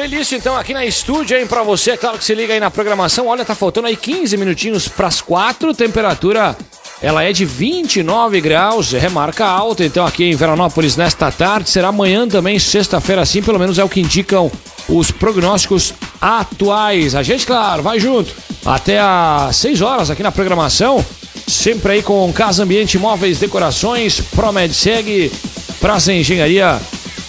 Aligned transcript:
É 0.00 0.08
playlist, 0.08 0.32
então, 0.32 0.56
aqui 0.56 0.72
na 0.72 0.86
estúdio, 0.86 1.36
hein, 1.36 1.46
pra 1.46 1.62
você. 1.62 1.94
Claro 1.94 2.16
que 2.16 2.24
se 2.24 2.34
liga 2.34 2.54
aí 2.54 2.58
na 2.58 2.70
programação. 2.70 3.26
Olha, 3.26 3.44
tá 3.44 3.54
faltando 3.54 3.86
aí 3.86 3.94
15 3.94 4.34
minutinhos 4.38 4.88
pras 4.88 5.20
4. 5.20 5.74
Temperatura, 5.74 6.56
ela 7.02 7.22
é 7.22 7.34
de 7.34 7.44
29 7.44 8.40
graus, 8.40 8.92
remarca 8.92 9.44
alta. 9.44 9.84
Então, 9.84 10.06
aqui 10.06 10.24
em 10.24 10.34
Veranópolis, 10.34 10.96
nesta 10.96 11.30
tarde. 11.30 11.68
Será 11.68 11.88
amanhã 11.88 12.26
também, 12.26 12.58
sexta-feira, 12.58 13.20
assim, 13.20 13.42
pelo 13.42 13.58
menos 13.58 13.78
é 13.78 13.84
o 13.84 13.90
que 13.90 14.00
indicam 14.00 14.50
os 14.88 15.10
prognósticos 15.10 15.92
atuais. 16.18 17.14
A 17.14 17.22
gente, 17.22 17.46
claro, 17.46 17.82
vai 17.82 18.00
junto 18.00 18.34
até 18.64 18.98
às 18.98 19.54
6 19.56 19.82
horas 19.82 20.08
aqui 20.08 20.22
na 20.22 20.32
programação. 20.32 21.04
Sempre 21.46 21.92
aí 21.92 22.02
com 22.02 22.32
Casa 22.32 22.62
Ambiente 22.62 22.96
Móveis 22.96 23.38
Decorações, 23.38 24.18
ProMedseg, 24.18 25.30
Praça 25.78 26.10
Engenharia 26.10 26.80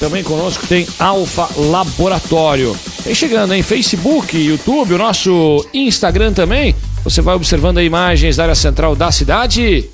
também 0.02 0.24
conosco 0.24 0.66
tem 0.66 0.88
Alfa 0.98 1.48
Laboratório. 1.56 2.76
Vem 3.04 3.14
chegando 3.14 3.54
em 3.54 3.62
Facebook, 3.62 4.36
YouTube, 4.36 4.96
o 4.96 4.98
nosso 4.98 5.64
Instagram 5.72 6.34
também. 6.34 6.76
Você 7.04 7.22
vai 7.22 7.36
observando 7.36 7.78
aí 7.78 7.86
imagens 7.86 8.36
da 8.36 8.44
área 8.44 8.56
central 8.56 8.96
da 8.96 9.12
cidade, 9.12 9.88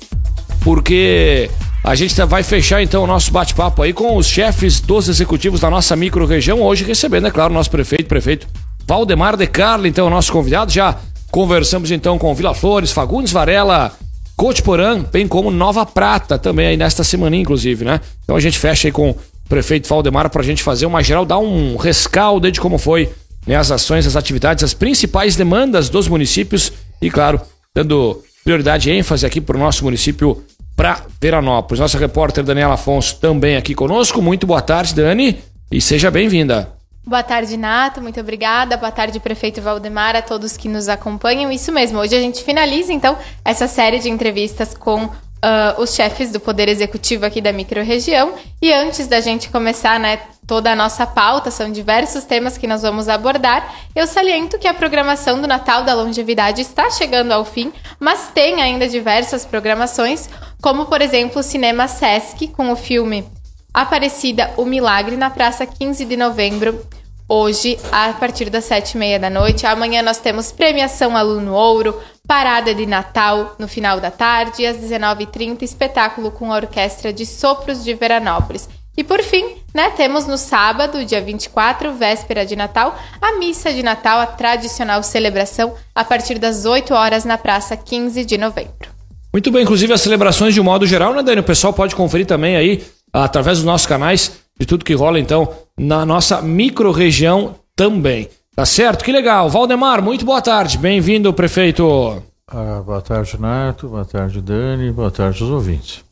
porque 0.62 1.50
a 1.84 1.94
gente 1.94 2.16
tá, 2.16 2.24
vai 2.24 2.42
fechar 2.42 2.82
então 2.82 3.04
o 3.04 3.06
nosso 3.06 3.30
bate-papo 3.30 3.82
aí 3.82 3.92
com 3.92 4.16
os 4.16 4.26
chefes 4.26 4.80
dos 4.80 5.10
executivos 5.10 5.60
da 5.60 5.68
nossa 5.68 5.94
micro-região. 5.94 6.62
Hoje 6.62 6.84
recebendo, 6.84 7.26
é 7.26 7.30
claro, 7.30 7.50
o 7.52 7.54
nosso 7.54 7.70
prefeito, 7.70 8.06
prefeito 8.06 8.46
Valdemar 8.86 9.36
de 9.36 9.46
Carlo, 9.46 9.86
então, 9.86 10.06
o 10.06 10.10
nosso 10.10 10.32
convidado. 10.32 10.72
Já 10.72 10.96
conversamos 11.30 11.90
então 11.90 12.16
com 12.16 12.34
Vila 12.34 12.54
Flores, 12.54 12.92
Fagundes 12.92 13.30
Varela, 13.30 13.92
Cotiporã, 14.34 15.04
bem 15.12 15.28
como 15.28 15.50
Nova 15.50 15.84
Prata 15.84 16.38
também 16.38 16.68
aí 16.68 16.76
nesta 16.78 17.04
semana, 17.04 17.36
inclusive, 17.36 17.84
né? 17.84 18.00
Então 18.24 18.36
a 18.36 18.40
gente 18.40 18.58
fecha 18.58 18.88
aí 18.88 18.92
com 18.92 19.14
prefeito 19.48 19.88
Valdemar 19.88 20.28
para 20.30 20.42
a 20.42 20.44
gente 20.44 20.62
fazer 20.62 20.86
uma 20.86 21.02
geral, 21.02 21.24
dar 21.24 21.38
um 21.38 21.76
rescaldo 21.76 22.50
de 22.50 22.60
como 22.60 22.78
foi 22.78 23.10
né, 23.46 23.56
as 23.56 23.70
ações, 23.70 24.06
as 24.06 24.16
atividades, 24.16 24.62
as 24.62 24.74
principais 24.74 25.34
demandas 25.34 25.88
dos 25.88 26.06
municípios 26.06 26.72
e, 27.00 27.10
claro, 27.10 27.40
dando 27.74 28.22
prioridade 28.44 28.90
e 28.90 28.92
ênfase 28.92 29.26
aqui 29.26 29.40
para 29.40 29.56
o 29.56 29.60
nosso 29.60 29.84
município 29.84 30.44
para 30.76 31.02
Veranópolis. 31.20 31.80
Nossa 31.80 31.98
repórter 31.98 32.44
Daniela 32.44 32.74
Afonso 32.74 33.16
também 33.16 33.56
aqui 33.56 33.74
conosco. 33.74 34.22
Muito 34.22 34.46
boa 34.46 34.62
tarde, 34.62 34.94
Dani, 34.94 35.38
e 35.70 35.80
seja 35.80 36.10
bem-vinda. 36.10 36.78
Boa 37.04 37.22
tarde, 37.22 37.56
Nato. 37.56 38.02
Muito 38.02 38.20
obrigada. 38.20 38.76
Boa 38.76 38.92
tarde, 38.92 39.18
prefeito 39.18 39.62
Valdemar, 39.62 40.14
a 40.14 40.20
todos 40.20 40.58
que 40.58 40.68
nos 40.68 40.88
acompanham. 40.88 41.50
Isso 41.50 41.72
mesmo. 41.72 41.98
Hoje 41.98 42.14
a 42.14 42.20
gente 42.20 42.44
finaliza, 42.44 42.92
então, 42.92 43.16
essa 43.42 43.66
série 43.66 43.98
de 43.98 44.10
entrevistas 44.10 44.74
com 44.74 45.08
uh, 45.44 45.80
os 45.80 45.94
chefes 45.94 46.32
do 46.32 46.40
Poder 46.40 46.68
Executivo 46.68 47.26
aqui 47.26 47.40
da 47.40 47.52
microrregião. 47.52 48.34
E 48.60 48.72
antes 48.72 49.06
da 49.06 49.20
gente 49.20 49.48
começar, 49.48 49.98
né, 49.98 50.20
toda 50.46 50.72
a 50.72 50.76
nossa 50.76 51.06
pauta, 51.06 51.50
são 51.50 51.70
diversos 51.70 52.24
temas 52.24 52.56
que 52.56 52.66
nós 52.66 52.82
vamos 52.82 53.08
abordar. 53.08 53.74
Eu 53.94 54.06
saliento 54.06 54.58
que 54.58 54.66
a 54.66 54.74
programação 54.74 55.40
do 55.40 55.46
Natal 55.46 55.84
da 55.84 55.94
Longevidade 55.94 56.60
está 56.60 56.90
chegando 56.90 57.32
ao 57.32 57.44
fim, 57.44 57.72
mas 58.00 58.30
tem 58.34 58.62
ainda 58.62 58.88
diversas 58.88 59.44
programações, 59.44 60.28
como 60.60 60.86
por 60.86 61.00
exemplo 61.00 61.40
o 61.40 61.44
Cinema 61.44 61.86
Sesc 61.86 62.48
com 62.48 62.70
o 62.72 62.76
filme 62.76 63.26
Aparecida 63.72 64.50
o 64.56 64.64
Milagre 64.64 65.16
na 65.16 65.30
Praça 65.30 65.66
15 65.66 66.04
de 66.04 66.16
Novembro. 66.16 66.84
Hoje, 67.30 67.78
a 67.92 68.10
partir 68.14 68.48
das 68.48 68.64
sete 68.64 68.92
e 68.92 68.96
meia 68.96 69.18
da 69.18 69.28
noite. 69.28 69.66
Amanhã 69.66 70.00
nós 70.00 70.16
temos 70.16 70.50
premiação 70.50 71.14
Aluno 71.14 71.52
Ouro, 71.52 72.00
parada 72.26 72.74
de 72.74 72.86
Natal 72.86 73.54
no 73.58 73.68
final 73.68 74.00
da 74.00 74.10
tarde 74.10 74.62
e 74.62 74.66
às 74.66 74.78
19h30 74.78 75.60
espetáculo 75.60 76.30
com 76.30 76.50
a 76.50 76.56
orquestra 76.56 77.12
de 77.12 77.26
sopros 77.26 77.84
de 77.84 77.92
Veranópolis. 77.92 78.66
E 78.96 79.04
por 79.04 79.22
fim, 79.22 79.56
né, 79.74 79.90
temos 79.90 80.26
no 80.26 80.38
sábado, 80.38 81.04
dia 81.04 81.20
24, 81.20 81.92
véspera 81.92 82.46
de 82.46 82.56
Natal, 82.56 82.98
a 83.20 83.36
missa 83.36 83.74
de 83.74 83.82
Natal, 83.82 84.20
a 84.20 84.26
tradicional 84.26 85.02
celebração, 85.02 85.74
a 85.94 86.02
partir 86.02 86.38
das 86.38 86.64
8 86.64 86.94
horas 86.94 87.26
na 87.26 87.36
Praça 87.36 87.76
15 87.76 88.24
de 88.24 88.38
Novembro. 88.38 88.88
Muito 89.30 89.50
bem, 89.50 89.64
inclusive 89.64 89.92
as 89.92 90.00
celebrações 90.00 90.54
de 90.54 90.60
um 90.62 90.64
modo 90.64 90.86
geral, 90.86 91.12
né, 91.12 91.22
Dani? 91.22 91.42
O 91.42 91.44
pessoal 91.44 91.74
pode 91.74 91.94
conferir 91.94 92.26
também 92.26 92.56
aí, 92.56 92.82
através 93.12 93.58
dos 93.58 93.66
nossos 93.66 93.86
canais, 93.86 94.32
de 94.58 94.66
tudo 94.66 94.84
que 94.84 94.94
rola, 94.94 95.20
então, 95.20 95.48
na 95.78 96.04
nossa 96.04 96.42
micro-região 96.42 97.54
também. 97.76 98.28
Tá 98.54 98.66
certo? 98.66 99.04
Que 99.04 99.12
legal. 99.12 99.48
Valdemar, 99.48 100.02
muito 100.02 100.24
boa 100.24 100.42
tarde. 100.42 100.78
Bem-vindo, 100.78 101.32
prefeito. 101.32 102.20
Ah, 102.48 102.82
boa 102.84 103.00
tarde, 103.00 103.40
Nato. 103.40 103.88
Boa 103.88 104.04
tarde, 104.04 104.40
Dani. 104.40 104.90
Boa 104.90 105.12
tarde 105.12 105.40
aos 105.42 105.52
ouvintes. 105.52 106.02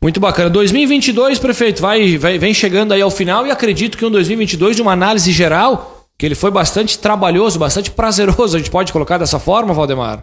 Muito 0.00 0.20
bacana. 0.20 0.48
2022, 0.48 1.38
prefeito, 1.40 1.82
vai, 1.82 2.16
vai, 2.16 2.38
vem 2.38 2.54
chegando 2.54 2.92
aí 2.92 3.02
ao 3.02 3.10
final 3.10 3.44
e 3.46 3.50
acredito 3.50 3.98
que 3.98 4.04
um 4.04 4.10
2022 4.10 4.76
de 4.76 4.82
uma 4.82 4.92
análise 4.92 5.32
geral, 5.32 6.06
que 6.16 6.24
ele 6.24 6.36
foi 6.36 6.50
bastante 6.52 6.96
trabalhoso, 6.98 7.58
bastante 7.58 7.90
prazeroso, 7.90 8.56
a 8.56 8.58
gente 8.60 8.70
pode 8.70 8.92
colocar 8.92 9.18
dessa 9.18 9.40
forma, 9.40 9.74
Valdemar? 9.74 10.22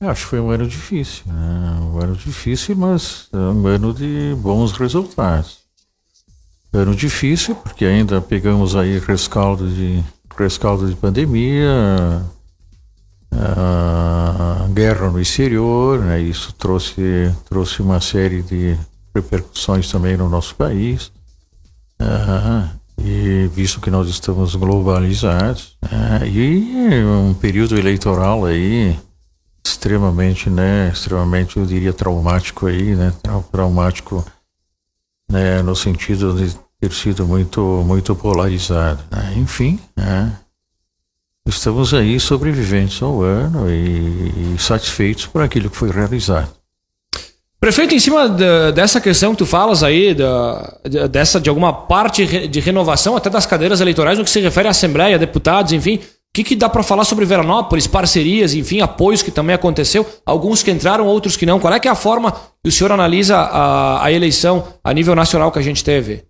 Acho 0.00 0.22
que 0.22 0.30
foi 0.30 0.40
um 0.40 0.50
ano 0.50 0.66
difícil, 0.66 1.24
né? 1.26 1.78
Um 1.80 2.02
ano 2.02 2.16
difícil, 2.16 2.76
mas 2.76 3.28
um 3.32 3.66
ano 3.66 3.92
de 3.92 4.34
bons 4.38 4.72
resultados. 4.72 5.63
Ano 6.74 6.94
difícil, 6.94 7.54
porque 7.54 7.84
ainda 7.84 8.20
pegamos 8.20 8.74
aí 8.74 8.98
rescaldo 8.98 9.68
de 9.68 10.02
rescaldo 10.36 10.88
de 10.88 10.96
pandemia, 10.96 12.20
a 13.32 14.66
guerra 14.70 15.08
no 15.08 15.20
exterior, 15.20 16.00
né? 16.00 16.20
isso 16.20 16.52
trouxe, 16.54 17.32
trouxe 17.48 17.80
uma 17.80 18.00
série 18.00 18.42
de 18.42 18.76
repercussões 19.14 19.88
também 19.90 20.16
no 20.16 20.28
nosso 20.28 20.56
país. 20.56 21.12
e 22.98 23.48
visto 23.54 23.80
que 23.80 23.90
nós 23.90 24.08
estamos 24.08 24.54
globalizados, 24.56 25.76
né? 25.82 26.28
e 26.28 27.04
um 27.04 27.34
período 27.34 27.78
eleitoral 27.78 28.44
aí 28.44 28.98
extremamente, 29.66 30.50
né, 30.50 30.90
extremamente, 30.92 31.56
eu 31.56 31.64
diria, 31.64 31.92
traumático 31.92 32.66
aí, 32.66 32.94
né, 32.94 33.12
traumático, 33.50 34.24
né, 35.30 35.62
no 35.62 35.74
sentido 35.74 36.34
de 36.34 36.54
ter 36.88 36.92
sido 36.92 37.26
muito, 37.26 37.60
muito 37.86 38.14
polarizado. 38.14 39.02
Né? 39.10 39.34
Enfim, 39.36 39.78
né? 39.96 40.32
estamos 41.46 41.94
aí 41.94 42.20
sobreviventes 42.20 43.02
ao 43.02 43.22
ano 43.22 43.70
e, 43.70 44.54
e, 44.54 44.56
satisfeitos 44.58 45.26
por 45.26 45.42
aquilo 45.42 45.70
que 45.70 45.76
foi 45.76 45.90
realizado. 45.90 46.50
Prefeito, 47.58 47.94
em 47.94 48.00
cima 48.00 48.28
de, 48.28 48.72
dessa 48.72 49.00
questão 49.00 49.32
que 49.32 49.38
tu 49.38 49.46
falas 49.46 49.82
aí, 49.82 50.14
da, 50.14 50.78
dessa 51.10 51.40
de 51.40 51.48
alguma 51.48 51.72
parte 51.72 52.46
de 52.46 52.60
renovação 52.60 53.16
até 53.16 53.30
das 53.30 53.46
cadeiras 53.46 53.80
eleitorais 53.80 54.18
no 54.18 54.24
que 54.24 54.30
se 54.30 54.40
refere 54.40 54.68
à 54.68 54.70
Assembleia, 54.70 55.18
deputados, 55.18 55.72
enfim, 55.72 55.96
o 55.96 56.00
que, 56.34 56.44
que 56.44 56.56
dá 56.56 56.68
para 56.68 56.82
falar 56.82 57.04
sobre 57.04 57.24
Veranópolis, 57.24 57.86
parcerias, 57.86 58.52
enfim, 58.52 58.80
apoios 58.80 59.22
que 59.22 59.30
também 59.30 59.54
aconteceu, 59.54 60.06
alguns 60.26 60.62
que 60.62 60.70
entraram, 60.70 61.06
outros 61.06 61.36
que 61.38 61.46
não. 61.46 61.58
Qual 61.58 61.72
é 61.72 61.80
que 61.80 61.88
é 61.88 61.90
a 61.90 61.94
forma 61.94 62.32
que 62.32 62.68
o 62.68 62.72
senhor 62.72 62.92
analisa 62.92 63.38
a, 63.38 64.04
a 64.04 64.12
eleição 64.12 64.66
a 64.82 64.92
nível 64.92 65.14
nacional 65.14 65.50
que 65.50 65.58
a 65.58 65.62
gente 65.62 65.82
teve? 65.82 66.24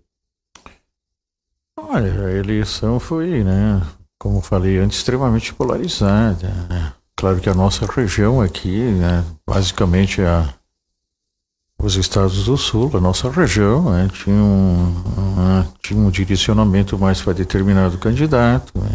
Olha, 1.95 2.11
a 2.25 2.31
eleição 2.33 2.99
foi, 2.99 3.41
né, 3.41 3.81
como 4.19 4.41
falei 4.41 4.79
antes, 4.79 4.97
extremamente 4.97 5.53
polarizada. 5.53 6.49
Né? 6.69 6.91
Claro 7.15 7.39
que 7.39 7.49
a 7.49 7.53
nossa 7.53 7.85
região 7.85 8.41
aqui, 8.41 8.81
né, 8.81 9.23
basicamente 9.47 10.21
a, 10.21 10.53
os 11.79 11.95
estados 11.95 12.47
do 12.47 12.57
sul, 12.57 12.91
a 12.95 12.99
nossa 12.99 13.31
região, 13.31 13.91
né, 13.91 14.09
tinha, 14.11 14.35
um, 14.35 14.93
um, 15.17 15.65
tinha 15.81 15.97
um 15.97 16.11
direcionamento 16.11 16.99
mais 16.99 17.21
para 17.21 17.31
determinado 17.31 17.97
candidato. 17.97 18.73
Né? 18.77 18.91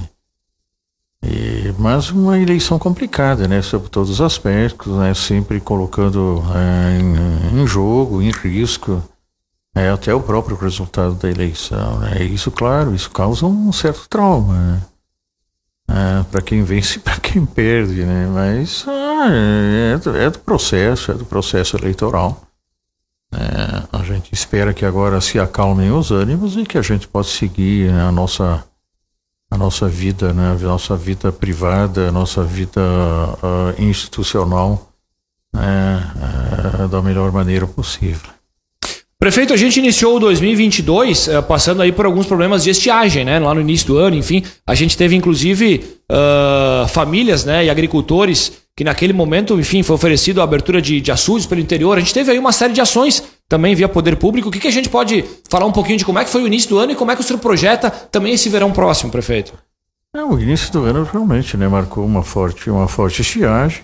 E, 1.22 1.74
mas 1.78 2.10
uma 2.10 2.38
eleição 2.38 2.78
complicada, 2.78 3.48
né, 3.48 3.62
sobre 3.62 3.88
todos 3.88 4.10
os 4.10 4.20
aspectos, 4.20 4.94
né, 4.94 5.14
sempre 5.14 5.58
colocando 5.58 6.44
é, 6.54 6.98
em, 7.00 7.62
em 7.62 7.66
jogo, 7.66 8.20
em 8.20 8.30
risco, 8.30 9.02
é, 9.74 9.88
até 9.90 10.14
o 10.14 10.20
próprio 10.20 10.56
resultado 10.56 11.14
da 11.14 11.30
eleição. 11.30 11.98
Né? 12.00 12.24
Isso, 12.24 12.50
claro, 12.50 12.94
isso 12.94 13.10
causa 13.10 13.46
um 13.46 13.72
certo 13.72 14.08
trauma. 14.08 14.54
Né? 14.54 14.82
É, 15.88 16.22
para 16.30 16.40
quem 16.40 16.62
vence 16.62 16.98
e 16.98 17.00
para 17.00 17.18
quem 17.18 17.44
perde, 17.44 18.04
né? 18.04 18.26
Mas 18.32 18.84
ah, 18.86 19.28
é, 19.30 19.98
do, 19.98 20.16
é, 20.16 20.30
do, 20.30 20.38
processo, 20.38 21.10
é 21.10 21.14
do 21.14 21.24
processo 21.24 21.76
eleitoral. 21.76 22.42
É, 23.32 23.98
a 23.98 24.02
gente 24.04 24.32
espera 24.32 24.72
que 24.72 24.84
agora 24.84 25.20
se 25.20 25.38
acalmem 25.38 25.90
os 25.90 26.12
ânimos 26.12 26.56
e 26.56 26.64
que 26.64 26.78
a 26.78 26.82
gente 26.82 27.08
possa 27.08 27.30
seguir 27.30 27.92
né, 27.92 28.02
a 28.02 28.12
nossa 28.12 28.64
a 29.50 29.58
nossa 29.58 29.88
vida, 29.88 30.32
né? 30.32 30.52
A 30.52 30.58
nossa 30.64 30.96
vida 30.96 31.32
privada, 31.32 32.08
a 32.08 32.12
nossa 32.12 32.44
vida 32.44 32.80
uh, 32.80 33.82
institucional 33.82 34.92
né? 35.52 36.12
uh, 36.84 36.88
da 36.88 37.02
melhor 37.02 37.32
maneira 37.32 37.66
possível. 37.66 38.30
Prefeito, 39.20 39.52
a 39.52 39.56
gente 39.58 39.78
iniciou 39.78 40.16
o 40.16 40.18
2022 40.18 41.28
uh, 41.28 41.42
passando 41.42 41.82
aí 41.82 41.92
por 41.92 42.06
alguns 42.06 42.26
problemas 42.26 42.64
de 42.64 42.70
estiagem, 42.70 43.22
né? 43.22 43.38
Lá 43.38 43.54
no 43.54 43.60
início 43.60 43.86
do 43.86 43.98
ano, 43.98 44.16
enfim. 44.16 44.42
A 44.66 44.74
gente 44.74 44.96
teve, 44.96 45.14
inclusive, 45.14 45.84
uh, 46.10 46.88
famílias 46.88 47.44
né, 47.44 47.66
e 47.66 47.68
agricultores 47.68 48.50
que 48.74 48.82
naquele 48.82 49.12
momento, 49.12 49.60
enfim, 49.60 49.82
foi 49.82 49.94
oferecido 49.94 50.40
a 50.40 50.44
abertura 50.44 50.80
de, 50.80 51.02
de 51.02 51.12
açudes 51.12 51.44
pelo 51.44 51.60
interior. 51.60 51.98
A 51.98 52.00
gente 52.00 52.14
teve 52.14 52.32
aí 52.32 52.38
uma 52.38 52.50
série 52.50 52.72
de 52.72 52.80
ações 52.80 53.22
também 53.46 53.74
via 53.74 53.90
poder 53.90 54.16
público. 54.16 54.48
O 54.48 54.50
que, 54.50 54.58
que 54.58 54.68
a 54.68 54.72
gente 54.72 54.88
pode 54.88 55.22
falar 55.50 55.66
um 55.66 55.72
pouquinho 55.72 55.98
de 55.98 56.04
como 56.06 56.18
é 56.18 56.24
que 56.24 56.30
foi 56.30 56.42
o 56.42 56.46
início 56.46 56.70
do 56.70 56.78
ano 56.78 56.92
e 56.92 56.94
como 56.94 57.10
é 57.10 57.14
que 57.14 57.20
o 57.20 57.24
senhor 57.24 57.40
projeta 57.40 57.90
também 57.90 58.32
esse 58.32 58.48
verão 58.48 58.72
próximo, 58.72 59.12
prefeito? 59.12 59.52
É, 60.16 60.24
o 60.24 60.40
início 60.40 60.72
do 60.72 60.82
ano 60.82 61.06
realmente 61.12 61.58
né, 61.58 61.68
marcou 61.68 62.06
uma 62.06 62.22
forte, 62.22 62.70
uma 62.70 62.88
forte 62.88 63.20
estiagem, 63.20 63.82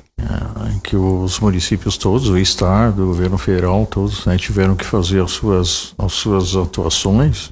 em 0.74 0.78
que 0.80 0.96
os 0.96 1.38
municípios 1.40 1.96
todos, 1.96 2.28
o 2.28 2.38
Estado, 2.38 3.02
o 3.02 3.06
governo 3.06 3.38
federal, 3.38 3.86
todos 3.86 4.24
né, 4.26 4.36
tiveram 4.36 4.74
que 4.74 4.84
fazer 4.84 5.22
as 5.22 5.30
suas, 5.30 5.94
as 5.98 6.12
suas 6.12 6.56
atuações. 6.56 7.50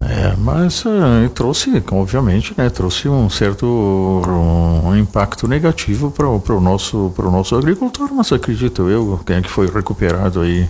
É, 0.00 0.36
mas 0.36 0.84
é, 0.86 1.28
trouxe, 1.28 1.82
obviamente, 1.90 2.54
né, 2.56 2.68
trouxe 2.70 3.08
um 3.08 3.28
certo 3.30 3.66
um 3.66 4.94
impacto 4.96 5.48
negativo 5.48 6.10
para 6.10 6.28
o 6.28 6.60
nosso, 6.60 7.12
nosso 7.18 7.56
agricultor, 7.56 8.12
mas 8.12 8.30
acredito 8.30 8.88
eu, 8.88 9.20
quem 9.26 9.36
é 9.36 9.42
que 9.42 9.50
foi 9.50 9.66
recuperado 9.66 10.40
aí 10.40 10.68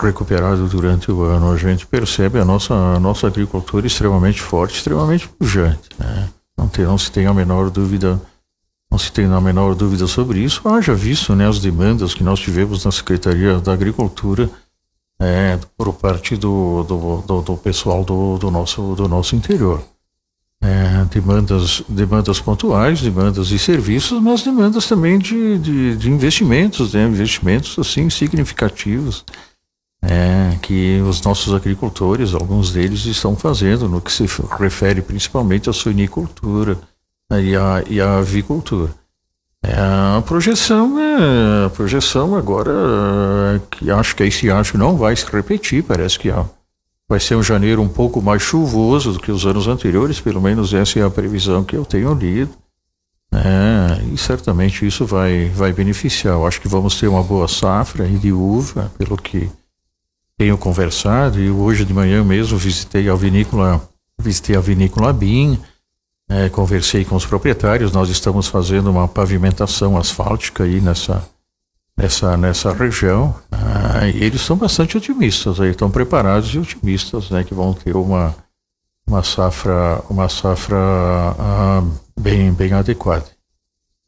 recuperado 0.00 0.68
durante 0.68 1.10
o 1.10 1.22
ano. 1.22 1.50
A 1.50 1.56
gente 1.56 1.86
percebe 1.86 2.38
a 2.38 2.44
nossa, 2.44 2.74
a 2.74 3.00
nossa 3.00 3.26
agricultura 3.26 3.86
extremamente 3.86 4.40
forte, 4.40 4.76
extremamente 4.76 5.28
pujante. 5.28 5.88
Né? 5.98 6.28
Não, 6.56 6.68
tem, 6.68 6.84
não 6.84 6.98
se 6.98 7.10
tem 7.10 7.26
a 7.26 7.34
menor 7.34 7.70
dúvida, 7.70 8.20
não 8.90 8.98
se 8.98 9.12
tem 9.12 9.26
a 9.26 9.40
menor 9.40 9.74
dúvida 9.74 10.06
sobre 10.06 10.40
isso. 10.40 10.66
Haja 10.66 10.94
visto 10.94 11.34
né, 11.34 11.46
as 11.46 11.58
demandas 11.58 12.14
que 12.14 12.24
nós 12.24 12.40
tivemos 12.40 12.84
na 12.84 12.90
Secretaria 12.90 13.58
da 13.58 13.72
Agricultura 13.72 14.48
é, 15.20 15.58
por 15.76 15.92
parte 15.94 16.36
do, 16.36 16.84
do, 16.84 17.22
do, 17.22 17.42
do 17.42 17.56
pessoal 17.56 18.04
do, 18.04 18.38
do, 18.38 18.50
nosso, 18.50 18.94
do 18.94 19.08
nosso 19.08 19.36
interior. 19.36 19.82
É, 20.60 21.04
demandas, 21.04 21.82
demandas 21.88 22.40
pontuais, 22.40 23.00
demandas 23.00 23.48
de 23.48 23.58
serviços, 23.58 24.20
mas 24.20 24.42
demandas 24.42 24.88
também 24.88 25.18
de, 25.18 25.58
de, 25.58 25.96
de 25.96 26.10
investimentos, 26.10 26.94
né? 26.94 27.06
investimentos 27.06 27.78
assim 27.78 28.10
significativos 28.10 29.24
é, 30.02 30.56
que 30.62 31.00
os 31.02 31.22
nossos 31.22 31.54
agricultores, 31.54 32.34
alguns 32.34 32.72
deles, 32.72 33.04
estão 33.04 33.36
fazendo 33.36 33.88
no 33.88 34.00
que 34.00 34.12
se 34.12 34.24
refere 34.58 35.02
principalmente 35.02 35.68
à 35.68 35.72
suinicultura 35.72 36.78
e, 37.32 37.56
à, 37.56 37.84
e 37.88 38.00
à 38.00 38.18
avicultura. 38.18 38.90
É, 39.62 39.74
a 39.74 40.22
projeção 40.24 40.98
é, 40.98 41.66
a 41.66 41.70
projeção 41.70 42.36
agora 42.36 43.60
que 43.70 43.90
acho 43.90 44.14
que 44.14 44.22
esse 44.22 44.48
acho 44.50 44.78
não 44.78 44.96
vai 44.96 45.16
se 45.16 45.26
repetir, 45.26 45.82
parece 45.82 46.18
que 46.18 46.30
vai 47.08 47.18
ser 47.18 47.34
um 47.34 47.42
janeiro 47.42 47.82
um 47.82 47.88
pouco 47.88 48.22
mais 48.22 48.40
chuvoso 48.40 49.12
do 49.12 49.20
que 49.20 49.32
os 49.32 49.44
anos 49.46 49.66
anteriores, 49.66 50.20
pelo 50.20 50.40
menos 50.40 50.72
essa 50.72 51.00
é 51.00 51.02
a 51.02 51.10
previsão 51.10 51.64
que 51.64 51.76
eu 51.76 51.84
tenho 51.84 52.14
lido. 52.14 52.52
É, 53.32 54.02
e 54.12 54.16
certamente 54.16 54.86
isso 54.86 55.04
vai, 55.04 55.50
vai 55.50 55.72
beneficiar. 55.72 56.34
Eu 56.34 56.46
acho 56.46 56.60
que 56.60 56.68
vamos 56.68 56.98
ter 56.98 57.08
uma 57.08 57.22
boa 57.22 57.48
safra 57.48 58.06
de 58.06 58.32
uva, 58.32 58.90
pelo 58.96 59.16
que 59.16 59.50
tenho 60.36 60.56
conversado 60.56 61.40
e 61.40 61.50
hoje 61.50 61.84
de 61.84 61.92
manhã 61.92 62.22
mesmo 62.22 62.56
visitei 62.56 63.08
a 63.08 63.14
vinícola, 63.14 63.82
visitei 64.18 64.56
a 64.56 64.60
vinícola 64.60 65.12
BIM, 65.12 65.58
é, 66.28 66.48
conversei 66.48 67.04
com 67.04 67.16
os 67.16 67.24
proprietários, 67.24 67.92
nós 67.92 68.10
estamos 68.10 68.48
fazendo 68.48 68.90
uma 68.90 69.08
pavimentação 69.08 69.96
asfáltica 69.96 70.64
aí 70.64 70.80
nessa, 70.80 71.26
nessa, 71.96 72.36
nessa 72.36 72.72
região 72.72 73.34
ah, 73.50 74.06
e 74.06 74.22
eles 74.22 74.42
são 74.42 74.56
bastante 74.56 74.96
otimistas, 74.96 75.60
aí, 75.60 75.70
estão 75.70 75.90
preparados 75.90 76.54
e 76.54 76.58
otimistas, 76.58 77.30
né, 77.30 77.42
que 77.42 77.54
vão 77.54 77.72
ter 77.72 77.96
uma, 77.96 78.34
uma 79.06 79.22
safra, 79.22 80.02
uma 80.10 80.28
safra 80.28 80.76
ah, 80.76 81.82
bem, 82.20 82.52
bem 82.52 82.72
adequada. 82.72 83.26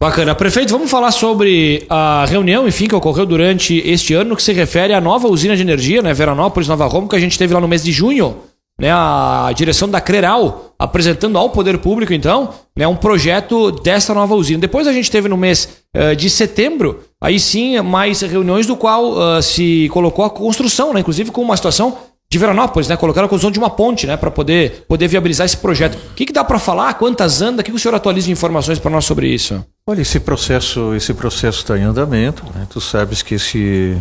Bacana. 0.02 0.34
Prefeito, 0.34 0.72
vamos 0.72 0.90
falar 0.90 1.10
sobre 1.10 1.84
a 1.90 2.24
reunião, 2.26 2.66
enfim, 2.66 2.88
que 2.88 2.94
ocorreu 2.94 3.26
durante 3.26 3.76
este 3.86 4.14
ano, 4.14 4.34
que 4.34 4.42
se 4.42 4.50
refere 4.50 4.94
à 4.94 5.00
nova 5.00 5.28
usina 5.28 5.54
de 5.54 5.60
energia, 5.60 6.00
né, 6.00 6.14
Veranópolis, 6.14 6.68
Nova 6.68 6.86
Roma, 6.86 7.06
que 7.06 7.16
a 7.16 7.20
gente 7.20 7.38
teve 7.38 7.52
lá 7.52 7.60
no 7.60 7.68
mês 7.68 7.82
de 7.82 7.92
junho, 7.92 8.38
né, 8.80 8.90
a 8.90 9.52
direção 9.54 9.88
da 9.88 10.00
Creral 10.00 10.72
apresentando 10.78 11.36
ao 11.36 11.50
poder 11.50 11.76
público, 11.76 12.14
então, 12.14 12.54
né, 12.74 12.88
um 12.88 12.96
projeto 12.96 13.70
dessa 13.70 14.14
nova 14.14 14.34
usina. 14.34 14.58
Depois 14.58 14.86
a 14.86 14.92
gente 14.92 15.10
teve 15.10 15.28
no 15.28 15.36
mês 15.36 15.82
uh, 15.94 16.16
de 16.16 16.30
setembro, 16.30 17.00
aí 17.20 17.38
sim, 17.38 17.78
mais 17.82 18.22
reuniões 18.22 18.66
do 18.66 18.74
qual 18.74 19.12
uh, 19.12 19.42
se 19.42 19.90
colocou 19.92 20.24
a 20.24 20.30
construção, 20.30 20.94
né, 20.94 21.00
inclusive 21.00 21.30
com 21.30 21.42
uma 21.42 21.54
situação 21.54 21.98
de 22.32 22.38
Veranópolis, 22.38 22.88
né? 22.88 22.96
Colocaram 22.96 23.26
a 23.26 23.28
construção 23.28 23.50
de 23.50 23.58
uma 23.58 23.68
ponte, 23.68 24.06
né? 24.06 24.16
Para 24.16 24.30
poder, 24.30 24.84
poder 24.86 25.08
viabilizar 25.08 25.44
esse 25.44 25.56
projeto. 25.56 25.96
O 26.12 26.14
que, 26.14 26.24
que 26.24 26.32
dá 26.32 26.44
para 26.44 26.60
falar? 26.60 26.94
Quantas 26.94 27.42
anda? 27.42 27.60
O 27.60 27.64
que, 27.64 27.72
que 27.72 27.76
o 27.76 27.80
senhor 27.80 27.92
atualiza 27.92 28.26
de 28.26 28.32
informações 28.32 28.78
para 28.78 28.88
nós 28.88 29.04
sobre 29.04 29.26
isso? 29.26 29.64
Olha, 29.84 30.00
esse 30.00 30.20
processo, 30.20 30.94
esse 30.94 31.12
processo 31.12 31.58
está 31.58 31.76
em 31.76 31.82
andamento. 31.82 32.44
Né? 32.54 32.68
Tu 32.70 32.80
sabes 32.80 33.20
que 33.20 33.34
esse, 33.34 33.96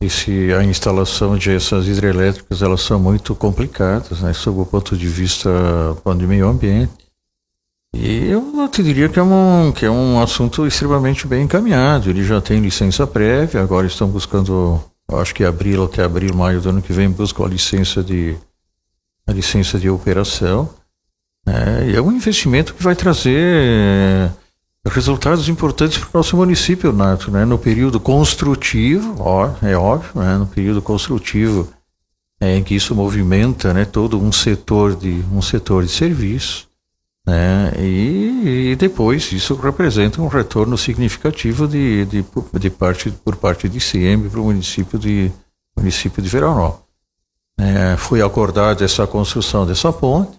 esse, 0.00 0.52
a 0.52 0.62
instalação 0.62 1.36
de 1.36 1.50
essas 1.50 1.86
hidrelétricas 1.88 2.62
elas 2.62 2.82
são 2.82 3.00
muito 3.00 3.34
complicadas, 3.34 4.20
né? 4.20 4.32
Sob 4.32 4.60
o 4.60 4.66
ponto 4.66 4.96
de 4.96 5.08
vista 5.08 5.50
do 6.04 6.28
meio 6.28 6.48
ambiente. 6.48 6.92
E 7.94 8.26
eu 8.26 8.68
te 8.68 8.82
diria 8.82 9.08
que 9.08 9.18
é, 9.18 9.22
um, 9.22 9.72
que 9.72 9.86
é 9.86 9.90
um 9.90 10.20
assunto 10.20 10.66
extremamente 10.66 11.26
bem 11.26 11.44
encaminhado. 11.44 12.10
Ele 12.10 12.22
já 12.22 12.40
tem 12.42 12.60
licença 12.60 13.06
prévia, 13.06 13.62
agora 13.62 13.86
estão 13.86 14.08
buscando 14.08 14.78
acho 15.14 15.34
que 15.34 15.44
abril 15.44 15.84
até 15.84 16.02
abril, 16.02 16.34
maio 16.34 16.60
do 16.60 16.68
ano 16.68 16.82
que 16.82 16.92
vem 16.92 17.08
busca 17.08 17.44
a 17.44 17.48
licença 17.48 18.02
de 18.02 18.36
a 19.26 19.32
licença 19.32 19.78
de 19.78 19.88
operação. 19.88 20.68
É, 21.46 21.90
e 21.90 21.96
é 21.96 22.02
um 22.02 22.12
investimento 22.12 22.74
que 22.74 22.82
vai 22.82 22.94
trazer 22.94 24.30
resultados 24.88 25.48
importantes 25.48 25.98
para 25.98 26.08
o 26.08 26.18
nosso 26.18 26.36
município, 26.36 26.92
Nato, 26.92 27.30
né? 27.30 27.44
No 27.44 27.58
período 27.58 27.98
construtivo, 27.98 29.16
ó, 29.18 29.50
é 29.62 29.76
óbvio, 29.76 30.22
né? 30.22 30.36
No 30.36 30.46
período 30.46 30.80
construtivo 30.80 31.68
é, 32.40 32.56
em 32.56 32.62
que 32.62 32.74
isso 32.74 32.94
movimenta, 32.94 33.72
né? 33.72 33.84
Todo 33.84 34.20
um 34.20 34.30
setor 34.30 34.94
de 34.94 35.24
um 35.32 35.42
setor 35.42 35.84
de 35.84 35.90
serviço. 35.90 36.66
Né? 37.26 37.72
E, 37.80 38.70
e, 38.70 38.76
depois 38.76 39.32
isso 39.32 39.56
representa 39.56 40.22
um 40.22 40.28
retorno 40.28 40.78
significativo 40.78 41.66
de, 41.66 42.04
de, 42.04 42.24
de 42.52 42.70
parte, 42.70 43.10
por 43.10 43.34
parte 43.34 43.68
de 43.68 43.80
CIEM 43.80 44.28
para 44.28 44.40
o 44.40 44.44
município 44.44 44.96
de, 44.96 45.32
município 45.76 46.22
de 46.22 46.28
Veranópolis. 46.28 46.86
É, 47.58 47.96
foi 47.96 48.22
acordada 48.22 48.84
essa 48.84 49.06
construção 49.06 49.66
dessa 49.66 49.92
ponte, 49.92 50.38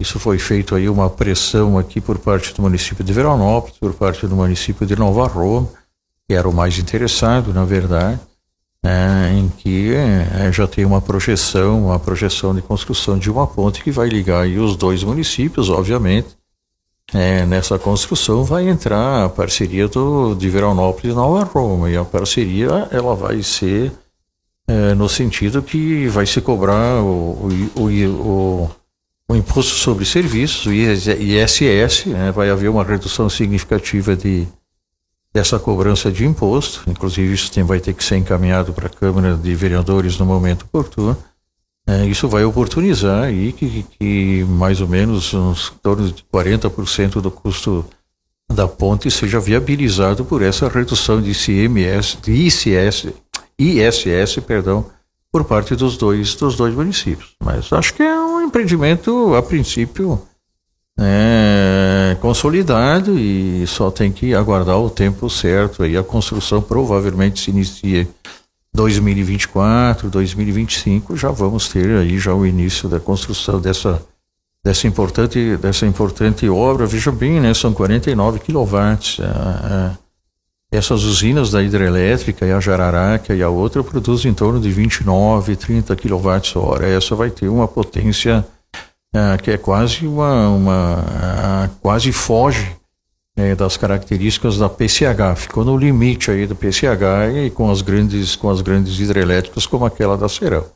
isso 0.00 0.20
foi 0.20 0.38
feito 0.38 0.76
aí 0.76 0.88
uma 0.88 1.10
pressão 1.10 1.76
aqui 1.76 2.00
por 2.00 2.18
parte 2.18 2.54
do 2.54 2.62
município 2.62 3.04
de 3.04 3.12
Veranópolis, 3.12 3.76
por 3.78 3.92
parte 3.94 4.26
do 4.28 4.36
município 4.36 4.86
de 4.86 4.94
Nova 4.94 5.26
Roma, 5.26 5.68
que 6.26 6.34
era 6.34 6.48
o 6.48 6.54
mais 6.54 6.78
interessado, 6.78 7.52
na 7.52 7.64
verdade, 7.64 8.20
é, 8.84 9.32
em 9.32 9.48
que 9.48 9.92
é, 9.92 10.52
já 10.52 10.68
tem 10.68 10.84
uma 10.84 11.00
projeção, 11.00 11.86
uma 11.86 11.98
projeção 11.98 12.54
de 12.54 12.62
construção 12.62 13.18
de 13.18 13.28
uma 13.28 13.46
ponte 13.46 13.82
que 13.82 13.90
vai 13.90 14.08
ligar 14.08 14.46
os 14.46 14.76
dois 14.76 15.02
municípios, 15.02 15.68
obviamente. 15.68 16.38
É, 17.12 17.46
nessa 17.46 17.78
construção 17.78 18.44
vai 18.44 18.68
entrar 18.68 19.24
a 19.24 19.28
parceria 19.30 19.88
do, 19.88 20.34
de 20.34 20.48
Veranópolis 20.48 21.12
e 21.12 21.16
Nova 21.16 21.42
Roma, 21.42 21.90
e 21.90 21.96
a 21.96 22.04
parceria 22.04 22.86
ela 22.92 23.16
vai 23.16 23.42
ser 23.42 23.90
é, 24.68 24.94
no 24.94 25.08
sentido 25.08 25.62
que 25.62 26.06
vai 26.08 26.26
se 26.26 26.40
cobrar 26.42 27.02
o, 27.02 27.48
o, 27.74 27.80
o, 27.80 28.64
o 28.64 28.70
imposto 29.36 29.74
sobre 29.74 30.04
serviços, 30.04 30.66
o 30.66 30.72
ISS, 30.72 32.06
né, 32.06 32.32
vai 32.32 32.48
haver 32.48 32.68
uma 32.68 32.84
redução 32.84 33.28
significativa 33.28 34.16
de 34.16 34.46
dessa 35.32 35.58
cobrança 35.58 36.10
de 36.10 36.24
imposto, 36.24 36.82
inclusive 36.90 37.34
isso 37.34 37.52
tem, 37.52 37.62
vai 37.62 37.78
ter 37.78 37.92
que 37.92 38.02
ser 38.02 38.16
encaminhado 38.16 38.72
para 38.72 38.86
a 38.86 38.90
Câmara 38.90 39.36
de 39.36 39.54
Vereadores 39.54 40.18
no 40.18 40.24
momento 40.24 40.62
oportuno. 40.62 41.16
É, 41.86 42.06
isso 42.06 42.28
vai 42.28 42.44
oportunizar 42.44 43.24
aí 43.24 43.52
que, 43.52 43.84
que 43.98 44.44
mais 44.48 44.80
ou 44.80 44.88
menos 44.88 45.32
uns 45.32 45.70
torno 45.82 46.10
de 46.10 46.24
40% 46.32 47.20
do 47.20 47.30
custo 47.30 47.84
da 48.50 48.66
ponte 48.66 49.10
seja 49.10 49.38
viabilizado 49.38 50.24
por 50.24 50.42
essa 50.42 50.68
redução 50.68 51.20
de 51.20 51.30
ICMS, 51.30 52.18
de 52.22 52.32
ICS, 52.32 53.08
ISS, 53.58 54.40
perdão, 54.46 54.86
por 55.30 55.44
parte 55.44 55.76
dos 55.76 55.96
dois 55.96 56.34
dos 56.34 56.56
dois 56.56 56.74
municípios. 56.74 57.34
Mas 57.42 57.72
acho 57.72 57.94
que 57.94 58.02
é 58.02 58.20
um 58.20 58.37
empreendimento 58.48 59.34
a 59.34 59.42
princípio 59.42 60.20
é, 60.98 62.16
consolidado 62.20 63.16
e 63.18 63.64
só 63.66 63.90
tem 63.90 64.10
que 64.10 64.34
aguardar 64.34 64.78
o 64.78 64.90
tempo 64.90 65.30
certo. 65.30 65.82
Aí 65.82 65.96
a 65.96 66.02
construção 66.02 66.60
provavelmente 66.60 67.40
se 67.40 67.50
inicia 67.50 68.08
2024, 68.74 70.10
2025, 70.10 71.16
já 71.16 71.30
vamos 71.30 71.68
ter 71.68 71.88
aí 71.98 72.18
já 72.18 72.34
o 72.34 72.44
início 72.44 72.88
da 72.88 72.98
construção 72.98 73.60
dessa 73.60 74.02
dessa 74.64 74.88
importante 74.88 75.56
dessa 75.56 75.86
importante 75.86 76.48
obra. 76.48 76.84
Veja 76.84 77.12
bem, 77.12 77.40
né, 77.40 77.54
são 77.54 77.72
49 77.72 78.40
quilowatts. 78.40 79.20
É, 79.20 80.07
essas 80.70 81.04
usinas 81.04 81.50
da 81.50 81.62
hidrelétrica 81.62 82.46
e 82.46 82.52
a 82.52 82.60
Jararaca 82.60 83.34
e 83.34 83.42
a 83.42 83.48
outra 83.48 83.82
produzem 83.82 84.30
em 84.30 84.34
torno 84.34 84.60
de 84.60 84.70
29, 84.70 85.56
30 85.56 85.96
quilowatts 85.96 86.54
hora. 86.56 86.86
Essa 86.86 87.14
vai 87.14 87.30
ter 87.30 87.48
uma 87.48 87.66
potência 87.66 88.46
ah, 89.14 89.38
que 89.42 89.50
é 89.50 89.56
quase 89.56 90.06
uma, 90.06 90.48
uma 90.48 91.04
ah, 91.08 91.70
quase 91.80 92.12
foge 92.12 92.76
é, 93.34 93.54
das 93.54 93.76
características 93.78 94.58
da 94.58 94.68
PCH. 94.68 95.36
Ficou 95.36 95.64
no 95.64 95.76
limite 95.76 96.30
aí 96.30 96.46
do 96.46 96.54
PCH 96.54 97.46
e 97.46 97.50
com 97.50 97.70
as 97.70 97.80
grandes, 97.80 98.36
com 98.36 98.50
as 98.50 98.60
grandes 98.60 99.00
hidrelétricas 99.00 99.66
como 99.66 99.86
aquela 99.86 100.18
da 100.18 100.28
Serão. 100.28 100.66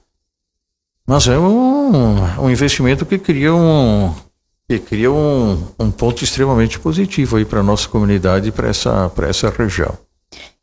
Mas 1.07 1.27
é 1.27 1.39
um, 1.39 2.41
um 2.41 2.51
investimento 2.51 3.05
que 3.05 3.19
cria 3.19 3.53
um, 3.53 4.15
que 4.79 4.87
cria 4.87 5.11
um, 5.11 5.67
um 5.79 5.91
ponto 5.91 6.25
extremamente 6.25 6.79
positivo 6.79 7.37
aí 7.37 7.45
para 7.45 7.61
a 7.61 7.63
nossa 7.63 7.89
comunidade 7.89 8.49
e 8.49 8.53
para 8.53 8.69
essa, 8.69 9.11
essa 9.29 9.51
região. 9.51 9.97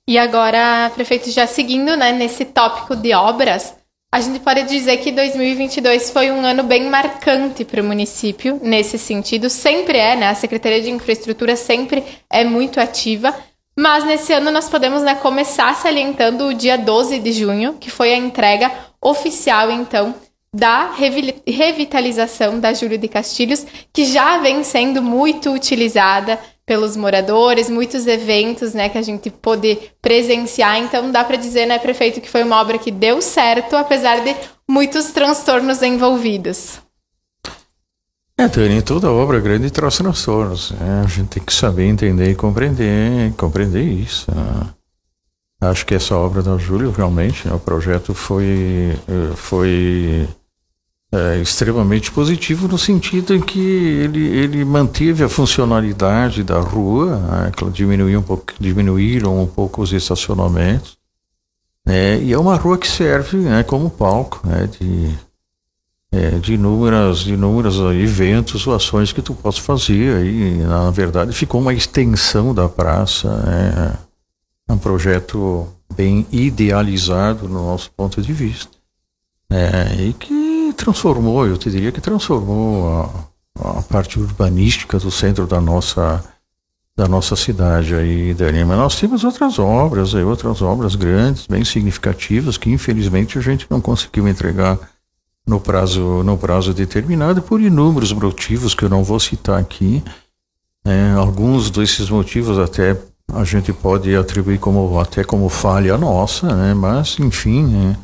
E 0.07 0.17
agora, 0.17 0.91
prefeito, 0.95 1.29
já 1.29 1.45
seguindo 1.45 1.95
né, 1.95 2.11
nesse 2.11 2.45
tópico 2.45 2.95
de 2.95 3.13
obras, 3.13 3.75
a 4.11 4.19
gente 4.19 4.39
pode 4.39 4.63
dizer 4.63 4.97
que 4.97 5.11
2022 5.11 6.09
foi 6.09 6.31
um 6.31 6.43
ano 6.43 6.63
bem 6.63 6.89
marcante 6.89 7.63
para 7.63 7.81
o 7.81 7.85
município 7.85 8.59
nesse 8.63 8.97
sentido. 8.97 9.49
Sempre 9.49 9.99
é, 9.99 10.15
né? 10.15 10.29
A 10.29 10.35
Secretaria 10.35 10.81
de 10.81 10.89
Infraestrutura 10.89 11.55
sempre 11.55 12.03
é 12.27 12.43
muito 12.43 12.79
ativa. 12.79 13.35
Mas 13.77 14.03
nesse 14.03 14.33
ano 14.33 14.49
nós 14.49 14.67
podemos 14.67 15.03
né, 15.03 15.13
começar 15.15 15.75
salientando 15.75 16.47
o 16.47 16.53
dia 16.53 16.77
12 16.77 17.19
de 17.19 17.31
junho, 17.31 17.75
que 17.79 17.91
foi 17.91 18.11
a 18.11 18.17
entrega 18.17 18.71
oficial, 18.99 19.71
então, 19.71 20.15
da 20.53 20.91
revitalização 21.45 22.59
da 22.59 22.73
Júlio 22.73 22.97
de 22.97 23.07
Castilhos, 23.07 23.65
que 23.93 24.05
já 24.05 24.39
vem 24.39 24.63
sendo 24.63 25.01
muito 25.01 25.51
utilizada 25.51 26.39
pelos 26.65 26.95
moradores, 26.95 27.69
muitos 27.69 28.05
eventos, 28.05 28.73
né, 28.73 28.89
que 28.89 28.97
a 28.97 29.01
gente 29.01 29.29
pôde 29.29 29.77
presenciar. 30.01 30.77
Então 30.77 31.11
dá 31.11 31.23
para 31.23 31.35
dizer, 31.35 31.65
né, 31.65 31.79
prefeito, 31.79 32.21
que 32.21 32.29
foi 32.29 32.43
uma 32.43 32.61
obra 32.61 32.77
que 32.77 32.91
deu 32.91 33.21
certo, 33.21 33.75
apesar 33.75 34.23
de 34.23 34.35
muitos 34.67 35.11
transtornos 35.11 35.81
envolvidos. 35.81 36.79
É, 38.37 38.47
Dani, 38.47 38.81
toda 38.81 39.11
obra 39.11 39.39
grande 39.39 39.69
traz 39.69 39.97
transtornos. 39.97 40.71
Né? 40.71 41.01
A 41.03 41.07
gente 41.07 41.27
tem 41.27 41.43
que 41.43 41.53
saber 41.53 41.85
entender 41.85 42.31
e 42.31 42.35
compreender, 42.35 43.33
compreender 43.35 43.83
isso. 43.83 44.31
Né? 44.33 44.69
Acho 45.61 45.85
que 45.85 45.93
essa 45.93 46.15
obra 46.15 46.41
da 46.41 46.57
Júlio, 46.57 46.91
realmente, 46.91 47.47
né, 47.47 47.53
o 47.53 47.59
projeto 47.59 48.13
foi, 48.13 48.97
eh, 49.07 49.35
foi 49.35 50.25
é, 51.11 51.41
extremamente 51.41 52.11
positivo 52.11 52.67
no 52.67 52.77
sentido 52.77 53.33
em 53.33 53.41
que 53.41 53.59
ele, 53.59 54.27
ele 54.27 54.63
manteve 54.63 55.23
a 55.23 55.29
funcionalidade 55.29 56.43
da 56.43 56.59
rua, 56.59 57.17
né, 57.17 57.51
diminuiu 57.71 58.19
um 58.19 58.23
pouco, 58.23 58.53
diminuíram 58.59 59.41
um 59.41 59.47
pouco 59.47 59.81
os 59.81 59.91
estacionamentos, 59.91 60.97
né, 61.85 62.21
e 62.21 62.31
é 62.31 62.37
uma 62.37 62.55
rua 62.55 62.77
que 62.77 62.87
serve 62.87 63.37
né, 63.37 63.63
como 63.63 63.89
palco 63.89 64.39
né, 64.45 64.67
de, 64.67 65.15
é, 66.11 66.29
de, 66.37 66.53
inúmeras, 66.53 67.19
de 67.19 67.33
eventos 67.33 68.67
ou 68.67 68.75
ações 68.75 69.11
que 69.11 69.21
tu 69.21 69.33
possa 69.33 69.61
fazer. 69.61 70.17
Aí, 70.17 70.57
na 70.57 70.91
verdade, 70.91 71.33
ficou 71.33 71.59
uma 71.59 71.73
extensão 71.73 72.53
da 72.53 72.69
praça, 72.69 73.35
né, 73.37 73.97
é 74.67 74.73
um 74.73 74.77
projeto 74.77 75.67
bem 75.95 76.27
idealizado 76.31 77.49
no 77.49 77.65
nosso 77.65 77.89
ponto 77.97 78.21
de 78.21 78.31
vista. 78.31 78.77
É, 79.51 80.03
e 80.03 80.13
que 80.13 80.48
transformou, 80.79 81.45
eu 81.45 81.57
te 81.57 81.69
diria 81.69 81.91
que 81.91 82.01
transformou 82.01 83.29
a, 83.61 83.79
a 83.79 83.81
parte 83.83 84.19
urbanística 84.19 84.97
do 84.97 85.11
centro 85.11 85.45
da 85.45 85.59
nossa 85.59 86.23
da 86.95 87.07
nossa 87.07 87.33
cidade 87.33 87.95
aí, 87.95 88.33
Dani. 88.33 88.65
Mas 88.65 88.77
nós 88.77 88.99
temos 88.99 89.23
outras 89.23 89.57
obras, 89.57 90.13
aí, 90.13 90.23
outras 90.23 90.61
obras 90.61 90.95
grandes, 90.95 91.47
bem 91.47 91.63
significativas, 91.63 92.57
que 92.57 92.69
infelizmente 92.69 93.37
a 93.37 93.41
gente 93.41 93.65
não 93.69 93.79
conseguiu 93.79 94.27
entregar 94.27 94.77
no 95.47 95.61
prazo, 95.61 96.23
no 96.25 96.37
prazo 96.37 96.73
determinado 96.73 97.41
por 97.41 97.61
inúmeros 97.61 98.11
motivos 98.11 98.75
que 98.75 98.83
eu 98.83 98.89
não 98.89 99.01
vou 99.01 99.17
citar 99.17 99.57
aqui. 99.61 100.03
É, 100.83 101.11
alguns 101.11 101.69
desses 101.69 102.09
motivos 102.09 102.59
até 102.59 102.97
a 103.33 103.45
gente 103.45 103.71
pode 103.71 104.13
atribuir 104.13 104.59
como 104.59 104.99
até 104.99 105.23
como 105.23 105.47
falha 105.47 105.97
nossa, 105.97 106.53
né? 106.53 106.73
Mas 106.73 107.17
enfim, 107.17 107.63
né? 107.65 107.97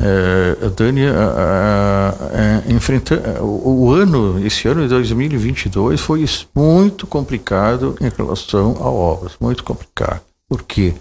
É, 0.00 0.68
Dani, 0.76 1.02
é, 1.02 2.72
enfrenta, 2.72 3.42
o, 3.42 3.86
o, 3.86 3.92
ano, 3.92 4.44
esse 4.46 4.68
ano 4.68 4.82
de 4.82 4.88
2022 4.88 6.00
foi 6.00 6.24
muito 6.54 7.04
complicado 7.06 7.96
em 8.00 8.08
relação 8.08 8.76
a 8.80 8.88
obras, 8.88 9.32
muito 9.40 9.64
complicado. 9.64 10.22
Por 10.48 10.62
quê? 10.62 10.94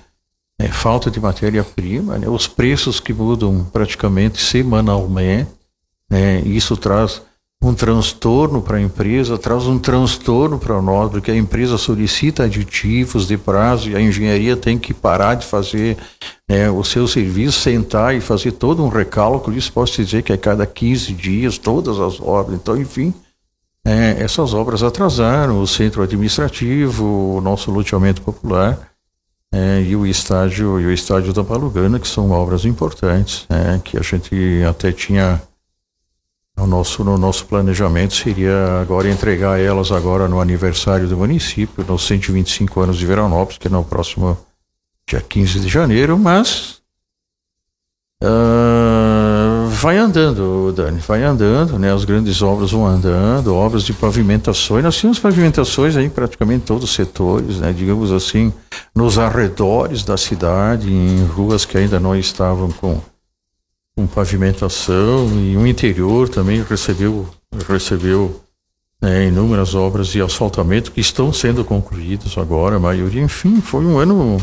É, 0.60 0.68
falta 0.68 1.12
de 1.12 1.20
matéria-prima, 1.20 2.18
né, 2.18 2.28
os 2.28 2.48
preços 2.48 3.00
que 3.00 3.14
mudam 3.14 3.64
praticamente 3.72 4.42
semanalmente, 4.42 5.52
né, 6.10 6.42
isso 6.42 6.76
traz 6.76 7.22
um 7.62 7.74
transtorno 7.74 8.62
para 8.62 8.78
a 8.78 8.82
empresa, 8.82 9.38
traz 9.38 9.66
um 9.66 9.80
transtorno 9.80 10.60
para 10.60 10.80
nós, 10.82 11.10
porque 11.10 11.32
a 11.32 11.36
empresa 11.36 11.78
solicita 11.78 12.44
aditivos 12.44 13.28
de 13.28 13.38
prazo 13.38 13.90
e 13.90 13.96
a 13.96 14.02
engenharia 14.02 14.56
tem 14.56 14.78
que 14.78 14.94
parar 14.94 15.36
de 15.36 15.46
fazer 15.46 15.98
né, 16.48 16.70
o 16.70 16.84
seu 16.84 17.08
serviço, 17.08 17.60
sentar 17.60 18.16
e 18.16 18.22
fazer 18.22 18.52
todo 18.54 18.84
um 18.84 18.90
recálculo. 18.90 19.58
Isso 19.58 19.74
posso 19.74 20.04
dizer 20.04 20.22
que 20.22 20.32
é 20.32 20.38
cada 20.38 20.66
15 20.66 21.14
dias, 21.14 21.58
todas 21.58 22.00
as 22.00 22.22
obras. 22.22 22.60
Então, 22.60 22.78
enfim, 22.78 23.14
é, 23.84 24.22
essas 24.22 24.54
obras 24.54 24.84
atrasaram 24.84 25.60
o 25.60 25.68
centro 25.68 26.04
administrativo, 26.04 27.38
o 27.38 27.42
nosso 27.42 27.72
loteamento 27.72 28.22
popular. 28.22 28.92
É, 29.50 29.82
e 29.82 29.96
o 29.96 30.06
estádio 30.06 30.80
e 30.80 30.86
o 30.86 30.92
estádio 30.92 31.32
da 31.32 31.42
Palugana, 31.42 32.00
que 32.00 32.08
são 32.08 32.32
obras 32.32 32.66
importantes, 32.66 33.46
é, 33.50 33.80
que 33.80 33.98
a 33.98 34.02
gente 34.02 34.36
até 34.70 34.92
tinha 34.92 35.42
o 36.58 36.66
nosso, 36.66 37.04
no 37.04 37.18
nosso 37.18 37.46
planejamento 37.46 38.16
seria 38.16 38.82
agora 38.82 39.10
entregar 39.10 39.60
elas 39.60 39.92
agora 39.92 40.28
no 40.28 40.42
aniversário 40.42 41.08
do 41.08 41.16
município, 41.16 41.86
nos 41.88 42.06
125 42.08 42.82
anos 42.82 42.98
de 42.98 43.06
Veranópolis, 43.06 43.60
que 43.60 43.68
é 43.68 43.72
no 43.72 43.84
próximo 43.84 44.38
dia 45.08 45.22
15 45.22 45.60
de 45.60 45.70
janeiro, 45.70 46.18
mas 46.18 46.80
uh, 48.24 49.68
vai 49.70 49.98
andando, 49.98 50.74
Dani, 50.76 51.00
vai 51.00 51.24
andando, 51.24 51.78
né? 51.78 51.94
As 51.94 52.04
grandes 52.04 52.42
obras 52.42 52.72
vão 52.72 52.88
andando, 52.88 53.54
obras 53.54 53.84
de 53.84 53.94
pavimentações. 53.94 54.84
Nós 54.84 54.98
tínhamos 54.98 55.20
pavimentações 55.20 55.96
aí 55.96 56.06
em 56.06 56.10
praticamente 56.10 56.66
todos 56.66 56.86
os 56.86 56.96
setores, 56.96 57.60
né? 57.60 57.72
Digamos 57.72 58.12
assim, 58.12 58.52
nos 58.96 59.20
arredores 59.20 60.04
da 60.04 60.18
cidade, 60.18 60.92
em 60.92 61.24
ruas 61.26 61.66
que 61.66 61.78
ainda 61.78 62.00
não 62.00 62.16
estavam 62.16 62.72
com 62.72 63.00
com 63.98 64.06
pavimentação 64.06 65.28
e 65.42 65.58
o 65.58 65.66
interior 65.66 66.30
também 66.30 66.62
recebeu 66.62 67.28
recebeu 67.68 68.40
né, 69.02 69.26
inúmeras 69.26 69.74
obras 69.74 70.10
de 70.10 70.22
asfaltamento 70.22 70.92
que 70.92 71.02
estão 71.02 71.34
sendo 71.34 71.66
concluídas 71.66 72.38
agora, 72.38 72.76
a 72.76 72.80
maioria. 72.80 73.24
Enfim, 73.24 73.60
foi 73.60 73.84
um 73.84 73.98
ano 73.98 74.38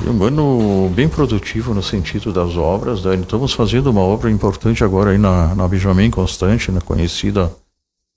foi 0.00 0.12
um 0.12 0.22
ano 0.22 0.88
bem 0.94 1.08
produtivo 1.08 1.74
no 1.74 1.82
sentido 1.82 2.32
das 2.32 2.56
obras. 2.56 3.04
Né? 3.04 3.16
Estamos 3.16 3.52
fazendo 3.52 3.90
uma 3.90 4.02
obra 4.02 4.30
importante 4.30 4.84
agora 4.84 5.10
aí 5.10 5.18
na, 5.18 5.52
na 5.56 5.66
Benjamin 5.66 6.10
Constante, 6.10 6.70
na 6.70 6.80
conhecida 6.80 7.52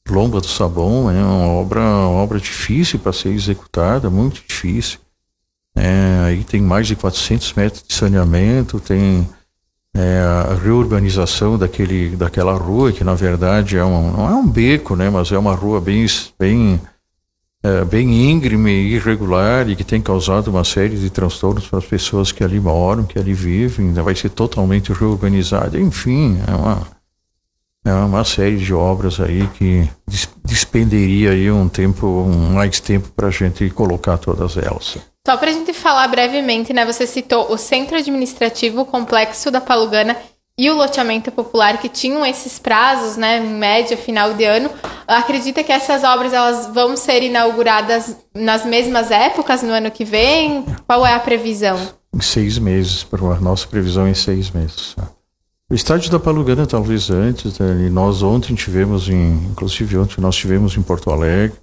Lomba 0.07 0.39
do 0.39 0.47
Sabão. 0.47 1.09
É 1.09 1.15
uma 1.15 1.47
obra, 1.47 1.79
uma 1.79 2.21
obra 2.21 2.39
difícil 2.39 2.99
para 2.99 3.11
ser 3.11 3.29
executada, 3.29 4.07
muito 4.11 4.43
difícil. 4.47 4.99
É, 5.75 6.25
aí 6.25 6.43
tem 6.43 6.61
mais 6.61 6.85
de 6.85 6.95
400 6.95 7.53
metros 7.53 7.83
de 7.87 7.93
saneamento, 7.93 8.79
tem 8.79 9.27
é, 9.97 10.19
a 10.19 10.53
reurbanização 10.53 11.57
daquele, 11.57 12.15
daquela 12.15 12.53
rua, 12.53 12.91
que 12.91 13.03
na 13.03 13.15
verdade 13.15 13.77
é 13.77 13.83
um, 13.83 14.11
não 14.11 14.29
é 14.29 14.35
um 14.35 14.47
beco, 14.47 14.95
né, 14.95 15.09
mas 15.09 15.31
é 15.31 15.37
uma 15.37 15.55
rua 15.55 15.81
bem, 15.81 16.05
bem, 16.39 16.79
é, 17.63 17.83
bem 17.83 18.29
íngreme 18.29 18.71
e 18.71 18.95
irregular 18.95 19.67
e 19.67 19.75
que 19.75 19.83
tem 19.83 19.99
causado 19.99 20.49
uma 20.49 20.63
série 20.63 20.95
de 20.95 21.09
transtornos 21.09 21.67
para 21.67 21.79
as 21.79 21.85
pessoas 21.85 22.31
que 22.31 22.43
ali 22.43 22.59
moram, 22.59 23.05
que 23.05 23.17
ali 23.17 23.33
vivem, 23.33 23.91
vai 23.93 24.13
ser 24.13 24.29
totalmente 24.29 24.93
reurbanizada. 24.93 25.79
Enfim, 25.79 26.37
é 26.47 26.55
uma, 26.55 26.87
é 27.83 27.93
uma 27.93 28.23
série 28.23 28.57
de 28.57 28.73
obras 28.75 29.19
aí 29.19 29.47
que 29.55 29.89
dispenderia 30.45 31.31
aí 31.31 31.49
um 31.49 31.67
tempo, 31.67 32.05
um 32.05 32.53
mais 32.53 32.79
tempo 32.79 33.09
para 33.15 33.29
a 33.29 33.31
gente 33.31 33.67
colocar 33.71 34.19
todas 34.19 34.57
elas. 34.57 34.99
Só 35.27 35.35
para 35.35 35.49
a 35.49 35.53
gente 35.53 35.73
falar 35.73 36.07
brevemente, 36.07 36.71
né? 36.71 36.85
Você 36.85 37.05
citou 37.05 37.51
o 37.51 37.57
Centro 37.57 37.97
Administrativo, 37.97 38.79
o 38.79 38.85
Complexo 38.85 39.51
da 39.51 39.59
Palugana 39.59 40.15
e 40.57 40.69
o 40.69 40.75
loteamento 40.77 41.33
popular 41.33 41.81
que 41.81 41.89
tinham 41.89 42.25
esses 42.25 42.57
prazos, 42.57 43.17
né, 43.17 43.39
em 43.39 43.49
média, 43.49 43.97
final 43.97 44.35
de 44.35 44.45
ano. 44.45 44.69
Acredita 45.05 45.65
que 45.65 45.71
essas 45.73 46.05
obras 46.05 46.31
elas 46.31 46.67
vão 46.67 46.95
ser 46.95 47.23
inauguradas 47.23 48.15
nas 48.33 48.65
mesmas 48.65 49.11
épocas 49.11 49.61
no 49.63 49.73
ano 49.73 49.91
que 49.91 50.05
vem? 50.05 50.63
Qual 50.87 51.05
é 51.05 51.13
a 51.13 51.19
previsão? 51.19 51.77
Em 52.15 52.21
seis 52.21 52.57
meses, 52.57 53.05
a 53.11 53.41
nossa 53.41 53.67
previsão 53.67 54.05
é 54.07 54.11
em 54.11 54.15
seis 54.15 54.49
meses. 54.49 54.95
O 55.69 55.75
estádio 55.75 56.09
da 56.09 56.19
Palugana 56.19 56.65
talvez 56.65 57.09
antes, 57.09 57.59
né, 57.59 57.89
nós 57.91 58.23
ontem 58.23 58.55
tivemos 58.55 59.09
em, 59.09 59.33
inclusive 59.51 59.97
ontem 59.97 60.21
nós 60.21 60.37
tivemos 60.37 60.77
em 60.77 60.81
Porto 60.81 61.11
Alegre, 61.11 61.57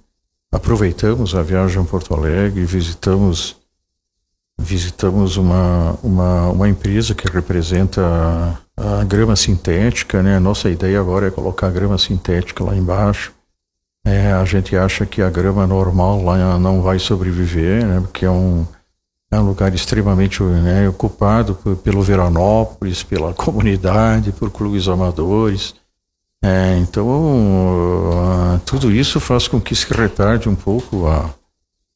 aproveitamos 0.55 1.35
a 1.35 1.41
viagem 1.43 1.81
a 1.81 1.85
Porto 1.85 2.13
Alegre 2.13 2.61
e 2.61 2.65
visitamos 2.65 3.57
visitamos 4.57 5.35
uma, 5.35 5.97
uma, 6.01 6.49
uma 6.49 6.69
empresa 6.69 7.13
que 7.13 7.29
representa 7.29 8.01
a, 8.77 9.01
a, 9.01 9.03
grama 9.03 9.35
sintética, 9.35 10.23
né? 10.23 10.39
Nossa 10.39 10.69
ideia 10.69 10.97
agora 10.97 11.27
é 11.27 11.31
colocar 11.31 11.67
a 11.67 11.71
grama 11.71 11.97
sintética 11.97 12.63
lá 12.63 12.73
embaixo. 12.73 13.33
É, 14.05 14.31
a 14.31 14.45
gente 14.45 14.75
acha 14.77 15.05
que 15.05 15.21
a 15.21 15.29
grama 15.29 15.67
normal 15.67 16.23
lá 16.23 16.57
não 16.57 16.81
vai 16.81 16.99
sobreviver, 16.99 17.85
né, 17.85 17.99
porque 17.99 18.23
é 18.23 18.29
um, 18.29 18.65
é 19.31 19.39
um 19.39 19.47
lugar 19.47 19.73
extremamente 19.73 20.43
né, 20.43 20.87
ocupado 20.87 21.55
por, 21.55 21.75
pelo 21.77 22.03
Veranópolis, 22.03 23.03
pela 23.03 23.33
comunidade, 23.35 24.31
por 24.31 24.51
clubes 24.51 24.87
amadores. 24.87 25.75
É, 26.45 26.77
então, 26.77 27.07
uh, 27.07 28.59
tudo 28.67 28.91
isso 28.91 29.19
faz 29.19 29.47
com 29.47 29.59
que 29.59 29.75
se 29.75 29.91
retarde 29.91 30.47
um 30.47 30.53
pouco 30.53 31.07
a, 31.07 31.33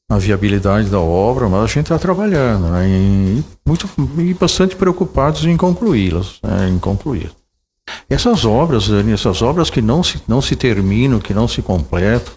a 0.10 0.18
viabilidade 0.18 0.90
da 0.90 1.00
obra, 1.00 1.48
mas 1.48 1.66
a 1.66 1.68
gente 1.68 1.82
está 1.82 2.00
trabalhando 2.00 2.68
né, 2.70 2.90
e, 2.90 3.44
muito, 3.64 3.88
e 4.18 4.34
bastante 4.34 4.76
preocupados 4.76 5.46
em 5.46 5.56
concluí-las, 5.56 6.40
né, 6.42 6.68
em 6.68 6.80
concluir. 6.80 7.32
Essas 8.10 8.44
obras, 8.44 8.90
essas 8.90 9.44
obras 9.44 9.70
que 9.70 9.84
não 9.84 10.02
se, 10.02 10.20
não 10.28 10.42
se 10.42 10.56
terminam, 10.56 11.20
que 11.20 11.34
não 11.34 11.48
se 11.48 11.62
completam, 11.62 12.34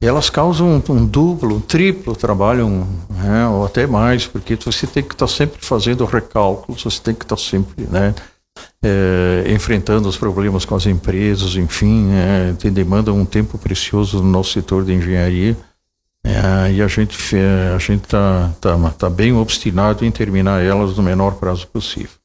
elas 0.00 0.30
causam 0.30 0.82
um, 0.88 0.92
um 0.92 1.04
duplo, 1.04 1.56
um 1.56 1.60
triplo 1.60 2.16
trabalho, 2.16 2.66
um, 2.66 2.86
né, 3.10 3.46
ou 3.48 3.66
até 3.66 3.86
mais, 3.86 4.26
porque 4.26 4.56
você 4.56 4.86
tem 4.86 5.02
que 5.02 5.12
estar 5.12 5.26
tá 5.26 5.32
sempre 5.32 5.62
fazendo 5.62 6.06
recálculos, 6.06 6.82
você 6.82 7.02
tem 7.02 7.14
que 7.14 7.26
estar 7.26 7.36
tá 7.36 7.42
sempre 7.42 7.86
né, 7.90 8.14
é, 8.82 9.44
enfrentando 9.52 10.08
os 10.08 10.16
problemas 10.16 10.64
com 10.64 10.74
as 10.74 10.86
empresas, 10.86 11.56
enfim, 11.56 12.10
é, 12.12 12.52
tem, 12.58 12.72
demanda 12.72 13.12
um 13.12 13.24
tempo 13.24 13.58
precioso 13.58 14.22
no 14.22 14.30
nosso 14.30 14.52
setor 14.52 14.84
de 14.84 14.92
engenharia. 14.92 15.56
É, 16.24 16.72
e 16.72 16.82
a 16.82 16.86
gente 16.86 17.18
a 17.74 17.78
gente 17.78 18.04
está 18.04 18.50
tá, 18.60 18.76
tá 18.96 19.10
bem 19.10 19.32
obstinado 19.32 20.04
em 20.04 20.10
terminar 20.10 20.62
elas 20.62 20.96
no 20.96 21.02
menor 21.02 21.34
prazo 21.34 21.66
possível. 21.66 22.16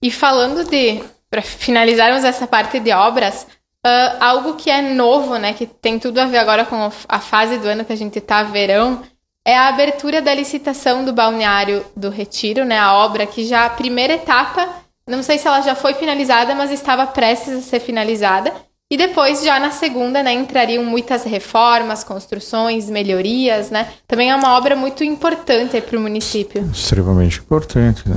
E 0.00 0.10
falando 0.10 0.68
de, 0.68 1.02
para 1.30 1.42
finalizarmos 1.42 2.24
essa 2.24 2.46
parte 2.46 2.80
de 2.80 2.92
obras, 2.92 3.46
uh, 3.86 4.16
algo 4.20 4.54
que 4.54 4.70
é 4.70 4.82
novo, 4.82 5.36
né, 5.36 5.52
que 5.52 5.66
tem 5.66 5.98
tudo 5.98 6.18
a 6.18 6.26
ver 6.26 6.38
agora 6.38 6.64
com 6.64 6.90
a 7.08 7.20
fase 7.20 7.58
do 7.58 7.68
ano 7.68 7.84
que 7.84 7.92
a 7.92 7.96
gente 7.96 8.18
está, 8.18 8.42
verão, 8.42 9.02
é 9.44 9.56
a 9.56 9.68
abertura 9.68 10.22
da 10.22 10.34
licitação 10.34 11.04
do 11.04 11.12
balneário 11.12 11.84
do 11.96 12.10
Retiro, 12.10 12.64
né, 12.64 12.78
a 12.78 12.94
obra 12.94 13.26
que 13.26 13.44
já 13.44 13.64
a 13.66 13.70
primeira 13.70 14.14
etapa, 14.14 14.68
não 15.06 15.22
sei 15.22 15.38
se 15.38 15.46
ela 15.46 15.60
já 15.60 15.74
foi 15.74 15.94
finalizada, 15.94 16.54
mas 16.54 16.70
estava 16.70 17.06
prestes 17.06 17.54
a 17.54 17.60
ser 17.60 17.80
finalizada. 17.80 18.52
E 18.90 18.96
depois, 18.96 19.42
já 19.42 19.58
na 19.58 19.70
segunda, 19.70 20.22
né, 20.22 20.34
entrariam 20.34 20.84
muitas 20.84 21.24
reformas, 21.24 22.04
construções, 22.04 22.90
melhorias, 22.90 23.70
né? 23.70 23.90
Também 24.06 24.30
é 24.30 24.36
uma 24.36 24.54
obra 24.54 24.76
muito 24.76 25.02
importante 25.02 25.80
para 25.80 25.98
o 25.98 26.00
município. 26.00 26.62
Extremamente 26.70 27.38
importante, 27.38 28.06
né? 28.06 28.16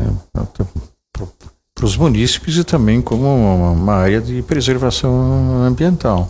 Para 1.74 1.86
os 1.86 1.96
munícipes 1.96 2.58
e 2.58 2.64
também 2.66 3.02
como 3.02 3.26
uma 3.26 3.94
área 3.96 4.20
de 4.20 4.42
preservação 4.44 5.64
ambiental. 5.64 6.30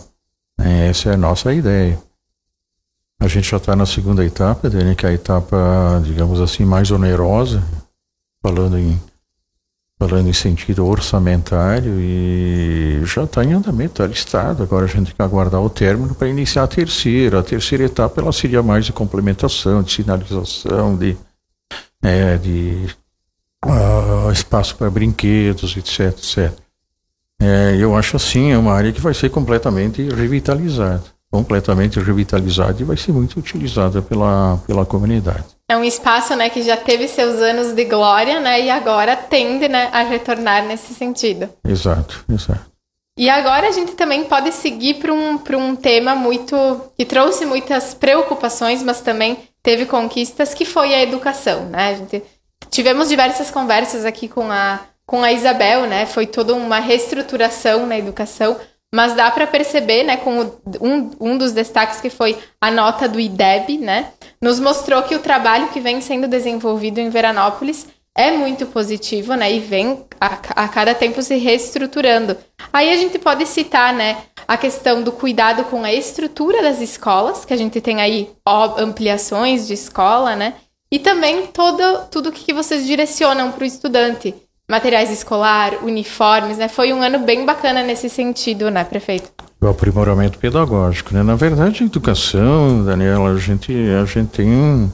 É, 0.60 0.88
essa 0.88 1.10
é 1.10 1.14
a 1.14 1.16
nossa 1.16 1.52
ideia. 1.52 1.98
A 3.20 3.26
gente 3.26 3.50
já 3.50 3.56
está 3.56 3.74
na 3.74 3.86
segunda 3.86 4.24
etapa, 4.24 4.70
que 4.96 5.06
é 5.06 5.08
a 5.08 5.12
etapa, 5.12 6.00
digamos 6.04 6.40
assim, 6.40 6.64
mais 6.64 6.90
onerosa, 6.92 7.62
falando 8.40 8.78
em 8.78 9.00
falando 9.98 10.28
em 10.28 10.32
sentido 10.32 10.86
orçamentário 10.86 11.98
e 11.98 13.00
já 13.04 13.24
está 13.24 13.42
em 13.42 13.54
andamento, 13.54 13.92
está 13.92 14.06
listado. 14.06 14.62
Agora 14.62 14.84
a 14.84 14.88
gente 14.88 15.06
tem 15.06 15.16
que 15.16 15.22
aguardar 15.22 15.62
o 15.62 15.70
término 15.70 16.14
para 16.14 16.28
iniciar 16.28 16.64
a 16.64 16.68
terceira. 16.68 17.40
A 17.40 17.42
terceira 17.42 17.84
etapa 17.84 18.20
ela 18.20 18.32
seria 18.32 18.62
mais 18.62 18.84
de 18.84 18.92
complementação, 18.92 19.82
de 19.82 19.92
sinalização, 19.92 20.96
de, 20.96 21.16
é, 22.02 22.36
de 22.36 22.86
uh, 23.64 24.30
espaço 24.30 24.76
para 24.76 24.90
brinquedos, 24.90 25.76
etc, 25.76 26.18
etc. 26.18 26.52
É, 27.40 27.76
eu 27.78 27.96
acho 27.96 28.16
assim, 28.16 28.52
é 28.52 28.58
uma 28.58 28.72
área 28.72 28.92
que 28.92 29.00
vai 29.00 29.14
ser 29.14 29.30
completamente 29.30 30.02
revitalizada. 30.10 31.04
Completamente 31.30 31.98
revitalizada 31.98 32.80
e 32.80 32.84
vai 32.84 32.96
ser 32.96 33.12
muito 33.12 33.38
utilizada 33.38 34.00
pela, 34.00 34.58
pela 34.66 34.86
comunidade. 34.86 35.55
É 35.68 35.76
um 35.76 35.82
espaço, 35.82 36.36
né, 36.36 36.48
que 36.48 36.62
já 36.62 36.76
teve 36.76 37.08
seus 37.08 37.40
anos 37.40 37.72
de 37.72 37.84
glória, 37.84 38.38
né, 38.38 38.62
e 38.62 38.70
agora 38.70 39.16
tende, 39.16 39.68
né, 39.68 39.88
a 39.92 40.02
retornar 40.02 40.64
nesse 40.64 40.94
sentido. 40.94 41.48
Exato, 41.66 42.24
exato. 42.32 42.70
E 43.18 43.28
agora 43.30 43.68
a 43.68 43.72
gente 43.72 43.92
também 43.92 44.24
pode 44.24 44.52
seguir 44.52 44.94
para 44.94 45.12
um, 45.12 45.40
um 45.58 45.74
tema 45.74 46.14
muito 46.14 46.56
que 46.96 47.04
trouxe 47.04 47.46
muitas 47.46 47.94
preocupações, 47.94 48.82
mas 48.82 49.00
também 49.00 49.38
teve 49.62 49.86
conquistas, 49.86 50.52
que 50.52 50.64
foi 50.64 50.94
a 50.94 51.02
educação, 51.02 51.64
né? 51.64 51.88
A 51.88 51.94
gente 51.94 52.22
tivemos 52.70 53.08
diversas 53.08 53.50
conversas 53.50 54.04
aqui 54.04 54.28
com 54.28 54.50
a 54.50 54.80
com 55.06 55.22
a 55.22 55.32
Isabel, 55.32 55.86
né? 55.86 56.04
Foi 56.04 56.26
toda 56.26 56.52
uma 56.52 56.80
reestruturação 56.80 57.86
na 57.86 57.96
educação, 57.96 58.56
mas 58.92 59.14
dá 59.14 59.30
para 59.30 59.46
perceber, 59.46 60.02
né, 60.02 60.16
com 60.16 60.40
o, 60.40 60.60
um, 60.80 61.10
um 61.20 61.38
dos 61.38 61.52
destaques 61.52 62.00
que 62.00 62.10
foi 62.10 62.36
a 62.60 62.70
nota 62.70 63.08
do 63.08 63.20
IDEB, 63.20 63.78
né? 63.78 64.08
Nos 64.40 64.60
mostrou 64.60 65.02
que 65.02 65.14
o 65.14 65.20
trabalho 65.20 65.68
que 65.68 65.80
vem 65.80 66.00
sendo 66.00 66.28
desenvolvido 66.28 67.00
em 67.00 67.10
Veranópolis 67.10 67.86
é 68.16 68.30
muito 68.30 68.66
positivo, 68.66 69.34
né? 69.34 69.52
E 69.52 69.60
vem 69.60 70.04
a, 70.18 70.26
a, 70.64 70.68
cada 70.68 70.94
tempo 70.94 71.20
se 71.22 71.36
reestruturando. 71.36 72.36
Aí 72.72 72.90
a 72.90 72.96
gente 72.96 73.18
pode 73.18 73.44
citar, 73.46 73.92
né, 73.92 74.16
a 74.48 74.56
questão 74.56 75.02
do 75.02 75.12
cuidado 75.12 75.64
com 75.64 75.84
a 75.84 75.92
estrutura 75.92 76.62
das 76.62 76.80
escolas, 76.80 77.44
que 77.44 77.52
a 77.52 77.56
gente 77.56 77.80
tem 77.80 78.00
aí 78.00 78.30
ampliações 78.78 79.66
de 79.66 79.74
escola, 79.74 80.34
né? 80.34 80.54
E 80.90 80.98
também 80.98 81.46
todo, 81.48 82.06
tudo 82.10 82.32
que 82.32 82.52
vocês 82.52 82.86
direcionam 82.86 83.52
para 83.52 83.64
o 83.64 83.66
estudante. 83.66 84.34
Materiais 84.68 85.10
escolar, 85.10 85.84
uniformes, 85.84 86.58
né? 86.58 86.68
Foi 86.68 86.92
um 86.92 87.02
ano 87.02 87.20
bem 87.20 87.46
bacana 87.46 87.82
nesse 87.82 88.08
sentido, 88.08 88.70
né, 88.70 88.82
prefeito? 88.84 89.30
o 89.60 89.68
aprimoramento 89.68 90.38
pedagógico, 90.38 91.14
né? 91.14 91.22
Na 91.22 91.34
verdade, 91.34 91.82
a 91.82 91.86
educação, 91.86 92.84
Daniela, 92.84 93.30
a 93.30 93.38
gente, 93.38 93.72
a 93.72 94.04
gente 94.04 94.28
tem 94.28 94.48
um, 94.48 94.90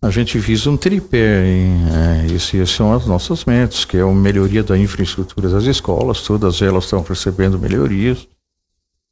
a 0.00 0.10
gente 0.10 0.38
visa 0.38 0.70
um 0.70 0.76
tripé, 0.76 1.46
hein? 1.46 1.76
É, 1.92 2.32
esses 2.32 2.70
são 2.70 2.92
as 2.92 3.06
nossas 3.06 3.44
metas, 3.44 3.84
que 3.84 3.96
é 3.96 4.00
a 4.00 4.06
melhoria 4.06 4.62
da 4.62 4.78
infraestrutura 4.78 5.48
das 5.48 5.64
escolas, 5.64 6.22
todas 6.22 6.62
elas 6.62 6.84
estão 6.84 7.02
recebendo 7.02 7.58
melhorias. 7.58 8.26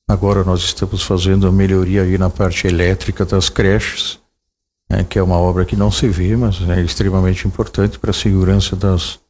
Agora 0.08 0.42
nós 0.42 0.60
estamos 0.60 1.02
fazendo 1.02 1.46
a 1.46 1.52
melhoria 1.52 2.02
aí 2.02 2.18
na 2.18 2.30
parte 2.30 2.66
elétrica 2.66 3.24
das 3.24 3.48
creches, 3.48 4.18
né? 4.88 5.04
que 5.08 5.18
é 5.18 5.22
uma 5.22 5.36
obra 5.36 5.64
que 5.64 5.76
não 5.76 5.90
se 5.90 6.08
vê, 6.08 6.36
mas 6.36 6.60
é 6.68 6.80
extremamente 6.80 7.46
importante 7.46 7.98
para 7.98 8.10
a 8.10 8.14
segurança 8.14 8.74
das, 8.74 9.20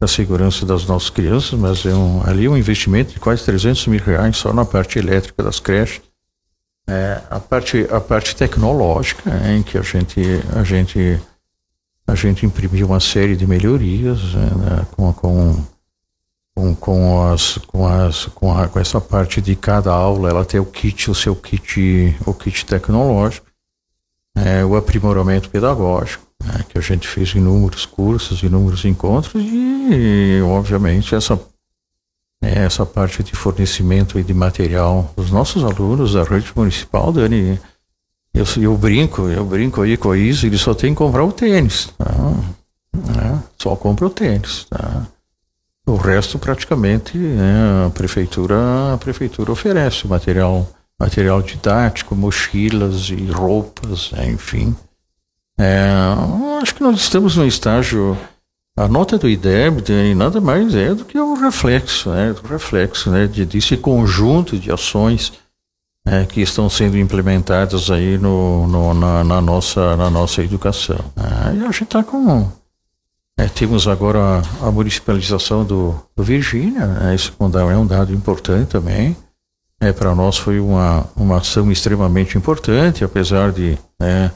da 0.00 0.06
segurança 0.06 0.64
das 0.64 0.86
nossas 0.86 1.10
crianças, 1.10 1.58
mas 1.58 1.84
é 1.84 1.94
um, 1.94 2.22
ali 2.24 2.46
é 2.46 2.50
um 2.50 2.56
investimento 2.56 3.12
de 3.12 3.20
quase 3.20 3.44
300 3.44 3.86
mil 3.88 4.00
reais 4.00 4.36
só 4.36 4.52
na 4.52 4.64
parte 4.64 4.98
elétrica 4.98 5.42
das 5.42 5.58
creches. 5.58 6.00
É, 6.88 7.20
a 7.28 7.38
parte 7.38 7.86
a 7.90 8.00
parte 8.00 8.34
tecnológica 8.34 9.30
é, 9.30 9.56
em 9.56 9.62
que 9.62 9.76
a 9.76 9.82
gente 9.82 10.20
a 10.54 10.62
gente 10.62 11.20
a 12.06 12.14
gente 12.14 12.46
imprimiu 12.46 12.86
uma 12.86 13.00
série 13.00 13.36
de 13.36 13.46
melhorias 13.46 14.32
né, 14.32 14.86
com, 14.96 15.12
com 15.12 15.64
com, 16.58 16.74
com, 16.74 17.28
as, 17.28 17.56
com, 17.58 17.86
as, 17.86 18.26
com, 18.26 18.52
a, 18.52 18.66
com 18.66 18.80
essa 18.80 19.00
parte 19.00 19.40
de 19.40 19.54
cada 19.54 19.92
aula, 19.92 20.28
ela 20.28 20.44
tem 20.44 20.58
o 20.58 20.66
kit, 20.66 21.08
o 21.08 21.14
seu 21.14 21.36
kit, 21.36 22.16
o 22.26 22.34
kit 22.34 22.66
tecnológico, 22.66 23.46
é, 24.34 24.64
o 24.64 24.76
aprimoramento 24.76 25.48
pedagógico, 25.50 26.26
né, 26.42 26.64
que 26.68 26.78
a 26.78 26.80
gente 26.80 27.06
fez 27.06 27.30
inúmeros 27.34 27.84
cursos, 27.86 28.42
inúmeros 28.42 28.84
encontros 28.84 29.42
e, 29.44 30.40
obviamente, 30.42 31.14
essa, 31.14 31.36
né, 32.42 32.64
essa 32.64 32.86
parte 32.86 33.22
de 33.22 33.34
fornecimento 33.34 34.18
e 34.18 34.22
de 34.22 34.34
material 34.34 35.12
dos 35.16 35.30
nossos 35.30 35.64
alunos 35.64 36.14
da 36.14 36.22
rede 36.22 36.52
municipal, 36.54 37.12
Dani, 37.12 37.60
eu, 38.34 38.44
eu 38.62 38.76
brinco, 38.76 39.22
eu 39.28 39.44
brinco 39.44 39.82
aí 39.82 39.96
com 39.96 40.14
isso, 40.14 40.46
ele 40.46 40.58
só 40.58 40.74
tem 40.74 40.92
que 40.92 40.98
comprar 40.98 41.24
o 41.24 41.32
tênis, 41.32 41.92
tá? 41.98 42.14
né, 42.92 43.42
só 43.58 43.76
compra 43.76 44.06
o 44.06 44.10
tênis, 44.10 44.66
tá? 44.68 45.06
O 45.86 45.96
resto 45.96 46.38
praticamente 46.38 47.16
né, 47.16 47.86
a 47.86 47.90
prefeitura 47.90 48.92
a 48.92 48.98
prefeitura 48.98 49.52
oferece 49.52 50.06
material 50.06 50.68
material 51.00 51.40
didático, 51.40 52.14
mochilas 52.14 53.08
e 53.08 53.24
roupas, 53.30 54.10
né, 54.12 54.30
enfim. 54.30 54.76
É, 55.58 55.88
acho 56.62 56.74
que 56.74 56.82
nós 56.82 57.00
estamos 57.00 57.36
no 57.36 57.46
estágio. 57.46 58.16
A 58.76 58.86
nota 58.86 59.18
do 59.18 59.28
IDEB 59.28 60.14
nada 60.14 60.40
mais 60.40 60.72
é 60.74 60.94
do 60.94 61.04
que 61.04 61.18
o 61.18 61.34
reflexo, 61.34 62.10
né, 62.10 62.32
do 62.32 62.46
reflexo 62.46 63.10
né, 63.10 63.26
de, 63.26 63.44
desse 63.44 63.76
conjunto 63.76 64.56
de 64.56 64.70
ações 64.70 65.32
é, 66.06 66.24
que 66.24 66.40
estão 66.40 66.70
sendo 66.70 66.96
implementadas 66.96 67.90
aí 67.90 68.16
no, 68.16 68.68
no 68.68 68.94
na, 68.94 69.24
na, 69.24 69.40
nossa, 69.40 69.96
na 69.96 70.08
nossa 70.08 70.44
educação. 70.44 71.00
É, 71.16 71.56
e 71.56 71.64
a 71.64 71.72
gente 71.72 71.82
está 71.82 72.04
com. 72.04 72.48
É, 73.36 73.46
temos 73.46 73.88
agora 73.88 74.42
a, 74.62 74.68
a 74.68 74.70
municipalização 74.70 75.64
do, 75.64 76.00
do 76.14 76.22
Virgínia, 76.22 76.86
né, 76.86 77.14
isso 77.16 77.32
é 77.40 77.76
um 77.76 77.86
dado 77.86 78.14
importante 78.14 78.68
também. 78.68 79.16
É, 79.80 79.92
Para 79.92 80.14
nós 80.14 80.36
foi 80.36 80.60
uma, 80.60 81.04
uma 81.16 81.38
ação 81.38 81.70
extremamente 81.70 82.38
importante, 82.38 83.02
apesar 83.02 83.50
de. 83.50 83.76
Né, 83.98 84.30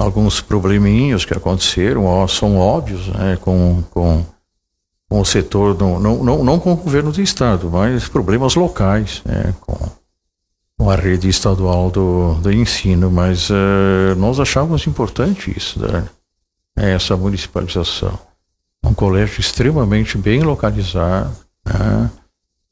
alguns 0.00 0.40
probleminhas 0.40 1.26
que 1.26 1.34
aconteceram, 1.34 2.06
ó, 2.06 2.26
são 2.26 2.56
óbvios, 2.56 3.08
né, 3.08 3.36
com, 3.42 3.82
com, 3.90 4.24
com 5.06 5.20
o 5.20 5.24
setor, 5.26 5.78
não, 5.78 6.00
não, 6.00 6.24
não, 6.24 6.42
não 6.42 6.58
com 6.58 6.72
o 6.72 6.76
governo 6.76 7.12
do 7.12 7.20
Estado, 7.20 7.68
mas 7.70 8.08
problemas 8.08 8.54
locais, 8.54 9.20
né, 9.26 9.54
com, 9.60 9.76
com 10.78 10.88
a 10.88 10.96
rede 10.96 11.28
estadual 11.28 11.90
do, 11.90 12.32
do 12.36 12.50
ensino, 12.50 13.10
mas 13.10 13.50
uh, 13.50 14.14
nós 14.16 14.40
achávamos 14.40 14.86
importante 14.86 15.54
isso, 15.54 15.78
né? 15.78 16.08
essa 16.74 17.14
municipalização. 17.14 18.18
Um 18.82 18.94
colégio 18.94 19.40
extremamente 19.40 20.16
bem 20.16 20.42
localizado 20.42 21.36
né? 21.66 22.10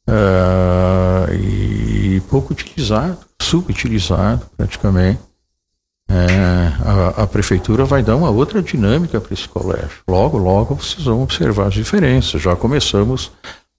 uh, 0.08 1.34
e 1.34 2.22
pouco 2.30 2.54
utilizado, 2.54 3.18
subutilizado 3.42 4.46
praticamente. 4.56 5.27
É, 6.10 6.72
a, 6.84 7.22
a, 7.22 7.26
prefeitura 7.26 7.84
vai 7.84 8.02
dar 8.02 8.16
uma 8.16 8.30
outra 8.30 8.62
dinâmica 8.62 9.20
para 9.20 9.34
esse 9.34 9.46
colégio. 9.46 10.02
Logo, 10.08 10.38
logo 10.38 10.74
vocês 10.74 11.04
vão 11.04 11.22
observar 11.22 11.66
as 11.66 11.74
diferenças. 11.74 12.40
Já 12.40 12.56
começamos 12.56 13.30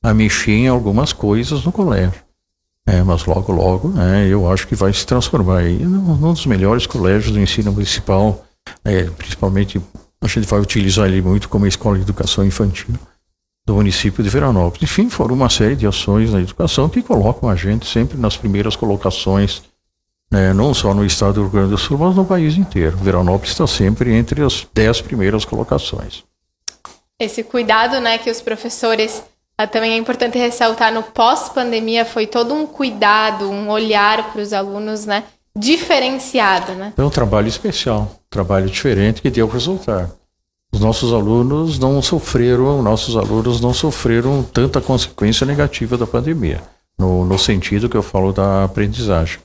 a 0.03 0.13
mexer 0.13 0.51
em 0.51 0.67
algumas 0.67 1.11
coisas 1.11 1.63
no 1.63 1.71
colégio. 1.71 2.21
É, 2.85 3.03
mas 3.03 3.25
logo, 3.25 3.51
logo, 3.51 3.93
é, 3.99 4.27
eu 4.27 4.51
acho 4.51 4.67
que 4.67 4.75
vai 4.75 4.91
se 4.93 5.05
transformar 5.05 5.63
num, 5.63 6.15
num 6.15 6.33
dos 6.33 6.45
melhores 6.45 6.87
colégios 6.87 7.31
do 7.31 7.39
ensino 7.39 7.71
municipal, 7.71 8.45
é, 8.83 9.03
principalmente 9.03 9.81
a 10.21 10.27
gente 10.27 10.47
vai 10.47 10.59
utilizar 10.59 11.07
ele 11.07 11.21
muito 11.21 11.49
como 11.49 11.67
escola 11.67 11.97
de 11.97 12.03
educação 12.03 12.43
infantil 12.45 12.95
do 13.65 13.75
município 13.75 14.23
de 14.23 14.29
Veranópolis. 14.29 14.83
Enfim, 14.83 15.09
foram 15.09 15.35
uma 15.35 15.49
série 15.49 15.75
de 15.75 15.85
ações 15.85 16.31
na 16.31 16.41
educação 16.41 16.89
que 16.89 17.03
colocam 17.03 17.47
a 17.47 17.55
gente 17.55 17.85
sempre 17.85 18.17
nas 18.17 18.35
primeiras 18.35 18.75
colocações, 18.75 19.61
né, 20.31 20.53
não 20.53 20.73
só 20.73 20.93
no 20.93 21.05
estado 21.05 21.33
do 21.33 21.41
Rio 21.41 21.49
Grande 21.49 21.69
do 21.71 21.77
Sul, 21.77 21.97
mas 21.97 22.15
no 22.15 22.25
país 22.25 22.57
inteiro. 22.57 22.97
Veranópolis 22.97 23.51
está 23.51 23.65
sempre 23.65 24.13
entre 24.13 24.43
as 24.43 24.67
dez 24.73 25.01
primeiras 25.01 25.43
colocações. 25.43 26.23
Esse 27.19 27.43
cuidado 27.43 27.99
né, 27.99 28.17
que 28.17 28.29
os 28.29 28.41
professores 28.41 29.23
ah, 29.57 29.67
também 29.67 29.91
é 29.91 29.97
importante 29.97 30.37
ressaltar 30.37 30.93
no 30.93 31.03
pós-pandemia 31.03 32.05
foi 32.05 32.25
todo 32.25 32.53
um 32.53 32.65
cuidado, 32.65 33.49
um 33.49 33.69
olhar 33.69 34.31
para 34.31 34.41
os 34.41 34.53
alunos, 34.53 35.05
né? 35.05 35.25
Diferenciado, 35.53 36.73
né? 36.75 36.93
É 36.95 37.03
um 37.03 37.09
trabalho 37.09 37.49
especial, 37.49 38.03
um 38.03 38.29
trabalho 38.29 38.67
diferente 38.67 39.21
que 39.21 39.29
deu 39.29 39.47
resultado. 39.49 40.13
Os 40.71 40.79
nossos 40.79 41.11
alunos 41.11 41.77
não 41.77 42.01
sofreram, 42.01 42.81
nossos 42.81 43.17
alunos 43.17 43.59
não 43.59 43.73
sofreram 43.73 44.43
tanta 44.43 44.79
consequência 44.79 45.45
negativa 45.45 45.97
da 45.97 46.07
pandemia, 46.07 46.61
no, 46.97 47.25
no 47.25 47.37
sentido 47.37 47.89
que 47.89 47.97
eu 47.97 48.03
falo 48.03 48.31
da 48.31 48.63
aprendizagem. 48.63 49.39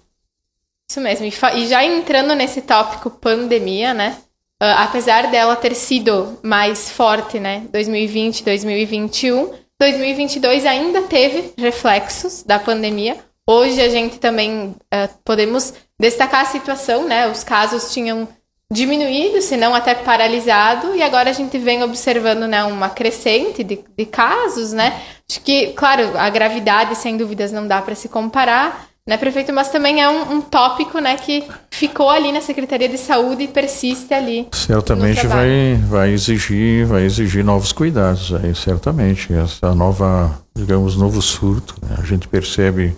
Isso 0.90 1.00
mesmo. 1.00 1.26
E 1.26 1.66
já 1.66 1.84
entrando 1.84 2.34
nesse 2.34 2.62
tópico 2.62 3.10
pandemia, 3.10 3.94
né? 3.94 4.16
Uh, 4.62 4.66
apesar 4.78 5.30
dela 5.30 5.56
ter 5.56 5.74
sido 5.74 6.38
mais 6.42 6.90
forte, 6.90 7.40
né? 7.40 7.66
2020, 7.70 8.44
2021 8.44 9.64
2022 9.78 10.64
ainda 10.66 11.02
teve 11.02 11.52
reflexos 11.58 12.42
da 12.42 12.58
pandemia. 12.58 13.16
Hoje 13.46 13.80
a 13.80 13.88
gente 13.88 14.18
também 14.18 14.68
uh, 14.68 15.18
podemos 15.24 15.74
destacar 15.98 16.42
a 16.42 16.46
situação, 16.46 17.06
né? 17.06 17.28
Os 17.28 17.44
casos 17.44 17.92
tinham 17.92 18.28
diminuído, 18.70 19.42
se 19.42 19.56
não 19.56 19.74
até 19.74 19.94
paralisado, 19.94 20.94
e 20.96 21.02
agora 21.02 21.30
a 21.30 21.32
gente 21.32 21.58
vem 21.58 21.82
observando 21.82 22.48
né, 22.48 22.64
uma 22.64 22.88
crescente 22.88 23.62
de, 23.62 23.84
de 23.96 24.06
casos, 24.06 24.72
né? 24.72 25.00
Acho 25.30 25.40
que, 25.42 25.68
claro, 25.74 26.16
a 26.16 26.30
gravidade, 26.30 26.96
sem 26.96 27.16
dúvidas, 27.16 27.52
não 27.52 27.68
dá 27.68 27.82
para 27.82 27.94
se 27.94 28.08
comparar, 28.08 28.88
né, 29.06 29.18
prefeito? 29.18 29.52
Mas 29.52 29.70
também 29.70 30.00
é 30.00 30.08
um, 30.08 30.36
um, 30.36 30.40
tópico, 30.40 30.98
né, 30.98 31.16
que 31.16 31.44
ficou 31.70 32.08
ali 32.08 32.32
na 32.32 32.40
Secretaria 32.40 32.88
de 32.88 32.96
Saúde 32.96 33.44
e 33.44 33.48
persiste 33.48 34.14
ali. 34.14 34.48
Certamente 34.52 35.26
vai, 35.26 35.78
vai 35.86 36.10
exigir, 36.10 36.86
vai 36.86 37.04
exigir 37.04 37.44
novos 37.44 37.72
cuidados 37.72 38.32
aí, 38.34 38.54
certamente. 38.54 39.32
Essa 39.32 39.74
nova, 39.74 40.40
digamos, 40.54 40.96
novo 40.96 41.20
surto, 41.20 41.74
né? 41.82 41.96
a 41.98 42.04
gente 42.04 42.26
percebe 42.26 42.96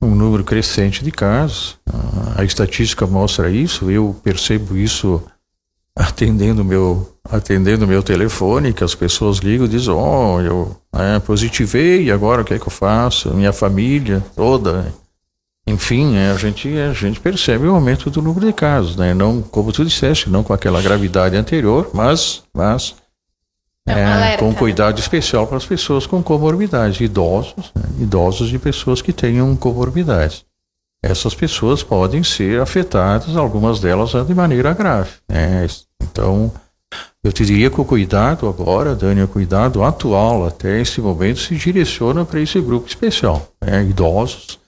um 0.00 0.14
número 0.14 0.42
crescente 0.44 1.04
de 1.04 1.10
casos. 1.10 1.78
A 2.36 2.42
estatística 2.42 3.06
mostra 3.06 3.50
isso, 3.50 3.90
eu 3.90 4.16
percebo 4.24 4.76
isso 4.76 5.22
atendendo 5.94 6.64
meu 6.64 7.08
atendendo 7.30 7.86
meu 7.86 8.02
telefone, 8.02 8.72
que 8.72 8.82
as 8.82 8.94
pessoas 8.94 9.38
ligam 9.38 9.66
e 9.66 9.68
dizem, 9.68 9.94
oh, 9.94 10.40
eu 10.40 10.76
é, 10.92 11.20
positivei, 11.20 12.10
agora 12.10 12.42
o 12.42 12.44
que 12.44 12.54
é 12.54 12.58
que 12.58 12.66
eu 12.66 12.70
faço? 12.70 13.32
Minha 13.32 13.52
família 13.52 14.22
toda 14.34 14.92
enfim, 15.66 16.16
é, 16.16 16.30
a, 16.30 16.36
gente, 16.36 16.68
a 16.76 16.92
gente 16.92 17.20
percebe 17.20 17.66
o 17.66 17.74
aumento 17.74 18.10
do 18.10 18.20
número 18.20 18.46
de 18.46 18.52
casos, 18.52 18.96
né? 18.96 19.14
Não, 19.14 19.40
como 19.40 19.72
tu 19.72 19.84
disseste, 19.84 20.28
não 20.28 20.42
com 20.42 20.52
aquela 20.52 20.82
gravidade 20.82 21.36
anterior, 21.36 21.90
mas, 21.94 22.42
mas 22.52 22.96
é, 23.86 24.36
com 24.36 24.54
cuidado 24.54 24.98
especial 24.98 25.46
para 25.46 25.56
as 25.56 25.66
pessoas 25.66 26.06
com 26.06 26.22
comorbidades, 26.22 27.00
idosos, 27.00 27.72
né? 27.74 27.82
idosos 28.00 28.48
de 28.48 28.58
pessoas 28.58 29.02
que 29.02 29.12
tenham 29.12 29.54
comorbidades. 29.56 30.44
Essas 31.02 31.34
pessoas 31.34 31.82
podem 31.82 32.22
ser 32.22 32.60
afetadas, 32.60 33.36
algumas 33.36 33.80
delas 33.80 34.12
de 34.24 34.34
maneira 34.34 34.72
grave. 34.72 35.10
Né? 35.28 35.66
Então, 36.00 36.52
eu 37.24 37.32
te 37.32 37.44
diria 37.44 37.70
que 37.70 37.80
o 37.80 37.84
cuidado 37.84 38.48
agora, 38.48 38.94
Dani, 38.94 39.22
o 39.22 39.28
cuidado 39.28 39.82
atual 39.82 40.46
até 40.46 40.80
esse 40.80 41.00
momento 41.00 41.40
se 41.40 41.56
direciona 41.56 42.24
para 42.24 42.40
esse 42.40 42.60
grupo 42.60 42.86
especial, 42.86 43.48
né? 43.60 43.82
idosos, 43.82 44.60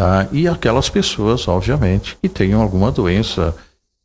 Tá? 0.00 0.26
E 0.32 0.48
aquelas 0.48 0.88
pessoas, 0.88 1.46
obviamente, 1.46 2.16
que 2.22 2.26
tenham 2.26 2.62
alguma 2.62 2.90
doença, 2.90 3.54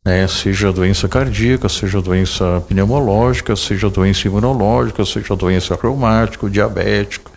né? 0.05 0.27
seja 0.27 0.69
doença 0.69 1.08
cardíaca, 1.08 1.69
seja 1.69 2.01
doença 2.01 2.62
pneumológica, 2.67 3.55
seja 3.55 3.89
doença 3.89 4.27
imunológica, 4.27 5.05
seja 5.05 5.34
doença 5.38 5.79
reumática, 5.81 6.49
diabético. 6.49 7.31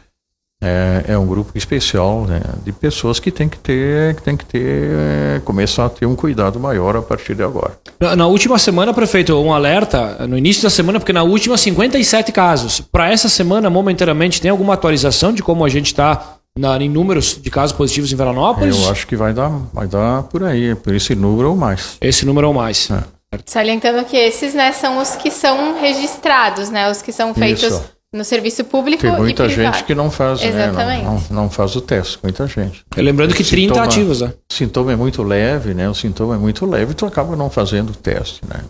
É, 0.61 1.05
é, 1.11 1.17
um 1.17 1.25
grupo 1.25 1.53
especial 1.55 2.25
né, 2.25 2.41
de 2.65 2.73
pessoas 2.73 3.21
que 3.21 3.31
tem 3.31 3.49
que 3.49 3.59
ter, 3.59 4.17
que 4.17 4.23
tem 4.23 4.37
que 4.37 4.45
ter, 4.45 4.91
é, 4.91 5.41
começar 5.45 5.87
a 5.87 5.89
ter 5.89 6.05
um 6.05 6.17
cuidado 6.17 6.59
maior 6.59 6.97
a 6.97 7.03
partir 7.03 7.37
de 7.37 7.45
agora. 7.45 7.79
Na, 8.01 8.17
na, 8.17 8.27
última 8.27 8.59
semana, 8.59 8.93
prefeito, 8.93 9.41
um 9.41 9.53
alerta, 9.53 10.27
no 10.27 10.37
início 10.37 10.65
da 10.65 10.71
semana, 10.71 10.99
porque 10.99 11.13
na 11.13 11.23
última 11.23 11.57
57 11.57 12.33
casos. 12.33 12.81
Para 12.81 13.09
essa 13.09 13.29
semana, 13.29 13.71
momentaneamente, 13.71 14.41
tem 14.41 14.51
alguma 14.51 14.75
atualização 14.75 15.33
de 15.33 15.45
como 15.45 15.65
a 15.65 15.69
gente 15.69 15.87
está 15.87 16.38
na, 16.59 16.77
em 16.77 16.89
números 16.89 17.39
de 17.41 17.51
casos 17.51 17.75
positivos 17.75 18.13
em 18.13 18.17
Veranópolis? 18.17 18.77
Eu 18.77 18.91
acho 18.91 19.07
que 19.07 19.17
vai 19.17 19.33
dar, 19.33 19.49
vai 19.73 19.87
dar 19.87 20.25
por 20.25 20.43
aí, 20.43 20.75
por 20.75 20.95
esse 20.95 21.15
número 21.15 21.51
ou 21.51 21.57
mais. 21.57 21.97
Esse 22.01 22.27
número 22.27 22.49
ou 22.49 22.55
mais. 22.55 22.91
É. 22.91 23.39
Salientando 23.45 24.05
que 24.05 24.17
esses, 24.17 24.55
né, 24.55 24.73
são 24.73 24.99
os 24.99 25.15
que 25.17 25.31
são 25.31 25.79
registrados, 25.81 26.71
né, 26.71 26.91
os 26.91 27.03
que 27.03 27.13
são 27.13 27.35
feitos 27.35 27.63
Isso. 27.63 27.85
no 28.13 28.25
serviço 28.25 28.65
público 28.65 29.03
Tem 29.03 29.13
muita 29.13 29.49
gente 29.49 29.85
que 29.85 29.95
não 29.95 30.11
faz, 30.11 30.43
Exatamente. 30.43 31.03
Né, 31.03 31.05
não, 31.05 31.15
não, 31.15 31.43
não, 31.43 31.51
faz 31.51 31.77
o 31.77 31.81
teste, 31.81 32.19
muita 32.23 32.47
gente. 32.47 32.85
Lembrando 32.97 33.35
que 33.35 33.45
30 33.45 33.69
sintoma, 33.69 33.85
ativos, 33.85 34.21
né? 34.23 34.33
O 34.51 34.55
sintoma 34.55 34.93
é 34.93 34.97
muito 34.97 35.23
leve, 35.23 35.75
né, 35.75 35.89
o 35.89 35.95
sintoma 35.95 36.37
é 36.37 36.39
muito 36.39 36.65
leve, 36.65 36.95
tu 36.95 37.05
acaba 37.05 37.37
não 37.37 37.51
fazendo 37.51 37.91
o 37.91 37.95
teste, 37.95 38.41
né. 38.49 38.61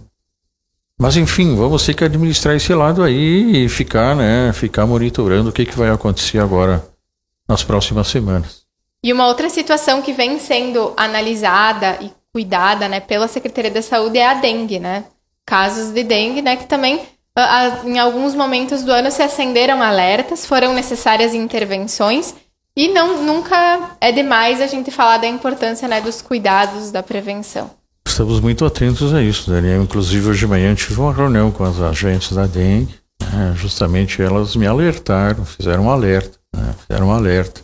Mas 1.01 1.17
enfim, 1.17 1.55
vamos 1.55 1.87
ter 1.87 1.95
que 1.95 2.03
administrar 2.03 2.57
esse 2.57 2.75
lado 2.75 3.05
aí 3.05 3.65
e 3.65 3.69
ficar, 3.69 4.17
né, 4.17 4.53
ficar 4.53 4.85
monitorando 4.85 5.51
o 5.51 5.53
que, 5.53 5.65
que 5.65 5.79
vai 5.79 5.91
acontecer 5.91 6.41
agora 6.41 6.85
nas 7.49 7.65
próximas 7.65 8.09
semanas. 8.09 8.63
E 9.03 9.13
uma 9.13 9.27
outra 9.27 9.49
situação 9.49 10.03
que 10.03 10.13
vem 10.13 10.39
sendo 10.39 10.93
analisada 10.97 11.99
e 12.01 12.11
cuidada 12.33 12.89
né, 12.89 13.01
pela 13.01 13.29
Secretaria 13.29 13.71
da 13.71 13.81
Saúde 13.81 14.19
é 14.19 14.27
a 14.27 14.35
dengue, 14.35 14.79
né? 14.79 15.05
Casos 15.47 15.93
de 15.93 16.03
dengue, 16.03 16.43
né? 16.43 16.57
Que 16.57 16.67
também, 16.67 17.01
em 17.85 17.99
alguns 17.99 18.35
momentos 18.35 18.83
do 18.83 18.93
ano, 18.93 19.11
se 19.11 19.23
acenderam 19.23 19.83
alertas, 19.83 20.45
foram 20.45 20.75
necessárias 20.75 21.33
intervenções. 21.33 22.35
E 22.77 22.89
não, 22.89 23.23
nunca 23.23 23.97
é 24.01 24.13
demais 24.13 24.61
a 24.61 24.67
gente 24.67 24.91
falar 24.91 25.19
da 25.19 25.27
importância 25.27 25.89
né, 25.89 26.01
dos 26.01 26.21
cuidados 26.21 26.91
da 26.91 27.03
prevenção. 27.03 27.71
Estamos 28.07 28.41
muito 28.41 28.65
atentos 28.65 29.15
a 29.15 29.23
isso, 29.23 29.51
Daniel. 29.51 29.83
Inclusive, 29.83 30.29
hoje 30.29 30.41
de 30.41 30.47
manhã 30.47 30.75
tive 30.75 31.01
uma 31.01 31.13
reunião 31.13 31.51
com 31.51 31.65
as 31.65 31.81
agentes 31.81 32.33
da 32.33 32.47
dengue. 32.47 32.95
Né? 33.21 33.55
Justamente 33.57 34.21
elas 34.21 34.55
me 34.55 34.67
alertaram, 34.67 35.45
fizeram 35.45 35.85
um 35.85 35.91
alerta 35.91 36.38
né, 36.55 36.75
fizeram 36.81 37.09
um 37.09 37.13
alerta 37.13 37.63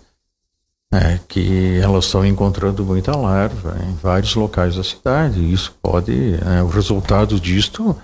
né, 0.95 1.21
que 1.27 1.81
elas 1.83 2.05
estão 2.05 2.25
encontrando 2.25 2.85
muita 2.85 3.17
larva 3.17 3.77
em 3.85 3.95
vários 3.95 4.35
locais 4.37 4.77
da 4.77 4.85
cidade. 4.85 5.41
E 5.41 5.53
isso 5.53 5.77
pode, 5.83 6.13
né, 6.13 6.63
o 6.63 6.69
resultado 6.69 7.41
disto 7.41 7.97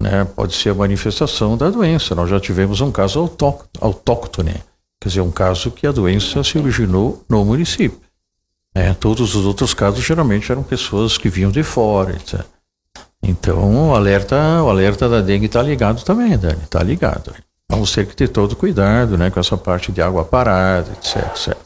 né, 0.00 0.24
pode 0.24 0.54
ser 0.54 0.70
a 0.70 0.74
manifestação 0.74 1.56
da 1.56 1.70
doença. 1.70 2.16
Nós 2.16 2.28
já 2.28 2.40
tivemos 2.40 2.80
um 2.80 2.90
caso 2.90 3.30
autóctone, 3.80 4.54
quer 5.00 5.08
dizer, 5.08 5.20
um 5.20 5.30
caso 5.30 5.70
que 5.70 5.86
a 5.86 5.92
doença 5.92 6.42
se 6.42 6.58
originou 6.58 7.24
no 7.28 7.44
município. 7.44 8.00
É, 8.74 8.92
todos 8.94 9.36
os 9.36 9.44
outros 9.44 9.72
casos 9.74 10.02
geralmente 10.02 10.50
eram 10.50 10.62
pessoas 10.62 11.16
que 11.16 11.28
vinham 11.28 11.50
de 11.50 11.62
fora, 11.62 12.16
etc. 12.16 12.44
Então 13.22 13.90
o 13.90 13.94
alerta, 13.94 14.36
o 14.62 14.68
alerta 14.68 15.08
da 15.08 15.20
dengue 15.20 15.46
está 15.46 15.62
ligado 15.62 16.02
também, 16.02 16.36
Dani, 16.36 16.62
está 16.64 16.82
ligado. 16.82 17.32
Vamos 17.72 17.90
ter 17.90 18.06
que 18.06 18.14
ter 18.14 18.28
todo 18.28 18.54
cuidado 18.54 19.16
né, 19.16 19.30
com 19.30 19.40
essa 19.40 19.56
parte 19.56 19.90
de 19.90 20.02
água 20.02 20.26
parada, 20.26 20.92
etc, 20.92 21.26
etc. 21.28 21.56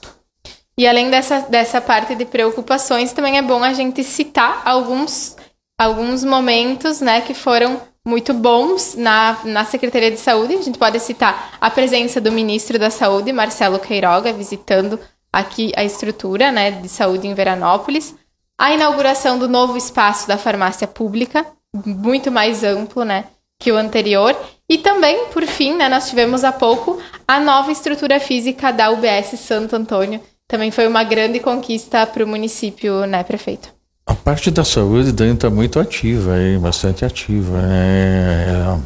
E 0.78 0.86
além 0.86 1.10
dessa, 1.10 1.40
dessa 1.40 1.80
parte 1.80 2.14
de 2.14 2.24
preocupações, 2.24 3.12
também 3.12 3.38
é 3.38 3.42
bom 3.42 3.60
a 3.64 3.72
gente 3.72 4.04
citar 4.04 4.62
alguns, 4.64 5.36
alguns 5.76 6.22
momentos 6.22 7.00
né, 7.00 7.22
que 7.22 7.34
foram 7.34 7.80
muito 8.06 8.32
bons 8.32 8.94
na, 8.94 9.40
na 9.44 9.64
Secretaria 9.64 10.12
de 10.12 10.18
Saúde. 10.18 10.54
A 10.54 10.62
gente 10.62 10.78
pode 10.78 11.00
citar 11.00 11.58
a 11.60 11.68
presença 11.68 12.20
do 12.20 12.30
ministro 12.30 12.78
da 12.78 12.88
Saúde, 12.88 13.32
Marcelo 13.32 13.80
Queiroga, 13.80 14.32
visitando 14.32 15.00
aqui 15.32 15.72
a 15.74 15.82
estrutura 15.82 16.52
né, 16.52 16.70
de 16.70 16.88
saúde 16.88 17.26
em 17.26 17.34
Veranópolis, 17.34 18.14
a 18.56 18.72
inauguração 18.72 19.40
do 19.40 19.48
novo 19.48 19.76
espaço 19.76 20.28
da 20.28 20.38
farmácia 20.38 20.86
pública, 20.86 21.44
muito 21.84 22.30
mais 22.30 22.62
amplo 22.62 23.04
né, 23.04 23.24
que 23.58 23.72
o 23.72 23.76
anterior, 23.76 24.36
e 24.68 24.78
também, 24.78 25.26
por 25.32 25.46
fim, 25.46 25.76
né, 25.76 25.88
nós 25.88 26.08
tivemos 26.08 26.42
há 26.42 26.52
pouco 26.52 27.00
a 27.26 27.38
nova 27.38 27.70
estrutura 27.70 28.18
física 28.18 28.72
da 28.72 28.90
UBS 28.90 29.38
Santo 29.38 29.76
Antônio. 29.76 30.20
Também 30.48 30.70
foi 30.70 30.86
uma 30.86 31.04
grande 31.04 31.40
conquista 31.40 32.06
para 32.06 32.24
o 32.24 32.26
município, 32.26 33.06
né, 33.06 33.22
prefeito? 33.22 33.74
A 34.04 34.14
parte 34.14 34.50
da 34.50 34.64
saúde 34.64 35.08
ainda 35.08 35.34
está 35.34 35.50
muito 35.50 35.80
ativa, 35.80 36.40
hein, 36.40 36.58
bastante 36.60 37.04
ativa. 37.04 37.58
É, 37.64 38.78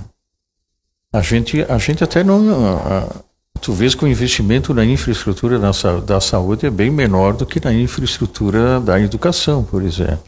é, 1.13 1.19
a, 1.19 1.21
gente, 1.21 1.63
a 1.69 1.77
gente 1.77 2.03
até 2.03 2.25
não. 2.25 2.41
Tu 3.61 3.73
vês 3.73 3.95
que 3.95 4.05
o 4.05 4.09
investimento 4.09 4.73
na 4.73 4.85
infraestrutura 4.85 5.59
da 5.59 6.21
saúde 6.21 6.65
é 6.65 6.71
bem 6.71 6.91
menor 6.91 7.35
do 7.35 7.45
que 7.45 7.63
na 7.63 7.73
infraestrutura 7.73 8.81
da 8.81 8.99
educação, 8.99 9.63
por 9.63 9.83
exemplo. 9.83 10.25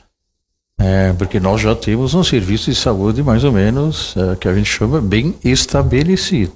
É, 0.83 1.13
porque 1.13 1.39
nós 1.39 1.61
já 1.61 1.75
temos 1.77 2.13
um 2.15 2.25
serviço 2.25 2.71
de 2.71 2.77
saúde 2.77 3.23
mais 3.23 3.45
ou 3.45 3.53
menos 3.53 4.15
é, 4.17 4.37
que 4.37 4.49
a 4.49 4.55
gente 4.55 4.69
chama 4.69 5.01
bem 5.01 5.35
estabelecido. 5.45 6.53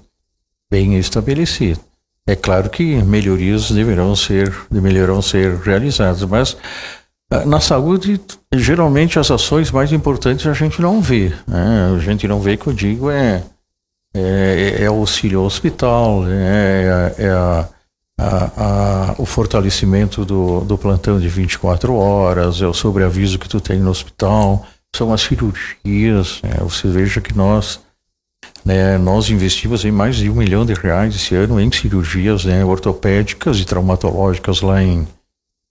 Bem 0.71 0.99
estabelecido. 0.99 1.81
É 2.27 2.35
claro 2.35 2.69
que 2.69 2.97
melhorias 3.05 3.71
deverão 3.71 4.17
ser, 4.17 4.53
deverão 4.69 5.23
ser 5.23 5.55
realizadas, 5.59 6.25
mas 6.25 6.57
é, 7.31 7.45
na 7.45 7.61
saúde, 7.61 8.21
geralmente 8.53 9.19
as 9.19 9.31
ações 9.31 9.71
mais 9.71 9.93
importantes 9.93 10.47
a 10.47 10.53
gente 10.53 10.83
não 10.83 11.01
vê. 11.01 11.33
Né? 11.47 11.95
A 11.95 11.99
gente 12.01 12.27
não 12.27 12.41
vê 12.41 12.57
que 12.57 12.67
eu 12.67 12.73
digo 12.73 13.11
é 13.11 13.43
é, 14.17 14.83
é 14.83 14.87
auxílio 14.87 15.41
ao 15.41 15.47
hospital, 15.47 16.25
é, 16.27 17.15
é 17.19 17.29
a, 17.29 17.69
a, 18.19 19.11
a, 19.11 19.15
o 19.19 19.27
fortalecimento 19.27 20.25
do, 20.25 20.61
do 20.61 20.79
plantão 20.79 21.21
de 21.21 21.29
24 21.29 21.95
horas, 21.95 22.63
é 22.63 22.67
o 22.67 22.75
sobreaviso 22.75 23.39
que 23.39 23.49
tu 23.49 23.61
tem 23.61 23.79
no 23.79 23.91
hospital, 23.91 24.67
são 24.95 25.13
as 25.13 25.21
cirurgias. 25.21 26.41
Né? 26.43 26.57
Você 26.61 26.89
veja 26.89 27.21
que 27.21 27.37
nós 27.37 27.81
né, 28.65 28.99
nós 28.99 29.31
investimos 29.31 29.85
em 29.85 29.93
mais 29.93 30.17
de 30.17 30.29
um 30.29 30.35
milhão 30.35 30.65
de 30.65 30.75
reais 30.75 31.15
esse 31.15 31.35
ano 31.35 31.61
em 31.61 31.71
cirurgias 31.71 32.45
né, 32.45 32.65
ortopédicas 32.65 33.59
e 33.59 33.65
traumatológicas 33.65 34.61
lá 34.61 34.83
em, 34.83 35.07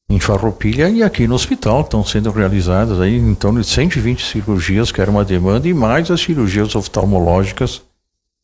em 0.10 0.20
Farroupilha 0.20 0.90
e 0.90 1.04
aqui 1.04 1.28
no 1.28 1.36
hospital 1.36 1.82
estão 1.82 2.06
sendo 2.06 2.32
realizadas 2.32 3.00
aí 3.02 3.18
em 3.18 3.36
torno 3.36 3.60
de 3.60 3.68
120 3.68 4.26
cirurgias, 4.26 4.92
que 4.92 5.02
era 5.02 5.12
uma 5.12 5.26
demanda, 5.26 5.68
e 5.68 5.74
mais 5.74 6.10
as 6.10 6.22
cirurgias 6.22 6.76
oftalmológicas 6.76 7.82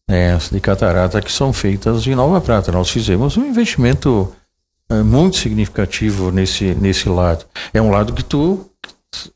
né, 0.10 0.38
de 0.52 0.60
catarata 0.60 1.22
que 1.22 1.32
são 1.32 1.54
feitas 1.54 2.06
em 2.06 2.16
Nova 2.16 2.42
Prata. 2.42 2.72
Nós 2.72 2.90
fizemos 2.90 3.38
um 3.38 3.46
investimento 3.46 4.34
é, 4.90 5.02
muito 5.02 5.38
significativo 5.38 6.32
nesse, 6.32 6.76
nesse 6.76 7.08
lado. 7.08 7.46
É 7.74 7.82
um 7.82 7.90
lado 7.90 8.14
que 8.14 8.24
tu, 8.24 8.70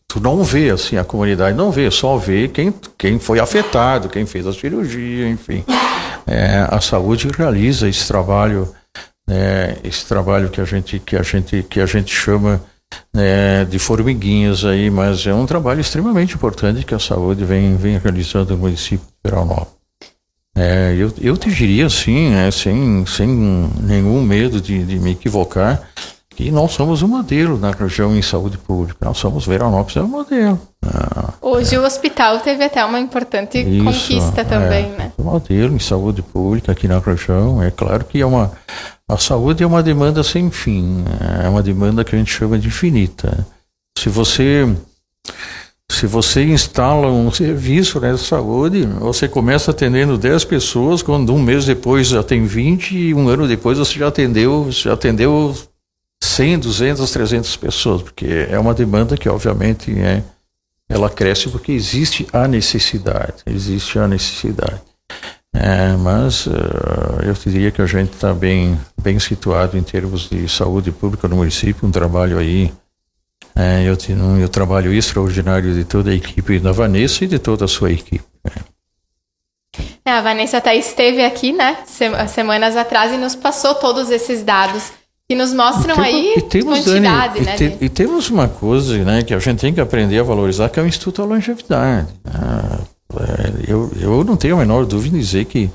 tu 0.07 0.19
não 0.19 0.43
vê, 0.43 0.69
assim, 0.69 0.97
a 0.97 1.03
comunidade 1.03 1.57
não 1.57 1.71
vê, 1.71 1.89
só 1.89 2.17
vê 2.17 2.47
quem, 2.47 2.73
quem 2.97 3.19
foi 3.19 3.39
afetado, 3.39 4.09
quem 4.09 4.25
fez 4.25 4.45
a 4.45 4.53
cirurgia, 4.53 5.29
enfim. 5.29 5.63
É, 6.27 6.67
a 6.69 6.81
saúde 6.81 7.29
realiza 7.37 7.87
esse 7.87 8.07
trabalho, 8.07 8.73
né, 9.27 9.77
esse 9.83 10.05
trabalho 10.05 10.49
que 10.49 10.59
a 10.59 10.65
gente, 10.65 10.99
que 10.99 11.15
a 11.15 11.23
gente, 11.23 11.63
que 11.63 11.79
a 11.79 11.85
gente 11.85 12.13
chama 12.13 12.61
é, 13.15 13.65
de 13.65 13.79
formiguinhas 13.79 14.65
aí, 14.65 14.89
mas 14.89 15.25
é 15.25 15.33
um 15.33 15.45
trabalho 15.45 15.79
extremamente 15.79 16.35
importante 16.35 16.85
que 16.85 16.93
a 16.93 16.99
saúde 16.99 17.45
vem, 17.45 17.75
vem 17.77 17.97
realizando 17.97 18.51
no 18.51 18.57
município 18.57 19.05
de 19.05 19.13
Veranópolis. 19.23 19.74
É, 20.55 20.95
eu, 20.97 21.11
eu 21.21 21.35
te 21.35 21.51
diria 21.51 21.87
assim, 21.87 22.33
é, 22.33 22.49
sem, 22.49 23.05
sem 23.05 23.27
nenhum 23.81 24.21
medo 24.23 24.61
de, 24.61 24.85
de 24.85 24.97
me 24.97 25.11
equivocar, 25.11 25.89
que 26.29 26.49
nós 26.51 26.71
somos 26.71 27.01
um 27.01 27.07
modelo 27.07 27.57
na 27.57 27.71
região 27.71 28.15
em 28.15 28.21
saúde 28.21 28.57
pública. 28.57 29.05
Nós 29.05 29.17
somos 29.17 29.45
Veranópolis 29.45 29.97
é 29.97 30.01
um 30.01 30.07
modelo. 30.07 30.59
Ah, 30.85 31.33
Hoje 31.41 31.75
é. 31.75 31.79
o 31.79 31.83
hospital 31.83 32.39
teve 32.39 32.63
até 32.63 32.83
uma 32.83 32.99
importante 32.99 33.57
Isso, 33.59 33.83
conquista 33.83 34.41
é, 34.41 34.43
também, 34.43 34.89
né? 34.91 35.11
Um 35.17 35.23
modelo 35.23 35.75
em 35.75 35.79
saúde 35.79 36.21
pública 36.21 36.71
aqui 36.71 36.87
na 36.87 36.99
região. 36.99 37.61
É 37.61 37.71
claro 37.71 38.03
que 38.05 38.21
é 38.21 38.25
uma 38.25 38.51
a 39.07 39.17
saúde 39.17 39.63
é 39.63 39.67
uma 39.67 39.83
demanda 39.83 40.23
sem 40.23 40.49
fim. 40.49 41.05
É 41.43 41.47
uma 41.47 41.61
demanda 41.61 42.03
que 42.03 42.15
a 42.15 42.17
gente 42.17 42.33
chama 42.33 42.57
de 42.57 42.67
infinita. 42.67 43.45
Se 43.97 44.09
você 44.09 44.67
se 45.89 46.07
você 46.07 46.43
instala 46.43 47.07
um 47.07 47.31
serviço 47.31 47.99
de 47.99 48.17
saúde, 48.17 48.85
você 48.85 49.27
começa 49.27 49.71
atendendo 49.71 50.17
10 50.17 50.43
pessoas, 50.45 51.01
quando 51.01 51.33
um 51.33 51.41
mês 51.41 51.65
depois 51.65 52.07
já 52.07 52.23
tem 52.23 52.45
20 52.45 52.97
e 52.97 53.13
um 53.13 53.29
ano 53.29 53.47
depois 53.47 53.77
você 53.77 53.97
já 53.99 54.07
atendeu, 54.07 54.67
já 54.71 54.93
atendeu 54.93 55.55
100, 56.21 56.59
200, 56.59 57.11
300 57.11 57.55
pessoas, 57.57 58.01
porque 58.01 58.47
é 58.49 58.57
uma 58.59 58.73
demanda 58.73 59.15
que 59.15 59.29
obviamente 59.29 59.97
é, 59.99 60.23
ela 60.89 61.09
cresce 61.09 61.49
porque 61.49 61.71
existe 61.71 62.27
a 62.33 62.47
necessidade, 62.47 63.35
existe 63.45 63.97
a 63.99 64.07
necessidade. 64.07 64.81
É, 65.53 65.95
mas 65.95 66.47
uh, 66.47 67.21
eu 67.23 67.33
diria 67.33 67.71
que 67.71 67.81
a 67.81 67.85
gente 67.85 68.11
está 68.11 68.33
bem, 68.33 68.77
bem 69.01 69.17
situado 69.19 69.77
em 69.77 69.83
termos 69.83 70.29
de 70.29 70.49
saúde 70.49 70.91
pública 70.91 71.29
no 71.29 71.37
município, 71.37 71.87
um 71.87 71.91
trabalho 71.91 72.37
aí 72.37 72.73
é, 73.55 73.83
eu 73.87 73.95
tenho 73.95 74.21
um 74.21 74.47
trabalho 74.47 74.93
extraordinário 74.93 75.73
de 75.73 75.85
toda 75.85 76.11
a 76.11 76.13
equipe 76.13 76.59
da 76.59 76.71
Vanessa 76.71 77.23
e 77.23 77.27
de 77.27 77.39
toda 77.39 77.65
a 77.65 77.67
sua 77.67 77.91
equipe. 77.91 78.23
É, 80.05 80.11
a 80.11 80.21
Vanessa 80.21 80.57
até 80.57 80.75
esteve 80.75 81.23
aqui, 81.23 81.51
né, 81.51 81.77
semanas 82.27 82.75
atrás 82.75 83.11
e 83.11 83.17
nos 83.17 83.35
passou 83.35 83.75
todos 83.75 84.09
esses 84.11 84.43
dados 84.43 84.91
que 85.27 85.35
nos 85.35 85.53
mostram 85.53 85.95
tem, 85.95 86.05
aí 86.05 86.41
temos, 86.43 86.79
quantidade, 86.79 87.33
Dani, 87.33 87.45
né? 87.45 87.55
E, 87.55 87.57
te, 87.57 87.85
e, 87.85 87.89
temos 87.89 88.29
uma 88.29 88.47
coisa, 88.47 89.03
né, 89.03 89.23
que 89.23 89.33
a 89.33 89.39
gente 89.39 89.59
tem 89.59 89.73
que 89.73 89.81
aprender 89.81 90.19
a 90.19 90.23
valorizar, 90.23 90.69
que 90.69 90.79
é 90.79 90.83
o 90.83 90.87
Instituto 90.87 91.21
da 91.21 91.27
Longevidade. 91.27 92.07
Ah, 92.25 92.79
é, 93.15 93.71
eu, 93.71 93.91
eu 93.99 94.23
não 94.23 94.37
tenho 94.37 94.55
a 94.55 94.59
menor 94.59 94.85
dúvida 94.85 95.17
em 95.17 95.19
dizer 95.19 95.45
que, 95.45 95.71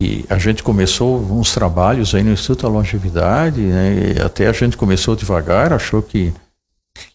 que 0.00 0.24
a 0.28 0.36
gente 0.36 0.64
começou 0.64 1.20
uns 1.20 1.54
trabalhos 1.54 2.12
aí 2.14 2.24
no 2.24 2.32
Instituto 2.32 2.62
da 2.62 2.68
Longevidade, 2.68 3.60
né, 3.60 4.16
até 4.24 4.48
a 4.48 4.52
gente 4.52 4.76
começou 4.76 5.14
devagar, 5.14 5.72
achou 5.72 6.02
que 6.02 6.32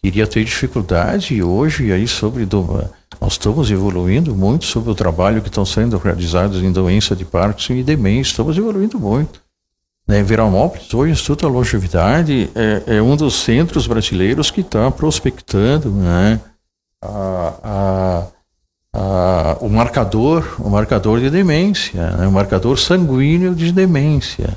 iria 0.02 0.26
ter 0.26 0.44
dificuldade 0.44 1.34
e 1.34 1.42
hoje 1.42 1.92
aí 1.92 2.06
sobre 2.06 2.44
do, 2.44 2.88
nós 3.20 3.32
estamos 3.32 3.70
evoluindo 3.70 4.34
muito 4.34 4.64
sobre 4.64 4.90
o 4.90 4.94
trabalho 4.94 5.42
que 5.42 5.48
estão 5.48 5.64
sendo 5.64 5.98
realizados 5.98 6.62
em 6.62 6.72
doença 6.72 7.14
de 7.14 7.24
Parkinson 7.24 7.74
e 7.74 7.82
demência, 7.82 8.30
estamos 8.30 8.56
evoluindo 8.56 8.98
muito. 8.98 9.42
Né, 10.08 10.22
Veranópolis, 10.22 10.92
hoje 10.92 11.12
o 11.12 11.12
Instituto 11.12 11.42
da 11.42 11.52
Longevidade 11.52 12.50
é, 12.54 12.96
é 12.96 13.02
um 13.02 13.14
dos 13.14 13.34
centros 13.42 13.86
brasileiros 13.86 14.50
que 14.50 14.62
está 14.62 14.90
prospectando 14.90 15.90
né, 15.90 16.40
a, 17.02 17.54
a, 17.62 18.26
a, 18.92 19.56
o 19.60 19.68
marcador, 19.68 20.56
o 20.58 20.68
marcador 20.68 21.20
de 21.20 21.30
demência, 21.30 22.10
né, 22.12 22.26
o 22.26 22.32
marcador 22.32 22.78
sanguíneo 22.78 23.54
de 23.54 23.70
demência. 23.70 24.56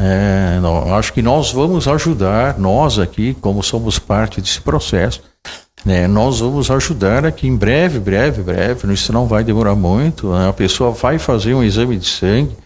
É, 0.00 0.60
não, 0.60 0.94
acho 0.94 1.12
que 1.12 1.20
nós 1.20 1.50
vamos 1.50 1.88
ajudar, 1.88 2.56
nós 2.56 3.00
aqui, 3.00 3.34
como 3.40 3.64
somos 3.64 3.98
parte 3.98 4.40
desse 4.40 4.60
processo, 4.60 5.20
né, 5.84 6.06
nós 6.06 6.38
vamos 6.38 6.70
ajudar 6.70 7.26
aqui 7.26 7.48
em 7.48 7.56
breve, 7.56 7.98
breve, 7.98 8.42
breve, 8.42 8.92
isso 8.92 9.12
não 9.12 9.26
vai 9.26 9.42
demorar 9.42 9.74
muito, 9.74 10.32
né, 10.32 10.48
a 10.48 10.52
pessoa 10.52 10.92
vai 10.92 11.18
fazer 11.18 11.52
um 11.52 11.64
exame 11.64 11.96
de 11.96 12.06
sangue 12.06 12.56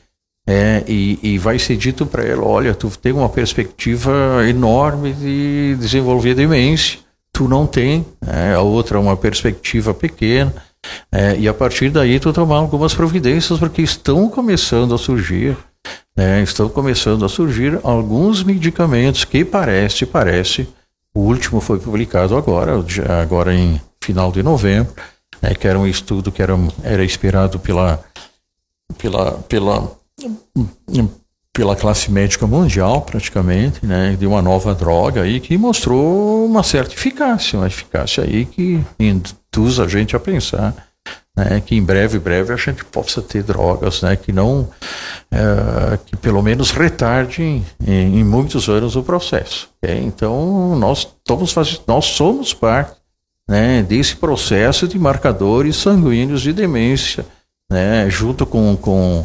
é, 0.46 0.84
e, 0.86 1.18
e 1.22 1.38
vai 1.38 1.58
ser 1.58 1.78
dito 1.78 2.04
para 2.04 2.22
ela, 2.22 2.44
olha, 2.44 2.74
tu 2.74 2.90
tem 3.00 3.12
uma 3.12 3.30
perspectiva 3.30 4.12
enorme 4.46 5.14
de 5.14 5.74
desenvolver 5.78 6.34
demência, 6.34 6.98
tu 7.32 7.48
não 7.48 7.66
tem, 7.66 8.04
é, 8.26 8.52
a 8.52 8.60
outra 8.60 9.00
uma 9.00 9.16
perspectiva 9.16 9.94
pequena, 9.94 10.52
é, 11.10 11.36
e 11.38 11.48
a 11.48 11.54
partir 11.54 11.88
daí 11.88 12.20
tu 12.20 12.30
tomar 12.30 12.56
algumas 12.56 12.92
providências 12.92 13.58
porque 13.58 13.80
estão 13.80 14.28
começando 14.28 14.94
a 14.94 14.98
surgir 14.98 15.56
né, 16.16 16.42
estão 16.42 16.68
começando 16.68 17.24
a 17.24 17.28
surgir 17.28 17.78
alguns 17.82 18.42
medicamentos 18.42 19.24
que 19.24 19.44
parece, 19.44 20.04
parece, 20.06 20.68
o 21.14 21.20
último 21.20 21.60
foi 21.60 21.78
publicado 21.78 22.36
agora, 22.36 22.72
agora 23.20 23.54
em 23.54 23.80
final 24.02 24.30
de 24.30 24.42
novembro, 24.42 24.94
né, 25.40 25.54
que 25.54 25.66
era 25.66 25.78
um 25.78 25.86
estudo 25.86 26.30
que 26.30 26.42
era, 26.42 26.54
era 26.82 27.04
esperado 27.04 27.58
pela, 27.58 28.02
pela, 28.98 29.32
pela, 29.48 29.92
pela 31.52 31.76
classe 31.76 32.10
médica 32.10 32.46
mundial, 32.46 33.02
praticamente, 33.02 33.84
né, 33.84 34.16
de 34.18 34.26
uma 34.26 34.42
nova 34.42 34.74
droga 34.74 35.22
aí 35.22 35.40
que 35.40 35.56
mostrou 35.56 36.44
uma 36.44 36.62
certa 36.62 36.94
eficácia, 36.94 37.58
uma 37.58 37.66
eficácia 37.66 38.24
aí 38.24 38.44
que 38.44 38.84
induz 38.98 39.80
a 39.80 39.86
gente 39.88 40.14
a 40.14 40.20
pensar 40.20 40.91
né, 41.36 41.62
que 41.64 41.74
em 41.74 41.82
breve, 41.82 42.18
breve 42.18 42.52
a 42.52 42.56
gente 42.56 42.84
possa 42.84 43.22
ter 43.22 43.42
drogas, 43.42 44.02
né, 44.02 44.16
que 44.16 44.32
não, 44.32 44.68
é, 45.30 45.98
que 46.04 46.16
pelo 46.16 46.42
menos 46.42 46.70
retardem 46.70 47.64
em, 47.86 48.20
em, 48.20 48.24
muitos 48.24 48.68
anos 48.68 48.96
o 48.96 49.02
processo. 49.02 49.68
Okay? 49.82 49.98
Então 49.98 50.76
nós 50.76 51.08
estamos 51.18 51.52
fazendo, 51.52 51.82
nós 51.86 52.04
somos 52.06 52.52
parte, 52.52 52.96
né, 53.48 53.82
desse 53.82 54.16
processo 54.16 54.86
de 54.86 54.98
marcadores 54.98 55.76
sanguíneos 55.76 56.42
de 56.42 56.52
demência, 56.52 57.24
né, 57.70 58.08
junto 58.10 58.44
com, 58.46 58.76
com 58.76 59.24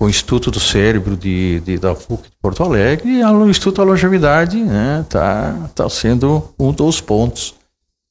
com 0.00 0.06
o 0.06 0.08
Instituto 0.08 0.50
do 0.50 0.58
Cérebro 0.58 1.14
de, 1.14 1.60
de, 1.60 1.76
da 1.76 1.94
PUC 1.94 2.22
de 2.22 2.36
Porto 2.40 2.62
Alegre 2.62 3.18
e 3.18 3.22
o 3.22 3.50
Instituto 3.50 3.76
da 3.76 3.82
Longevidade 3.82 4.58
está 4.58 4.72
né, 4.72 5.04
tá, 5.06 5.70
tá 5.74 5.88
sendo 5.90 6.54
um 6.58 6.72
dos 6.72 7.02
pontos 7.02 7.54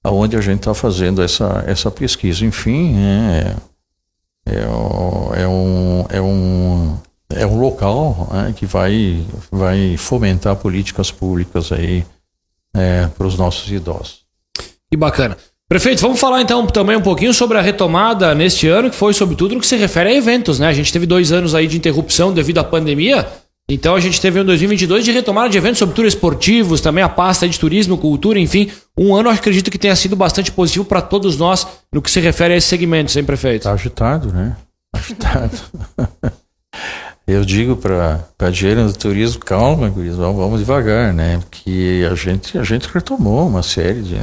aonde 0.04 0.36
a 0.38 0.42
gente 0.42 0.60
está 0.60 0.74
fazendo 0.74 1.22
essa, 1.22 1.64
essa 1.68 1.92
pesquisa. 1.92 2.46
Enfim, 2.46 2.96
é, 2.98 3.56
é, 4.46 4.62
é, 4.62 5.48
um, 5.48 6.06
é, 6.10 6.22
um, 6.22 6.98
é 7.30 7.46
um 7.46 7.60
local 7.60 8.30
né, 8.32 8.54
que 8.56 8.66
vai, 8.66 9.24
vai 9.52 9.98
fomentar 9.98 10.56
políticas 10.56 11.12
públicas 11.12 11.72
aí 11.72 12.06
é, 12.74 13.08
para 13.08 13.28
os 13.28 13.38
nossos 13.38 13.72
idosos. 13.72 14.22
Que 14.90 14.98
bacana. 14.98 15.38
Prefeito, 15.68 16.02
vamos 16.02 16.20
falar 16.20 16.42
então 16.42 16.66
também 16.66 16.96
um 16.96 17.02
pouquinho 17.02 17.32
sobre 17.32 17.56
a 17.56 17.62
retomada 17.62 18.34
neste 18.34 18.68
ano, 18.68 18.90
que 18.90 18.96
foi 18.96 19.14
sobretudo 19.14 19.54
no 19.54 19.62
que 19.62 19.68
se 19.68 19.76
refere 19.76 20.10
a 20.10 20.14
eventos, 20.16 20.58
né? 20.58 20.68
A 20.68 20.74
gente 20.74 20.92
teve 20.92 21.06
dois 21.06 21.32
anos 21.32 21.54
aí 21.54 21.68
de 21.68 21.78
interrupção 21.78 22.34
devido 22.34 22.58
à 22.58 22.64
pandemia, 22.64 23.28
então 23.70 23.96
a 23.96 24.00
gente 24.00 24.20
teve 24.20 24.40
um 24.40 24.44
2022 24.44 25.06
de 25.06 25.12
retomada 25.12 25.48
de 25.48 25.58
eventos, 25.58 25.78
sobretudo 25.78 26.08
esportivos, 26.08 26.82
também 26.82 27.04
a 27.04 27.08
pasta 27.08 27.48
de 27.48 27.60
turismo, 27.60 28.00
cultura, 28.00 28.40
enfim, 28.40 28.72
um 28.98 29.16
ano 29.16 29.30
eu 29.30 29.34
acredito 29.34 29.70
que 29.70 29.78
tenha 29.78 29.96
sido 29.96 30.16
bastante 30.16 30.52
positivo 30.52 30.84
para 30.84 31.04
todos 31.04 31.38
nós 31.38 31.68
no 31.94 32.02
que 32.02 32.10
se 32.10 32.20
refere 32.20 32.56
a 32.56 32.58
esse 32.58 32.68
segmento, 32.68 33.12
sem 33.12 33.24
prefeito. 33.24 33.58
Está 33.58 33.74
agitado, 33.74 34.34
né? 34.34 34.58
Agitado. 34.92 35.56
eu 37.28 37.46
digo 37.46 37.78
para 37.78 38.26
a 38.40 38.52
gerência 38.52 38.94
do 38.94 38.98
turismo, 38.98 39.40
calma, 39.40 39.88
Guiz, 39.88 40.16
vamos, 40.16 40.38
vamos, 40.38 40.60
devagar, 40.60 41.14
né? 41.14 41.38
Porque 41.38 42.08
a 42.10 42.16
gente, 42.16 42.58
a 42.58 42.64
gente 42.64 42.90
retomou 42.92 43.48
uma 43.48 43.62
série 43.62 44.02
de, 44.02 44.16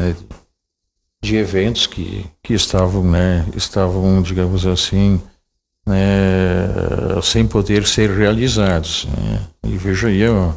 de 1.23 1.37
eventos 1.37 1.87
que, 1.87 2.27
que 2.43 2.53
estavam, 2.53 3.05
né, 3.05 3.47
estavam, 3.55 4.21
digamos 4.23 4.67
assim, 4.67 5.21
né, 5.87 6.69
sem 7.23 7.47
poder 7.47 7.87
ser 7.87 8.11
realizados. 8.11 9.07
Né? 9.07 9.41
E 9.65 9.77
veja 9.77 10.09
aí 10.09 10.29
ó, 10.29 10.53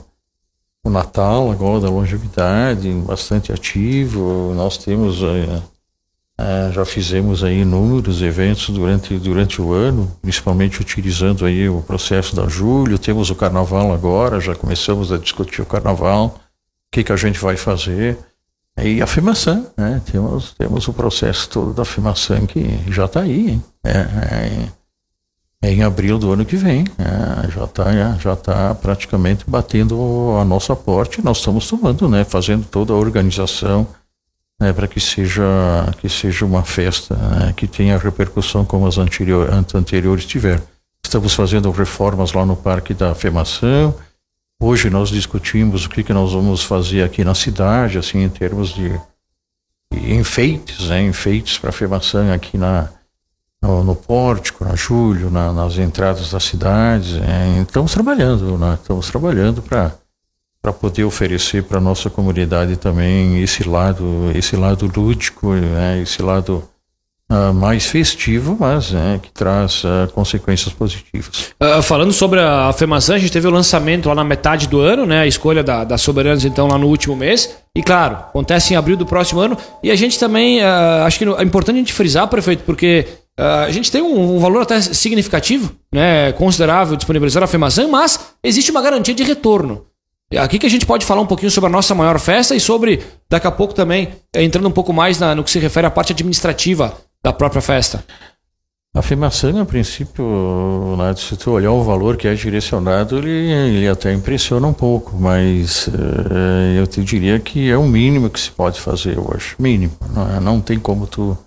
o 0.84 0.90
Natal 0.90 1.52
agora 1.52 1.82
da 1.82 1.90
longevidade, 1.90 2.92
bastante 3.06 3.54
ativo. 3.54 4.54
Nós 4.56 4.78
temos, 4.78 5.22
é, 6.38 6.72
já 6.72 6.84
fizemos 6.86 7.44
aí 7.44 7.62
inúmeros 7.62 8.22
eventos 8.22 8.70
durante, 8.70 9.18
durante 9.18 9.62
o 9.62 9.72
ano, 9.72 10.12
principalmente 10.22 10.82
utilizando 10.82 11.46
aí 11.46 11.70
o 11.70 11.82
processo 11.82 12.36
da 12.36 12.48
Julho. 12.48 12.98
Temos 12.98 13.30
o 13.30 13.36
Carnaval 13.36 13.94
agora, 13.94 14.40
já 14.40 14.56
começamos 14.56 15.12
a 15.12 15.18
discutir 15.18 15.62
o 15.62 15.66
Carnaval, 15.66 16.28
o 16.28 16.40
que, 16.92 17.04
que 17.04 17.12
a 17.12 17.18
gente 17.18 17.40
vai 17.40 17.56
fazer. 17.56 18.18
E 18.82 19.02
afirmação, 19.02 19.68
né? 19.76 20.02
Temos, 20.10 20.54
temos 20.54 20.88
o 20.88 20.94
processo 20.94 21.50
todo 21.50 21.74
da 21.74 21.82
afirmação 21.82 22.46
que 22.46 22.80
já 22.90 23.06
está 23.06 23.22
aí, 23.22 23.50
hein? 23.50 23.64
É, 23.84 23.98
é, 23.98 24.70
em 25.64 25.84
abril 25.84 26.18
do 26.18 26.32
ano 26.32 26.46
que 26.46 26.56
vem. 26.56 26.86
É, 26.98 27.50
já 27.50 27.64
está 27.66 28.18
já 28.18 28.36
tá 28.36 28.76
praticamente 28.76 29.44
batendo 29.48 30.38
a 30.40 30.46
nossa 30.46 30.76
porta 30.76 31.20
e 31.20 31.24
nós 31.24 31.38
estamos 31.38 31.68
tomando, 31.68 32.08
né? 32.08 32.24
Fazendo 32.24 32.66
toda 32.66 32.94
a 32.94 32.98
organização 32.98 33.88
né, 34.60 34.74
para 34.74 34.88
que 34.88 35.00
seja, 35.00 35.44
que 36.00 36.10
seja 36.10 36.46
uma 36.46 36.64
festa 36.64 37.16
né, 37.16 37.54
que 37.56 37.66
tenha 37.66 37.98
repercussão 37.98 38.66
como 38.66 38.88
as 38.88 38.98
anterior, 38.98 39.50
anteriores 39.74 40.26
tiveram. 40.26 40.62
Estamos 41.04 41.34
fazendo 41.34 41.72
reformas 41.72 42.34
lá 42.34 42.46
no 42.46 42.58
Parque 42.58 42.94
da 42.94 43.12
Afirmação, 43.12 43.96
Hoje 44.62 44.90
nós 44.90 45.08
discutimos 45.08 45.86
o 45.86 45.90
que, 45.90 46.04
que 46.04 46.12
nós 46.12 46.34
vamos 46.34 46.62
fazer 46.62 47.02
aqui 47.02 47.24
na 47.24 47.34
cidade, 47.34 47.98
assim, 47.98 48.24
em 48.24 48.28
termos 48.28 48.74
de, 48.74 49.00
enfeites, 49.94 50.90
né? 50.90 51.02
enfeites 51.02 51.58
para 51.58 51.70
afirmação 51.70 52.30
aqui 52.34 52.58
na, 52.58 52.90
no, 53.62 53.84
no 53.84 53.96
pórtico, 53.96 54.66
na 54.66 54.76
Júlio, 54.76 55.30
na, 55.30 55.52
nas 55.52 55.78
entradas 55.78 56.32
das 56.32 56.44
cidades. 56.44 57.16
É, 57.16 57.62
estamos 57.62 57.94
trabalhando, 57.94 58.58
né? 58.58 58.78
estamos 58.82 59.10
trabalhando 59.10 59.62
para 59.62 59.92
para 60.62 60.74
poder 60.74 61.06
oferecer 61.06 61.64
para 61.64 61.80
nossa 61.80 62.10
comunidade 62.10 62.76
também 62.76 63.42
esse 63.42 63.64
lado, 63.64 64.30
esse 64.36 64.58
lado 64.58 64.92
lúdico, 64.94 65.54
né? 65.54 66.02
esse 66.02 66.22
lado 66.22 66.68
uh, 67.32 67.54
mais 67.54 67.86
festivo, 67.86 68.58
mas 68.60 68.92
né, 68.92 69.20
que 69.22 69.32
traz 69.32 69.84
uh, 69.84 70.12
consequências 70.14 70.74
positivas. 70.74 71.54
Uh, 71.62 71.82
falando 71.82 72.12
sobre 72.12 72.40
a 72.40 72.68
afirmação, 72.68 73.16
a 73.16 73.20
gente 73.20 73.32
teve 73.32 73.48
o 73.48 73.52
lançamento 73.52 74.10
lá 74.10 74.16
na 74.16 74.24
metade 74.24 74.68
do 74.68 74.80
ano, 74.80 75.06
né, 75.06 75.22
a 75.22 75.28
escolha 75.28 75.64
da, 75.64 75.84
da 75.84 75.96
então 76.44 76.68
lá 76.68 76.78
no 76.78 76.88
último 76.88 77.16
mês, 77.16 77.56
e 77.76 77.84
claro, 77.84 78.16
acontece 78.16 78.74
em 78.74 78.78
abril 78.78 78.98
do 78.98 79.06
próximo 79.06 79.40
ano, 79.40 79.58
e 79.84 79.92
a 79.92 79.96
gente 79.96 80.20
também, 80.20 80.62
acho 80.62 81.20
que 81.20 81.26
é 81.26 81.44
importante 81.44 81.76
a 81.76 81.80
gente 81.80 81.94
frisar, 81.94 82.28
prefeito, 82.28 82.64
porque 82.64 83.08
a 83.40 83.72
gente 83.72 83.92
tem 83.92 84.02
um, 84.02 84.36
um, 84.36 84.40
valor 84.40 84.62
até 84.62 84.82
significativo, 84.82 85.74
né, 85.92 86.32
considerável 86.34 86.98
disponibilizar 86.98 87.42
a 87.42 87.46
afirmação, 87.46 87.90
mas 87.90 88.20
existe 88.44 88.70
uma 88.70 88.82
garantia 88.82 89.14
de 89.14 89.24
retorno. 89.24 89.86
Aqui 90.38 90.60
que 90.60 90.66
a 90.66 90.70
gente 90.70 90.86
pode 90.86 91.06
falar 91.06 91.22
um 91.22 91.26
pouquinho 91.26 91.50
sobre 91.50 91.70
a 91.70 91.72
nossa 91.72 91.96
maior 91.96 92.20
festa 92.20 92.56
e 92.56 92.60
sobre, 92.60 93.02
daqui 93.30 93.48
a 93.48 93.52
pouco 93.52 93.74
também, 93.74 94.10
entrando 94.36 94.68
um 94.68 94.72
pouco 94.72 94.94
mais 94.94 95.20
na, 95.20 95.34
no 95.34 95.44
que 95.44 95.50
se 95.50 95.58
refere 95.58 95.88
à 95.88 95.92
parte 95.92 96.12
administrativa 96.14 96.94
da 97.24 97.34
própria 97.34 97.62
festa? 97.62 98.04
A 98.94 99.00
afirmação, 99.00 99.60
a 99.62 99.66
princípio, 99.66 100.96
né, 100.98 101.14
se 101.16 101.38
tu 101.38 101.52
olhar 101.52 101.72
o 101.72 101.84
valor 101.84 102.18
que 102.18 102.28
é 102.28 102.34
direcionado, 102.34 103.20
ele, 103.20 103.30
ele 103.30 103.88
até 103.88 104.12
impressiona 104.12 104.68
um 104.68 104.74
pouco, 104.74 105.16
mas 105.16 105.88
uh, 105.88 106.74
eu 106.76 106.86
te 106.86 107.04
diria 107.04 107.40
que 107.40 107.70
é 107.70 107.78
o 107.78 107.84
mínimo 107.84 108.30
que 108.30 108.40
se 108.40 108.52
pode 108.52 108.82
fazer 108.82 109.18
hoje. 109.18 109.56
Mínimo. 109.58 109.94
Não, 110.14 110.36
é? 110.36 110.40
não 110.40 110.60
tem 110.60 110.78
como 110.78 111.08
tu 111.08 111.38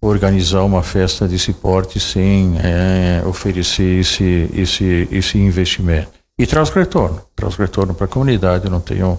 organizar 0.00 0.62
uma 0.62 0.82
festa 0.82 1.26
desse 1.26 1.52
porte 1.52 1.98
sem 1.98 2.56
é, 2.58 3.22
oferecer 3.26 4.00
esse, 4.00 4.50
esse, 4.54 5.08
esse 5.10 5.38
investimento. 5.38 6.10
E 6.38 6.46
traz 6.46 6.70
retorno. 6.70 7.22
Traz 7.34 7.56
retorno 7.56 7.94
para 7.94 8.04
a 8.04 8.08
comunidade, 8.08 8.68
não 8.68 8.80
tenho, 8.80 9.18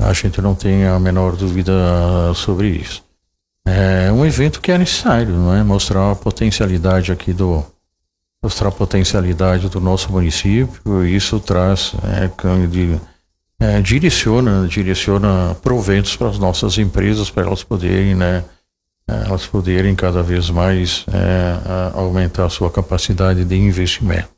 a 0.00 0.12
gente 0.12 0.40
não 0.40 0.54
tem 0.54 0.86
a 0.86 0.98
menor 0.98 1.36
dúvida 1.36 1.72
sobre 2.34 2.68
isso 2.68 3.04
é 3.66 4.10
um 4.12 4.24
evento 4.24 4.60
que 4.60 4.72
é 4.72 4.78
necessário, 4.78 5.34
não 5.34 5.54
é? 5.54 5.62
Mostrar 5.62 6.12
a 6.12 6.16
potencialidade 6.16 7.12
aqui 7.12 7.32
do 7.32 7.64
mostrar 8.42 8.68
a 8.68 8.72
potencialidade 8.72 9.68
do 9.68 9.80
nosso 9.80 10.10
município. 10.10 11.06
Isso 11.06 11.38
traz 11.38 11.92
é, 12.02 12.66
de, 12.66 12.98
é, 13.60 13.80
direciona 13.80 14.66
direciona 14.66 15.54
proventos 15.62 16.16
para 16.16 16.28
as 16.28 16.38
nossas 16.38 16.78
empresas 16.78 17.30
para 17.30 17.46
elas 17.46 17.62
poderem, 17.62 18.14
né? 18.14 18.44
É, 19.10 19.26
elas 19.28 19.44
poderem 19.46 19.94
cada 19.96 20.22
vez 20.22 20.48
mais 20.50 21.04
é, 21.12 21.98
aumentar 21.98 22.44
a 22.44 22.48
sua 22.48 22.70
capacidade 22.70 23.44
de 23.44 23.56
investimento. 23.56 24.28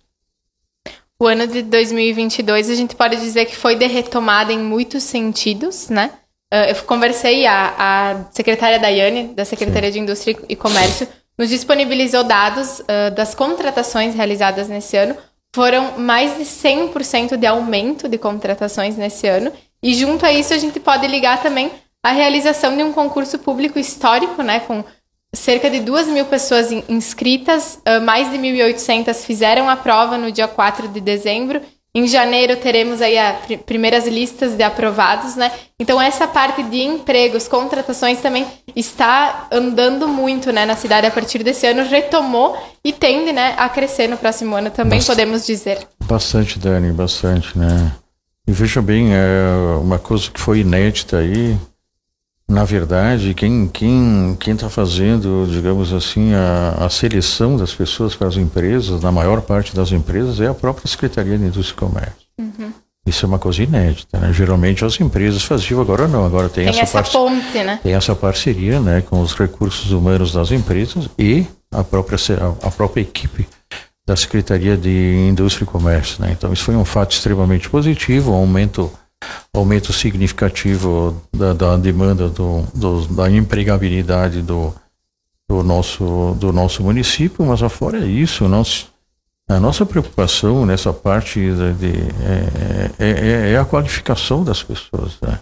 O 1.20 1.26
ano 1.26 1.46
de 1.46 1.62
2022 1.62 2.70
a 2.70 2.74
gente 2.74 2.96
pode 2.96 3.16
dizer 3.16 3.44
que 3.44 3.54
foi 3.54 3.76
de 3.76 3.86
retomada 3.86 4.52
em 4.52 4.58
muitos 4.58 5.02
sentidos, 5.02 5.88
né? 5.88 6.10
Uh, 6.52 6.68
eu 6.68 6.74
conversei, 6.84 7.46
a, 7.46 7.74
a 7.78 8.32
secretária 8.32 8.78
Daiane, 8.78 9.28
da 9.28 9.44
Secretaria 9.44 9.90
Sim. 9.90 9.98
de 9.98 9.98
Indústria 10.00 10.36
e 10.48 10.56
Comércio, 10.56 11.06
nos 11.38 11.48
disponibilizou 11.48 12.24
dados 12.24 12.80
uh, 12.80 13.14
das 13.14 13.34
contratações 13.34 14.14
realizadas 14.14 14.68
nesse 14.68 14.96
ano. 14.96 15.16
Foram 15.54 15.98
mais 15.98 16.36
de 16.36 16.44
100% 16.44 17.36
de 17.36 17.46
aumento 17.46 18.08
de 18.08 18.18
contratações 18.18 18.96
nesse 18.96 19.26
ano. 19.26 19.52
E 19.82 19.94
junto 19.94 20.26
a 20.26 20.32
isso, 20.32 20.52
a 20.52 20.58
gente 20.58 20.80
pode 20.80 21.06
ligar 21.06 21.42
também 21.42 21.70
a 22.03 22.11
realização 22.11 22.76
de 22.76 22.82
um 22.82 22.92
concurso 22.92 23.38
público 23.38 23.78
histórico, 23.78 24.42
né, 24.42 24.61
com 24.61 24.84
cerca 25.34 25.70
de 25.70 25.80
2 25.80 26.09
mil 26.09 26.26
pessoas 26.26 26.70
inscritas, 26.88 27.80
uh, 27.86 28.03
mais 28.03 28.30
de 28.30 28.38
1.800 28.38 29.24
fizeram 29.24 29.68
a 29.68 29.76
prova 29.76 30.18
no 30.18 30.30
dia 30.30 30.48
4 30.48 30.88
de 30.88 31.00
dezembro 31.00 31.61
em 31.94 32.07
janeiro 32.07 32.57
teremos 32.57 33.03
aí 33.03 33.18
as 33.18 33.36
primeiras 33.66 34.07
listas 34.07 34.57
de 34.57 34.62
aprovados, 34.62 35.36
né? 35.36 35.53
Então 35.78 36.00
essa 36.00 36.26
parte 36.26 36.62
de 36.62 36.80
empregos, 36.80 37.46
contratações 37.46 38.18
também 38.20 38.46
está 38.74 39.46
andando 39.53 40.09
muito, 40.09 40.50
né, 40.50 40.64
na 40.64 40.74
cidade 40.74 41.07
a 41.07 41.11
partir 41.11 41.42
desse 41.42 41.66
ano, 41.66 41.86
retomou 41.86 42.57
e 42.82 42.94
tende, 42.94 43.30
né, 43.30 43.55
a 43.59 43.68
crescer 43.68 44.09
no 44.09 44.16
próximo 44.16 44.57
ano 44.57 44.70
também, 44.70 45.00
Bast 45.00 45.11
podemos 45.11 45.44
dizer. 45.44 45.86
Bastante, 46.05 46.59
Dani, 46.59 46.92
bastante, 46.92 47.59
né? 47.59 47.92
E 48.46 48.53
veja 48.53 48.80
bem, 48.80 49.11
é 49.12 49.78
uma 49.78 49.98
coisa 49.98 50.30
que 50.30 50.40
foi 50.40 50.61
inédita 50.61 51.18
aí, 51.18 51.59
na 52.53 52.64
verdade, 52.64 53.34
quem 53.34 53.66
quem 53.66 54.36
quem 54.38 54.55
está 54.55 54.68
fazendo, 54.68 55.48
digamos 55.50 55.92
assim, 55.92 56.34
a, 56.34 56.84
a, 56.84 56.90
seleção 56.90 57.57
das 57.57 57.74
pessoas 57.74 58.14
para 58.14 58.28
as 58.28 58.36
empresas, 58.36 59.00
na 59.00 59.11
maior 59.11 59.40
parte 59.40 59.74
das 59.74 59.90
empresas, 59.90 60.40
é 60.40 60.46
a 60.46 60.55
própria 60.55 60.86
Secretaria 60.86 61.38
de 61.38 61.44
Indústria 61.44 61.74
e 61.74 61.80
Comércio. 61.80 62.12
Uhum. 62.38 62.72
Isso 63.07 63.24
é 63.24 63.28
uma 63.28 63.38
coisa 63.38 63.62
inédita, 63.62 64.18
né? 64.18 64.32
Geralmente 64.32 64.84
as 64.84 65.00
empresas 65.00 65.42
faziam, 65.42 65.80
agora 65.80 66.07
não, 66.07 66.24
agora 66.24 66.48
tem, 66.48 66.70
tem 66.70 66.80
essa, 66.80 67.00
essa 67.00 67.11
ponte, 67.11 67.64
né? 67.64 67.80
Tem 67.82 67.94
essa 67.94 68.14
parceria, 68.14 68.78
né, 68.78 69.03
com 69.03 69.20
os 69.20 69.34
recursos 69.34 69.90
humanos 69.90 70.32
das 70.32 70.53
empresas 70.53 71.09
e 71.18 71.46
a 71.72 71.82
própria 71.82 72.18
a 72.62 72.70
própria 72.70 73.00
equipe 73.00 73.48
da 74.07 74.14
Secretaria 74.14 74.76
de 74.76 75.26
Indústria 75.28 75.64
e 75.64 75.66
Comércio, 75.66 76.22
né? 76.22 76.32
Então 76.32 76.53
isso 76.53 76.64
foi 76.64 76.76
um 76.76 76.84
fato 76.84 77.12
extremamente 77.12 77.68
positivo, 77.68 78.32
um 78.32 78.34
aumento 78.34 78.92
aumento 79.54 79.92
significativo 79.92 81.22
da, 81.32 81.52
da 81.52 81.76
demanda 81.76 82.28
do, 82.28 82.62
do, 82.74 83.06
da 83.08 83.30
empregabilidade 83.30 84.42
do, 84.42 84.74
do, 85.48 85.62
nosso, 85.62 86.36
do 86.38 86.52
nosso 86.52 86.82
município, 86.82 87.44
mas 87.44 87.62
afora 87.62 87.98
isso, 87.98 88.48
nós 88.48 88.90
A 89.48 89.60
nossa 89.60 89.84
preocupação 89.84 90.64
nessa 90.64 90.92
parte 90.92 91.38
de, 91.40 91.72
de 91.74 91.92
é, 92.24 92.90
é, 92.98 93.10
é, 93.10 93.52
é, 93.52 93.58
a 93.58 93.64
qualificação 93.64 94.42
das 94.44 94.62
pessoas. 94.62 95.18
Né? 95.20 95.38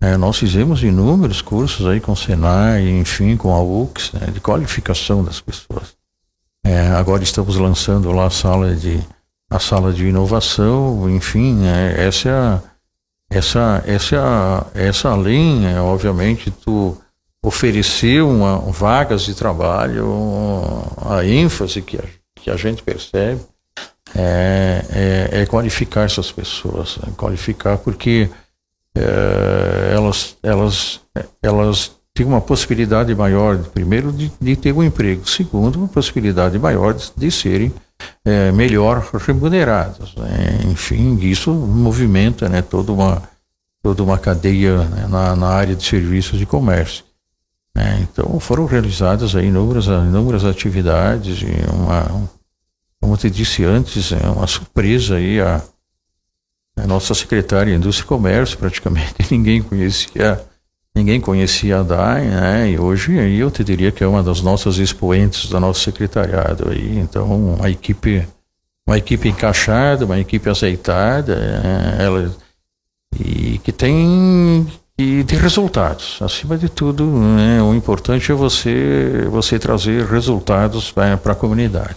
É, 0.00 0.16
nós 0.16 0.38
fizemos 0.38 0.82
inúmeros 0.82 1.42
cursos 1.42 1.84
aí 1.86 2.00
com 2.00 2.12
o 2.12 2.16
Senai, 2.16 2.88
enfim, 2.88 3.36
com 3.36 3.52
a 3.52 3.60
UX, 3.60 4.12
né, 4.12 4.28
de 4.32 4.40
qualificação 4.40 5.24
das 5.24 5.40
pessoas. 5.40 5.96
É, 6.64 6.88
agora 6.90 7.22
estamos 7.22 7.56
lançando 7.56 8.12
lá 8.12 8.26
a 8.26 8.30
sala 8.30 8.74
de, 8.74 9.00
a 9.50 9.58
sala 9.58 9.92
de 9.92 10.06
inovação, 10.06 11.10
enfim, 11.10 11.66
é, 11.66 12.06
essa 12.06 12.28
é 12.28 12.32
a, 12.32 12.62
essa, 13.30 13.82
essa, 13.86 14.66
essa 14.74 15.08
é, 15.10 15.80
obviamente, 15.80 16.50
tu 16.50 16.96
oferecer 17.42 18.22
uma, 18.22 18.58
vagas 18.58 19.22
de 19.22 19.34
trabalho, 19.34 20.06
a 21.04 21.24
ênfase 21.24 21.82
que 21.82 21.96
a, 21.96 22.04
que 22.34 22.50
a 22.50 22.56
gente 22.56 22.82
percebe 22.82 23.40
é, 24.14 24.84
é, 24.90 25.42
é 25.42 25.46
qualificar 25.46 26.04
essas 26.04 26.32
pessoas, 26.32 26.98
é 27.06 27.10
qualificar 27.12 27.76
porque 27.78 28.30
é, 28.94 29.92
elas, 29.94 30.36
elas, 30.42 31.00
elas 31.42 31.92
têm 32.14 32.26
uma 32.26 32.40
possibilidade 32.40 33.14
maior, 33.14 33.58
primeiro, 33.58 34.10
de, 34.10 34.32
de 34.40 34.56
ter 34.56 34.72
um 34.72 34.82
emprego, 34.82 35.28
segundo, 35.28 35.76
uma 35.76 35.88
possibilidade 35.88 36.58
maior 36.58 36.94
de, 36.94 37.12
de 37.14 37.30
serem 37.30 37.72
é, 38.28 38.52
melhor 38.52 39.08
remuneradas. 39.14 40.14
Né? 40.14 40.60
Enfim, 40.70 41.18
isso 41.20 41.52
movimenta 41.52 42.48
né, 42.48 42.62
toda, 42.62 42.92
uma, 42.92 43.22
toda 43.82 44.02
uma 44.02 44.18
cadeia 44.18 44.84
né, 44.84 45.06
na, 45.08 45.34
na 45.34 45.48
área 45.48 45.74
de 45.74 45.84
serviços 45.84 46.38
de 46.38 46.46
comércio. 46.46 47.04
Né? 47.74 48.00
Então 48.02 48.38
foram 48.40 48.66
realizadas 48.66 49.34
inúmeras, 49.34 49.86
inúmeras 49.86 50.44
atividades 50.44 51.42
e 51.42 51.70
uma, 51.72 52.28
como 53.00 53.14
eu 53.14 53.18
te 53.18 53.30
disse 53.30 53.64
antes, 53.64 54.12
é 54.12 54.28
uma 54.28 54.46
surpresa 54.46 55.16
aí 55.16 55.40
a 55.40 55.62
a 56.82 56.86
nossa 56.86 57.14
secretária 57.14 57.72
de 57.72 57.78
Indústria 57.78 58.04
e 58.04 58.08
Comércio, 58.08 58.58
praticamente 58.58 59.14
ninguém 59.30 59.62
conhecia, 59.62 60.40
ninguém 60.98 61.20
conhecia 61.20 61.78
a 61.78 61.82
DAI, 61.82 62.24
né? 62.24 62.70
E 62.70 62.78
hoje 62.78 63.14
eu 63.14 63.50
te 63.50 63.62
diria 63.62 63.92
que 63.92 64.02
é 64.02 64.06
uma 64.06 64.22
das 64.22 64.40
nossas 64.40 64.78
expoentes 64.78 65.48
do 65.48 65.60
nosso 65.60 65.80
secretariado 65.80 66.68
aí. 66.68 66.98
Então, 66.98 67.54
uma 67.54 67.70
equipe, 67.70 68.26
uma 68.86 68.98
equipe 68.98 69.28
encaixada, 69.28 70.04
uma 70.04 70.18
equipe 70.18 70.50
aceitada, 70.50 71.34
é, 71.38 72.04
ela 72.04 72.34
e 73.18 73.58
que 73.58 73.70
tem 73.70 74.66
e 74.98 75.22
de 75.22 75.36
resultados. 75.36 76.18
Acima 76.20 76.58
de 76.58 76.68
tudo, 76.68 77.04
né, 77.06 77.62
o 77.62 77.72
importante 77.72 78.32
é 78.32 78.34
você 78.34 79.26
você 79.30 79.56
trazer 79.58 80.04
resultados 80.04 80.90
para 80.90 81.14
a 81.14 81.34
comunidade. 81.34 81.96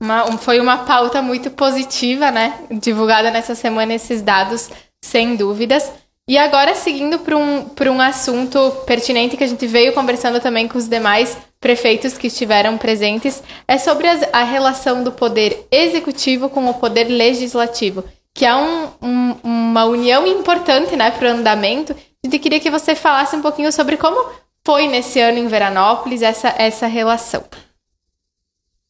Uma, 0.00 0.38
foi 0.38 0.60
uma 0.60 0.78
pauta 0.78 1.20
muito 1.20 1.50
positiva, 1.50 2.30
né? 2.30 2.54
Divulgada 2.70 3.30
nessa 3.30 3.54
semana 3.54 3.94
esses 3.94 4.22
dados, 4.22 4.70
sem 5.00 5.36
dúvidas. 5.36 5.90
E 6.32 6.38
agora, 6.38 6.74
seguindo 6.74 7.18
para 7.18 7.36
um, 7.36 7.66
um 7.90 8.00
assunto 8.00 8.70
pertinente 8.86 9.36
que 9.36 9.44
a 9.44 9.46
gente 9.46 9.66
veio 9.66 9.92
conversando 9.92 10.40
também 10.40 10.66
com 10.66 10.78
os 10.78 10.88
demais 10.88 11.36
prefeitos 11.60 12.16
que 12.16 12.28
estiveram 12.28 12.78
presentes, 12.78 13.42
é 13.68 13.76
sobre 13.76 14.08
as, 14.08 14.22
a 14.32 14.42
relação 14.42 15.04
do 15.04 15.12
poder 15.12 15.66
executivo 15.70 16.48
com 16.48 16.70
o 16.70 16.72
poder 16.72 17.04
legislativo, 17.04 18.02
que 18.32 18.46
é 18.46 18.54
um, 18.54 18.88
um, 19.02 19.36
uma 19.44 19.84
união 19.84 20.26
importante 20.26 20.96
né, 20.96 21.10
para 21.10 21.28
o 21.28 21.32
andamento. 21.32 21.92
A 21.92 22.26
gente 22.26 22.38
queria 22.38 22.60
que 22.60 22.70
você 22.70 22.94
falasse 22.94 23.36
um 23.36 23.42
pouquinho 23.42 23.70
sobre 23.70 23.98
como 23.98 24.32
foi 24.64 24.86
nesse 24.86 25.20
ano 25.20 25.36
em 25.36 25.48
Veranópolis 25.48 26.22
essa, 26.22 26.54
essa 26.56 26.86
relação. 26.86 27.44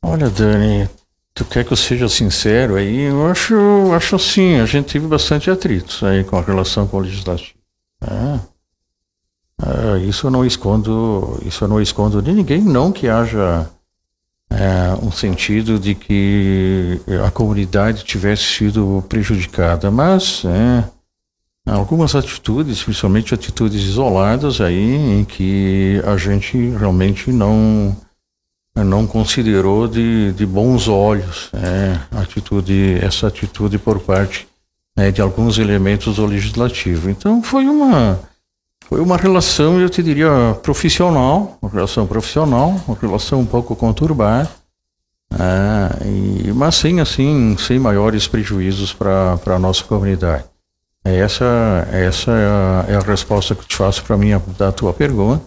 Olha, 0.00 0.30
Dani, 0.30 0.88
Tu 1.34 1.44
quer 1.46 1.64
que 1.64 1.72
eu 1.72 1.76
seja 1.76 2.08
sincero 2.08 2.76
aí? 2.76 3.02
Eu 3.02 3.26
acho, 3.26 3.54
acho 3.94 4.16
assim, 4.16 4.56
a 4.56 4.66
gente 4.66 4.92
teve 4.92 5.06
bastante 5.06 5.50
atritos 5.50 6.02
aí 6.02 6.24
com 6.24 6.36
a 6.36 6.42
relação 6.42 6.86
com 6.86 6.98
o 6.98 7.00
legislativo. 7.00 7.58
É. 8.02 8.52
É, 9.64 9.98
isso 10.00 10.26
eu 10.26 10.30
não 10.30 10.44
escondo, 10.44 11.40
isso 11.46 11.64
eu 11.64 11.68
não 11.68 11.80
escondo 11.80 12.20
de 12.20 12.32
ninguém, 12.32 12.60
não 12.60 12.90
que 12.90 13.08
haja 13.08 13.70
é, 14.50 14.92
um 15.00 15.12
sentido 15.12 15.78
de 15.78 15.94
que 15.94 17.00
a 17.24 17.30
comunidade 17.30 18.04
tivesse 18.04 18.42
sido 18.42 19.04
prejudicada, 19.08 19.88
mas 19.90 20.42
é, 20.44 20.84
algumas 21.70 22.14
atitudes, 22.14 22.82
principalmente 22.82 23.32
atitudes 23.32 23.82
isoladas 23.82 24.60
aí, 24.60 24.96
em 25.20 25.24
que 25.24 26.02
a 26.04 26.16
gente 26.16 26.70
realmente 26.70 27.30
não 27.30 27.96
não 28.74 29.06
considerou 29.06 29.86
de, 29.86 30.32
de 30.32 30.46
bons 30.46 30.88
olhos 30.88 31.50
é, 31.52 31.98
atitude, 32.18 32.98
essa 33.02 33.26
atitude 33.26 33.78
por 33.78 34.00
parte 34.00 34.48
né, 34.96 35.10
de 35.10 35.20
alguns 35.20 35.58
elementos 35.58 36.16
do 36.16 36.26
legislativo. 36.26 37.10
Então 37.10 37.42
foi 37.42 37.66
uma 37.66 38.18
foi 38.88 39.00
uma 39.00 39.16
relação, 39.16 39.80
eu 39.80 39.88
te 39.88 40.02
diria, 40.02 40.28
profissional, 40.62 41.56
uma 41.62 41.70
relação 41.70 42.06
profissional, 42.06 42.78
uma 42.86 42.96
relação 43.00 43.40
um 43.40 43.46
pouco 43.46 43.74
conturbada, 43.74 44.50
é, 45.32 46.06
e, 46.06 46.52
mas 46.52 46.74
sem 46.74 47.00
assim, 47.00 47.56
sem 47.58 47.78
maiores 47.78 48.26
prejuízos 48.26 48.92
para 48.92 49.38
a 49.46 49.58
nossa 49.58 49.82
comunidade. 49.84 50.44
Essa, 51.04 51.88
essa 51.90 52.30
é 52.30 52.46
a, 52.46 52.84
é 52.88 52.96
a 52.96 53.00
resposta 53.00 53.54
que 53.54 53.62
eu 53.62 53.66
te 53.66 53.76
faço 53.76 54.04
para 54.04 54.16
mim 54.16 54.30
da 54.58 54.70
tua 54.70 54.92
pergunta. 54.92 55.42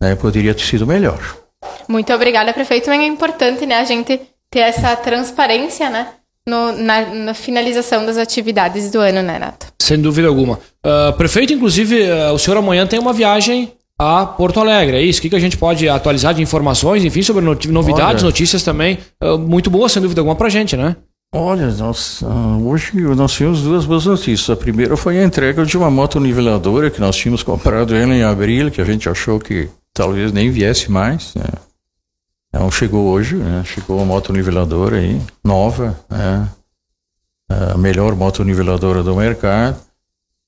Né, 0.00 0.14
poderia 0.14 0.54
ter 0.54 0.62
sido 0.62 0.86
melhor. 0.86 1.18
Muito 1.88 2.12
obrigada, 2.12 2.52
prefeito. 2.52 2.84
Também 2.84 3.02
é 3.02 3.06
importante, 3.06 3.66
né, 3.66 3.76
a 3.76 3.84
gente 3.84 4.20
ter 4.50 4.60
essa 4.60 4.94
transparência, 4.96 5.90
né? 5.90 6.08
No, 6.48 6.70
na, 6.70 7.06
na, 7.06 7.34
finalização 7.34 8.06
das 8.06 8.16
atividades 8.16 8.90
do 8.92 9.00
ano, 9.00 9.20
né, 9.20 9.36
Nato? 9.36 9.66
Sem 9.82 10.00
dúvida 10.00 10.28
alguma. 10.28 10.60
Uh, 10.84 11.12
prefeito, 11.16 11.52
inclusive, 11.52 12.02
uh, 12.02 12.32
o 12.32 12.38
senhor 12.38 12.56
amanhã 12.56 12.86
tem 12.86 13.00
uma 13.00 13.12
viagem 13.12 13.72
a 13.98 14.24
Porto 14.24 14.60
Alegre, 14.60 14.96
é 14.96 15.02
isso? 15.02 15.18
O 15.18 15.22
que, 15.22 15.30
que 15.30 15.34
a 15.34 15.40
gente 15.40 15.56
pode 15.56 15.88
atualizar 15.88 16.34
de 16.34 16.42
informações, 16.42 17.04
enfim, 17.04 17.20
sobre 17.22 17.44
novidades, 17.44 18.22
Olha, 18.22 18.30
notícias 18.30 18.62
também, 18.62 18.98
uh, 19.20 19.36
muito 19.36 19.70
boas, 19.70 19.90
sem 19.90 20.00
dúvida 20.00 20.20
alguma, 20.20 20.36
pra 20.36 20.48
gente, 20.48 20.76
né? 20.76 20.94
Olha, 21.34 21.66
nós, 21.72 22.22
hoje 22.62 22.92
nós 23.16 23.32
tivemos 23.32 23.62
duas 23.62 23.84
boas 23.84 24.06
notícias. 24.06 24.48
A 24.48 24.56
primeira 24.56 24.96
foi 24.96 25.18
a 25.18 25.24
entrega 25.24 25.66
de 25.66 25.76
uma 25.76 25.90
moto 25.90 26.20
niveladora 26.20 26.90
que 26.90 27.00
nós 27.00 27.16
tínhamos 27.16 27.42
comprado 27.42 27.94
ela 27.94 28.14
em 28.14 28.22
abril, 28.22 28.70
que 28.70 28.80
a 28.80 28.84
gente 28.84 29.08
achou 29.08 29.40
que 29.40 29.68
talvez 29.96 30.30
nem 30.30 30.50
viesse 30.50 30.90
mais. 30.90 31.34
Né? 31.34 31.44
Então 32.48 32.70
chegou 32.70 33.06
hoje, 33.06 33.36
né? 33.36 33.64
chegou 33.64 34.00
a 34.00 34.04
moto 34.04 34.32
niveladora 34.32 34.98
aí, 34.98 35.20
nova, 35.42 35.98
né? 36.08 36.48
a 37.48 37.78
melhor 37.78 38.14
moto 38.14 38.44
niveladora 38.44 39.02
do 39.02 39.16
mercado, 39.16 39.78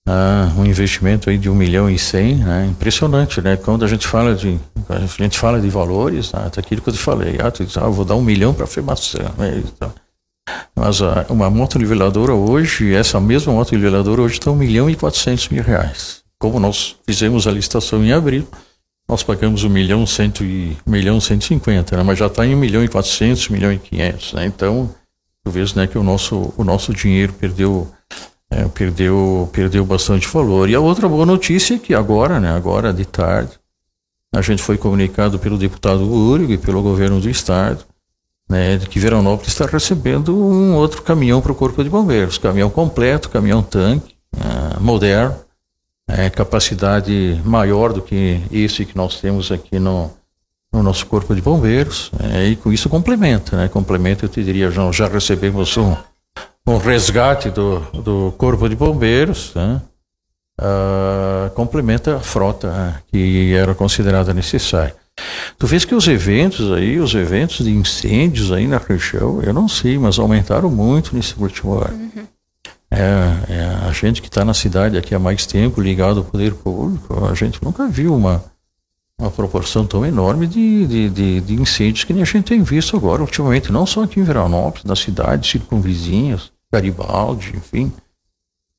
uh, 0.07 0.61
um 0.61 0.67
investimento 0.67 1.31
aí 1.31 1.39
de 1.39 1.49
um 1.49 1.55
milhão 1.55 1.89
e 1.89 1.99
cem, 1.99 2.37
né? 2.37 2.67
impressionante, 2.67 3.41
né? 3.41 3.57
Quando 3.57 3.85
a 3.85 3.89
gente 3.89 4.07
fala 4.07 4.35
de, 4.35 4.59
a 4.89 4.99
gente 5.23 5.39
fala 5.39 5.61
de 5.61 5.69
valores, 5.71 6.33
né? 6.33 6.49
Tá 6.51 6.61
aquilo 6.61 6.83
que 6.83 6.89
eu 6.89 6.93
te 6.93 6.99
falei, 6.99 7.39
ah, 7.41 7.51
tu 7.51 7.65
diz, 7.65 7.77
ah, 7.77 7.89
vou 7.89 8.05
dar 8.05 8.17
um 8.17 8.23
milhão 8.23 8.53
para 8.53 8.65
afirmação, 8.65 9.33
né? 9.39 9.63
Então, 9.65 9.93
mas 10.75 11.01
uh, 11.01 11.27
uma 11.29 11.49
moto 11.49 11.79
niveladora 11.79 12.35
hoje, 12.35 12.95
essa 12.95 13.21
mesma 13.21 13.53
moto 13.53 13.75
niveladora 13.75 14.23
hoje 14.23 14.35
está 14.35 14.51
um 14.51 14.57
milhão 14.57 14.91
e 14.91 14.97
quatrocentos 14.97 15.49
mil 15.49 15.63
reais. 15.63 16.23
Como 16.39 16.59
nós 16.59 16.97
fizemos 17.07 17.47
a 17.47 17.51
licitação 17.51 18.03
em 18.05 18.13
abril, 18.13 18.47
nós 19.09 19.23
pagamos 19.23 19.65
um 19.65 19.71
milhão 19.71 20.07
cento 20.07 20.45
e 20.45 20.77
um 20.87 20.91
milhão 20.91 21.19
cento 21.21 21.43
e 21.43 21.47
cinquenta, 21.47 21.97
né? 21.97 22.03
mas 22.03 22.19
já 22.19 22.27
está 22.27 22.47
em 22.47 22.55
um 22.55 22.59
milhão 22.59 22.85
e 22.85 22.89
quatrocentos, 22.89 23.49
um 23.49 23.55
milhão 23.55 23.73
e 23.73 23.79
quinhentos, 23.79 24.35
né? 24.35 24.45
Então, 24.45 24.95
tu 25.43 25.51
vês, 25.51 25.73
né, 25.73 25.87
que 25.87 25.97
o 25.97 26.03
nosso 26.03 26.53
o 26.57 26.63
nosso 26.63 26.93
dinheiro 26.93 27.33
perdeu 27.33 27.89
é, 28.51 28.65
perdeu 28.69 29.49
perdeu 29.51 29.85
bastante 29.85 30.29
valor. 30.29 30.69
E 30.69 30.75
a 30.75 30.81
outra 30.81 31.09
boa 31.09 31.25
notícia 31.25 31.77
é 31.77 31.79
que 31.79 31.95
agora, 31.95 32.39
né, 32.39 32.51
agora 32.51 32.93
de 32.93 33.07
tarde, 33.07 33.59
a 34.35 34.43
gente 34.43 34.63
foi 34.63 34.77
comunicado 34.77 35.39
pelo 35.39 35.57
deputado 35.57 36.05
Úrigo 36.05 36.53
e 36.53 36.59
pelo 36.59 36.83
governo 36.83 37.19
do 37.19 37.31
estado, 37.31 37.85
né, 38.49 38.79
que 38.79 38.99
Veranópolis 38.99 39.49
está 39.49 39.65
recebendo 39.65 40.37
um 40.37 40.75
outro 40.75 41.03
caminhão 41.03 41.41
para 41.41 41.53
o 41.53 41.55
corpo 41.55 41.83
de 41.83 41.89
bombeiros, 41.89 42.37
caminhão 42.37 42.69
completo, 42.69 43.31
caminhão 43.31 43.63
tanque, 43.63 44.15
uh, 44.37 44.81
moderno 44.83 45.48
é, 46.09 46.31
capacidade 46.31 47.41
maior 47.45 47.93
do 47.93 48.01
que 48.01 48.41
esse 48.51 48.85
que 48.85 48.97
nós 48.97 49.21
temos 49.21 49.53
aqui 49.53 49.79
no, 49.79 50.11
no 50.73 50.83
nosso 50.83 51.07
corpo 51.07 51.35
de 51.35 51.43
bombeiros, 51.43 52.11
é, 52.33 52.47
e 52.47 52.57
com 52.57 52.73
isso 52.73 52.89
complementa, 52.89 53.57
né? 53.57 53.69
Complementa, 53.69 54.25
eu 54.25 54.29
te 54.29 54.43
diria, 54.43 54.71
já, 54.71 54.91
já 54.91 55.07
recebemos 55.07 55.77
um, 55.77 55.95
um 56.67 56.79
resgate 56.79 57.51
do, 57.51 57.81
do 58.03 58.35
corpo 58.39 58.69
de 58.69 58.75
bombeiros, 58.75 59.53
né? 59.55 59.83
Uh, 60.61 61.51
complementa 61.51 62.17
a 62.17 62.21
frota 62.21 62.69
né? 62.69 63.01
que 63.13 63.55
era 63.55 63.77
considerada 63.77 64.35
necessária. 64.35 64.93
Tu 65.57 65.67
vês 65.69 65.85
que 65.85 65.95
os 65.95 66.09
eventos 66.09 66.73
aí, 66.73 66.99
os 66.99 67.15
eventos 67.15 67.65
de 67.65 67.71
incêndios 67.71 68.51
aí 68.51 68.67
na 68.67 68.79
região, 68.79 69.41
eu 69.41 69.53
não 69.53 69.69
sei, 69.69 69.97
mas 69.99 70.19
aumentaram 70.19 70.69
muito 70.69 71.15
nesse 71.15 71.35
último 71.39 71.75
ano. 71.75 72.11
Uhum. 72.17 72.27
É, 72.91 73.53
é, 73.53 73.65
a 73.87 73.93
gente 73.93 74.23
que 74.23 74.29
está 74.29 74.45
na 74.45 74.55
cidade 74.55 74.97
aqui 74.97 75.15
há 75.15 75.19
mais 75.19 75.45
tempo, 75.45 75.81
ligado 75.81 76.21
ao 76.21 76.25
poder 76.25 76.55
público, 76.55 77.27
a 77.27 77.35
gente 77.35 77.63
nunca 77.63 77.87
viu 77.87 78.15
uma, 78.15 78.43
uma 79.21 79.31
proporção 79.31 79.87
tão 79.87 80.07
enorme 80.07 80.47
de, 80.47 80.87
de, 80.87 81.11
de, 81.11 81.41
de, 81.43 81.55
incêndios 81.55 82.05
que 82.05 82.13
nem 82.15 82.23
a 82.23 82.27
gente 82.27 82.47
tem 82.47 82.63
visto 82.63 82.97
agora, 82.97 83.21
ultimamente, 83.21 83.71
não 83.71 83.85
só 83.85 84.05
aqui 84.05 84.21
em 84.21 84.25
Veranópolis, 84.25 84.85
na 84.85 84.97
cidade, 84.97 85.49
circunvizinhas, 85.49 86.51
Garibaldi, 86.73 87.53
enfim. 87.55 87.93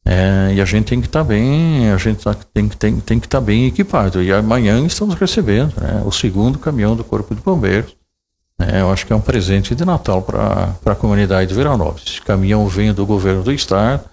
É, 0.05 0.53
e 0.55 0.61
a 0.61 0.65
gente 0.65 0.85
tem 0.87 0.99
que 0.99 1.07
estar 1.07 1.19
tá 1.19 1.25
bem, 1.25 1.91
a 1.91 1.97
gente 1.97 2.23
tá, 2.23 2.33
tem, 2.33 2.67
tem, 2.67 2.99
tem 2.99 3.19
que 3.19 3.27
estar 3.27 3.39
tá 3.39 3.45
bem 3.45 3.67
equipado. 3.67 4.23
E 4.23 4.33
amanhã 4.33 4.83
estamos 4.85 5.13
recebendo 5.15 5.79
né, 5.79 6.01
o 6.03 6.11
segundo 6.11 6.57
caminhão 6.57 6.95
do 6.95 7.03
Corpo 7.03 7.35
de 7.35 7.41
Bombeiros. 7.41 7.95
É, 8.59 8.81
eu 8.81 8.91
acho 8.91 9.05
que 9.05 9.13
é 9.13 9.15
um 9.15 9.21
presente 9.21 9.73
de 9.73 9.85
Natal 9.85 10.21
para 10.21 10.75
a 10.85 10.95
comunidade 10.95 11.47
de 11.47 11.55
Veranópolis. 11.55 12.03
Esse 12.07 12.21
caminhão 12.21 12.67
vem 12.67 12.93
do 12.93 13.05
governo 13.05 13.41
do 13.41 13.53
estado, 13.53 14.03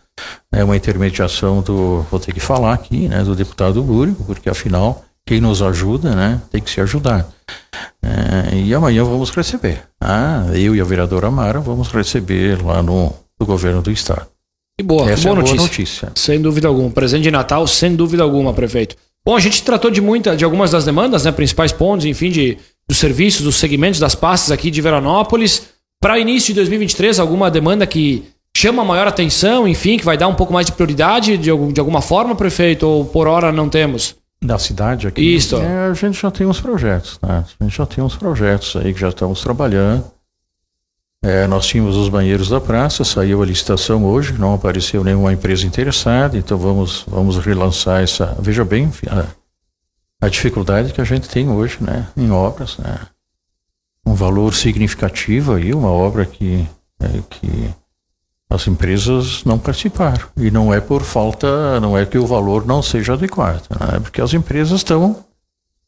é 0.53 0.63
uma 0.63 0.77
intermediação 0.77 1.61
do, 1.61 2.07
vou 2.11 2.21
ter 2.21 2.33
que 2.33 2.41
falar 2.41 2.73
aqui, 2.73 3.09
né, 3.09 3.23
do 3.23 3.35
deputado 3.35 3.83
Búrico, 3.83 4.25
porque 4.25 4.49
afinal 4.49 5.05
quem 5.27 5.41
nos 5.41 5.61
ajuda, 5.61 6.15
né, 6.15 6.41
tem 6.51 6.63
que 6.63 6.71
se 6.71 6.81
ajudar. 6.81 7.27
É, 8.01 8.57
e 8.57 8.73
amanhã 8.73 9.03
vamos 9.03 9.31
receber. 9.31 9.83
Ah, 10.01 10.47
eu 10.55 10.77
e 10.77 10.81
a 10.81 10.85
vereadora 10.85 11.31
Mara 11.31 11.59
vamos 11.59 11.89
receber 11.89 12.63
lá 12.65 12.81
no, 12.83 13.13
no 13.39 13.47
governo 13.47 13.83
do 13.83 13.91
estado. 13.91 14.27
Que 14.79 14.85
boa, 14.85 15.11
Essa 15.11 15.25
boa, 15.25 15.33
é 15.33 15.37
notícia. 15.37 15.57
boa 15.57 15.69
notícia. 15.69 16.13
Sem 16.15 16.41
dúvida 16.41 16.69
alguma. 16.69 16.91
Presente 16.91 17.25
de 17.25 17.31
Natal, 17.31 17.67
sem 17.67 17.97
dúvida 17.97 18.23
alguma, 18.23 18.53
prefeito. 18.53 18.95
Bom, 19.25 19.35
a 19.35 19.41
gente 19.41 19.63
tratou 19.65 19.91
de 19.91 20.01
muita, 20.01 20.37
de 20.37 20.45
algumas 20.45 20.71
das 20.71 20.85
demandas, 20.85 21.25
né, 21.25 21.33
principais 21.33 21.73
pontos, 21.73 22.07
enfim, 22.07 22.31
de, 22.31 22.59
dos 22.89 22.99
serviços, 22.99 23.43
dos 23.43 23.57
segmentos, 23.57 24.01
das 24.01 24.15
pastas 24.15 24.51
aqui 24.51 24.71
de 24.71 24.81
Veranópolis. 24.81 25.71
Para 26.01 26.19
início 26.19 26.49
de 26.49 26.61
2023, 26.61 27.19
alguma 27.19 27.51
demanda 27.51 27.87
que 27.87 28.25
chama 28.57 28.85
maior 28.85 29.07
atenção, 29.07 29.67
enfim, 29.67 29.99
que 29.99 30.05
vai 30.05 30.17
dar 30.17 30.29
um 30.29 30.35
pouco 30.35 30.53
mais 30.53 30.67
de 30.67 30.73
prioridade 30.73 31.37
de, 31.37 31.51
de 31.73 31.81
alguma 31.81 32.01
forma, 32.01 32.35
prefeito, 32.35 32.87
ou 32.87 33.05
por 33.05 33.27
hora 33.27 33.51
não 33.53 33.69
temos? 33.69 34.15
da 34.43 34.59
cidade 34.59 35.07
aqui. 35.07 35.35
Isso. 35.35 35.57
É, 35.57 35.87
a 35.87 35.95
gente 35.95 36.21
já 36.21 36.31
tem 36.31 36.47
uns 36.47 36.61
projetos, 36.61 37.19
né? 37.23 37.45
A 37.59 37.65
gente 37.65 37.77
já 37.77 37.87
tem 37.87 38.03
uns 38.03 38.17
projetos 38.17 38.77
aí 38.77 38.93
que 38.93 39.01
já 39.01 39.09
estamos 39.09 39.41
trabalhando. 39.41 40.05
É, 41.23 41.47
nós 41.47 41.67
tínhamos 41.67 41.97
os 41.97 42.09
banheiros 42.09 42.49
da 42.49 42.61
praça, 42.61 43.03
saiu 43.03 43.43
a 43.43 43.47
licitação 43.47 44.05
hoje, 44.05 44.35
não 44.35 44.55
apareceu 44.55 45.03
nenhuma 45.03 45.33
empresa 45.33 45.67
interessada, 45.67 46.37
então 46.37 46.57
vamos, 46.57 47.05
vamos 47.09 47.37
relançar 47.39 48.03
essa. 48.03 48.37
Veja 48.39 48.65
bem 48.65 48.91
a, 49.09 49.25
a 50.21 50.29
dificuldade 50.29 50.93
que 50.93 51.01
a 51.01 51.05
gente 51.05 51.29
tem 51.29 51.49
hoje, 51.49 51.79
né? 51.81 52.09
Em 52.17 52.31
obras, 52.31 52.79
né? 52.79 52.99
Um 54.05 54.15
valor 54.15 54.55
significativo 54.55 55.55
aí, 55.55 55.73
uma 55.75 55.91
obra 55.91 56.25
que, 56.25 56.67
é, 57.01 57.09
que 57.29 57.75
as 58.49 58.67
empresas 58.67 59.45
não 59.45 59.59
participaram. 59.59 60.27
E 60.37 60.51
não 60.51 60.73
é 60.73 60.81
por 60.81 61.03
falta, 61.03 61.81
não 61.81 61.99
é 61.99 62.07
que 62.07 62.17
o 62.17 62.27
valor 62.27 62.65
não 62.65 62.81
seja 62.81 63.15
adequado, 63.15 63.67
né? 63.71 63.99
porque 64.01 64.21
as 64.21 64.33
empresas 64.33 64.81
estão 64.81 65.25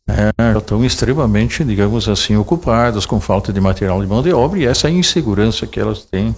é, 0.09 0.57
estão 0.57 0.83
extremamente, 0.85 1.63
digamos 1.63 2.09
assim, 2.09 2.35
ocupadas 2.35 3.05
com 3.05 3.21
falta 3.21 3.53
de 3.53 3.61
material 3.61 4.01
de 4.01 4.07
mão 4.07 4.23
de 4.23 4.33
obra 4.33 4.59
e 4.59 4.67
essa 4.67 4.89
insegurança 4.89 5.67
que 5.67 5.79
elas 5.79 6.03
têm 6.03 6.35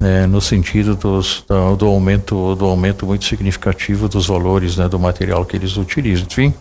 é, 0.00 0.26
no 0.26 0.40
sentido 0.40 0.96
dos, 0.96 1.44
do, 1.48 1.76
do, 1.76 1.86
aumento 1.86 2.54
do 2.56 2.66
aumento 2.66 3.06
muito 3.06 3.24
significativo 3.24 4.08
dos 4.08 4.26
valores 4.26 4.76
né, 4.76 4.88
do 4.88 4.98
material 4.98 5.44
que 5.46 5.56
eles 5.56 5.76
utilizam. 5.76 6.26
Enfim, 6.26 6.52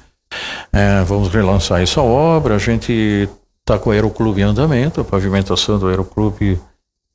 é, 0.71 1.03
vamos 1.03 1.30
relançar 1.30 1.82
essa 1.82 2.01
obra. 2.01 2.55
A 2.55 2.59
gente 2.59 3.30
está 3.59 3.80
com 3.80 3.89
o 3.89 3.93
aeroclube 3.93 4.41
em 4.41 4.43
andamento, 4.43 5.01
a 5.01 5.03
pavimentação 5.03 5.80
do 5.80 5.88
aeroclube 5.88 6.59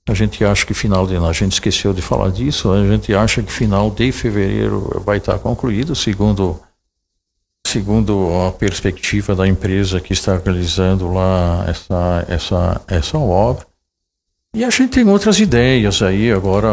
a 0.09 0.15
gente 0.15 0.45
acha 0.45 0.67
que 0.67 0.75
final 0.75 1.07
de 1.07 1.17
a 1.17 1.33
gente 1.33 1.53
esqueceu 1.53 1.93
de 1.93 2.03
falar 2.03 2.31
disso. 2.31 2.73
A 2.73 2.85
gente 2.87 3.15
acha 3.15 3.43
que 3.43 3.53
final 3.53 3.91
de 3.91 4.11
fevereiro 4.11 5.03
vai 5.05 5.19
estar 5.19 5.39
concluído, 5.39 5.95
segundo 5.95 6.61
segundo 7.65 8.29
a 8.49 8.51
perspectiva 8.51 9.37
da 9.37 9.47
empresa 9.47 10.01
que 10.01 10.13
está 10.13 10.37
realizando 10.37 11.13
lá 11.13 11.65
essa 11.69 12.27
essa 12.29 12.81
essa 12.89 13.19
obra. 13.19 13.65
E 14.53 14.65
a 14.65 14.71
gente 14.71 14.91
tem 14.91 15.09
outras 15.09 15.39
ideias 15.39 16.03
aí 16.03 16.33
agora, 16.33 16.69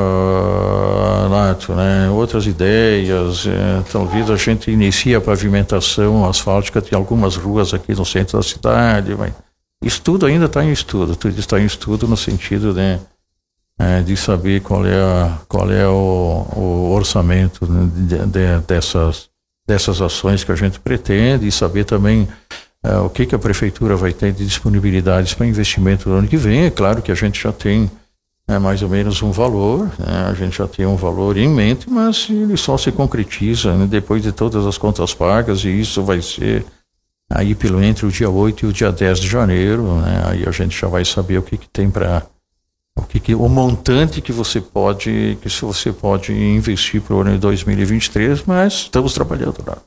Nato, 1.29 1.73
né? 1.73 2.09
Outras 2.09 2.45
ideias. 2.45 3.45
É, 3.47 3.83
talvez 3.91 4.29
a 4.29 4.35
gente 4.35 4.71
inicie 4.71 5.15
a 5.15 5.21
pavimentação 5.21 6.27
asfáltica 6.27 6.81
de 6.81 6.93
algumas 6.95 7.35
ruas 7.35 7.73
aqui 7.73 7.93
no 7.93 8.05
centro 8.05 8.37
da 8.37 8.43
cidade. 8.43 9.15
Mas 9.15 9.33
isso 9.83 10.01
tudo 10.01 10.25
ainda 10.25 10.45
está 10.45 10.63
em 10.63 10.71
estudo. 10.71 11.15
Tudo 11.15 11.39
está 11.39 11.59
em 11.59 11.65
estudo 11.65 12.07
no 12.07 12.17
sentido, 12.17 12.73
né? 12.73 12.99
é, 13.79 14.01
de 14.01 14.17
saber 14.17 14.61
qual 14.61 14.85
é, 14.85 14.95
a, 14.95 15.37
qual 15.47 15.71
é 15.71 15.87
o, 15.87 16.47
o 16.55 16.91
orçamento 16.93 17.71
né, 17.71 17.89
de, 17.93 18.17
de, 18.25 18.59
dessas, 18.67 19.29
dessas 19.67 20.01
ações 20.01 20.43
que 20.43 20.51
a 20.51 20.55
gente 20.55 20.79
pretende 20.79 21.47
e 21.47 21.51
saber 21.51 21.85
também 21.85 22.27
é, 22.83 22.97
o 22.97 23.09
que, 23.09 23.25
que 23.25 23.35
a 23.35 23.39
prefeitura 23.39 23.95
vai 23.95 24.13
ter 24.13 24.31
de 24.31 24.45
disponibilidades 24.45 25.33
para 25.33 25.45
investimento 25.45 26.09
no 26.09 26.15
ano 26.15 26.27
que 26.27 26.37
vem. 26.37 26.65
É 26.65 26.71
claro 26.71 27.01
que 27.01 27.11
a 27.11 27.15
gente 27.15 27.41
já 27.41 27.51
tem 27.51 27.89
é, 28.47 28.57
mais 28.57 28.81
ou 28.81 28.87
menos 28.87 29.21
um 29.21 29.31
valor, 29.31 29.91
né, 29.99 30.27
a 30.29 30.33
gente 30.33 30.57
já 30.57 30.67
tem 30.67 30.85
um 30.85 30.95
valor 30.95 31.35
em 31.37 31.49
mente, 31.49 31.89
mas 31.89 32.27
ele 32.29 32.55
só 32.55 32.77
se 32.77 32.91
concretiza 32.91 33.75
né, 33.75 33.85
depois 33.85 34.23
de 34.23 34.31
todas 34.31 34.65
as 34.65 34.77
contas 34.77 35.13
pagas 35.13 35.65
e 35.65 35.69
isso 35.69 36.01
vai 36.01 36.21
ser 36.21 36.65
aí 37.29 37.53
pelo 37.53 37.83
entre 37.83 38.05
o 38.05 38.11
dia 38.11 38.29
8 38.29 38.65
e 38.65 38.69
o 38.69 38.73
dia 38.73 38.89
10 38.89 39.19
de 39.19 39.27
janeiro, 39.27 39.83
né, 39.97 40.23
aí 40.25 40.45
a 40.47 40.51
gente 40.51 40.79
já 40.79 40.87
vai 40.87 41.03
saber 41.03 41.37
o 41.37 41.43
que, 41.43 41.57
que 41.57 41.67
tem 41.67 41.89
para 41.89 42.25
o, 42.97 43.03
que, 43.03 43.19
que, 43.19 43.35
o 43.35 43.49
montante 43.49 44.21
que 44.21 44.31
você 44.31 44.61
pode 44.61 45.37
que 45.41 45.49
você 45.49 45.91
pode 45.91 46.31
investir 46.31 47.01
para 47.01 47.15
o 47.15 47.21
ano 47.21 47.31
de 47.31 47.39
2023, 47.39 48.43
mas 48.45 48.73
estamos 48.73 49.13
trabalhando 49.13 49.61
lá. 49.67 49.77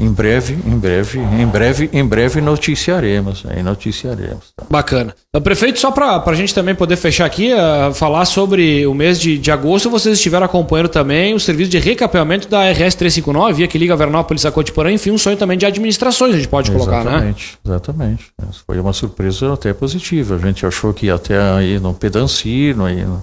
Em 0.00 0.10
breve, 0.10 0.58
em 0.64 0.78
breve, 0.78 1.18
em 1.18 1.46
breve, 1.46 1.90
em 1.92 2.04
breve 2.04 2.40
noticiaremos, 2.40 3.44
aí 3.46 3.62
noticiaremos. 3.62 4.50
Tá? 4.56 4.64
Bacana. 4.70 5.14
Então, 5.28 5.42
prefeito, 5.42 5.78
só 5.78 5.90
para 5.90 6.22
a 6.24 6.34
gente 6.34 6.54
também 6.54 6.74
poder 6.74 6.96
fechar 6.96 7.26
aqui, 7.26 7.52
uh, 7.52 7.92
falar 7.92 8.24
sobre 8.24 8.86
o 8.86 8.94
mês 8.94 9.20
de, 9.20 9.36
de 9.36 9.50
agosto, 9.50 9.90
vocês 9.90 10.16
estiveram 10.16 10.46
acompanhando 10.46 10.88
também 10.88 11.34
o 11.34 11.38
serviço 11.38 11.70
de 11.70 11.78
recapeamento 11.78 12.48
da 12.48 12.70
RS 12.70 12.94
359, 12.94 13.52
via 13.52 13.68
que 13.68 13.76
liga 13.76 13.94
Vernópolis 13.94 14.46
a 14.46 14.50
Cotiporã, 14.50 14.90
enfim, 14.90 15.10
um 15.10 15.18
sonho 15.18 15.36
também 15.36 15.58
de 15.58 15.66
administrações, 15.66 16.34
a 16.34 16.38
gente 16.38 16.48
pode 16.48 16.70
colocar, 16.70 17.02
exatamente, 17.02 17.58
né? 17.64 17.72
Exatamente, 17.72 18.32
exatamente. 18.38 18.64
Foi 18.66 18.80
uma 18.80 18.94
surpresa 18.94 19.52
até 19.52 19.74
positiva. 19.74 20.36
A 20.36 20.38
gente 20.38 20.64
achou 20.64 20.94
que 20.94 21.06
ia 21.06 21.14
até 21.14 21.38
aí 21.38 21.78
no 21.78 21.92
Pedancino, 21.92 22.86
aí 22.86 23.04
no, 23.04 23.22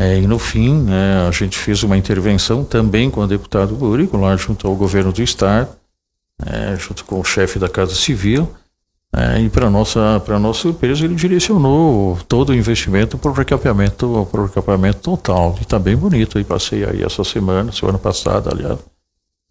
é, 0.00 0.18
e 0.18 0.26
no 0.26 0.38
fim, 0.38 0.72
né, 0.84 1.28
a 1.28 1.30
gente 1.30 1.58
fez 1.58 1.82
uma 1.82 1.94
intervenção 1.94 2.64
também 2.64 3.10
com 3.10 3.20
o 3.20 3.26
deputado 3.26 3.74
Búrico, 3.74 4.16
lá 4.16 4.34
junto 4.34 4.66
ao 4.66 4.74
governo 4.74 5.12
do 5.12 5.22
estado, 5.22 5.68
é, 6.46 6.76
junto 6.76 7.04
com 7.04 7.20
o 7.20 7.24
chefe 7.24 7.58
da 7.58 7.68
Casa 7.68 7.94
Civil. 7.94 8.48
É, 9.12 9.40
e 9.40 9.50
para 9.50 9.68
nossa 9.68 10.22
para 10.24 10.38
nossa 10.38 10.60
surpresa 10.60 11.04
ele 11.04 11.16
direcionou 11.16 12.16
todo 12.28 12.50
o 12.50 12.54
investimento 12.54 13.18
para 13.18 13.28
o 13.28 13.34
recapeamento 13.34 14.28
para 14.30 14.40
o 14.40 14.46
recapeamento 14.46 15.00
total 15.00 15.56
e 15.58 15.62
está 15.62 15.80
bem 15.80 15.96
bonito 15.96 16.38
aí 16.38 16.44
passei 16.44 16.84
aí 16.84 17.02
essa 17.02 17.24
semana 17.24 17.72
semana 17.72 17.98
passada 17.98 18.50
aliás 18.52 18.78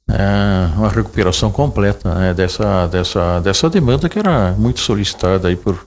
é, 0.10 0.78
uma 0.78 0.88
recuperação 0.88 1.52
completa 1.52 2.16
né, 2.16 2.34
dessa 2.34 2.88
dessa 2.88 3.42
dessa 3.42 3.70
demanda 3.70 4.08
que 4.08 4.18
era 4.18 4.54
muito 4.54 4.80
solicitada 4.80 5.50
aí 5.50 5.58
por 5.58 5.86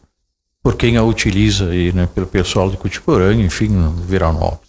por 0.62 0.76
quem 0.76 0.98
a 0.98 1.02
utiliza 1.02 1.70
aí 1.70 1.94
né 1.94 2.06
pelo 2.14 2.26
pessoal 2.26 2.68
de 2.68 2.76
Cutiporã 2.76 3.32
enfim 3.32 3.70
Viranópolis 4.06 4.68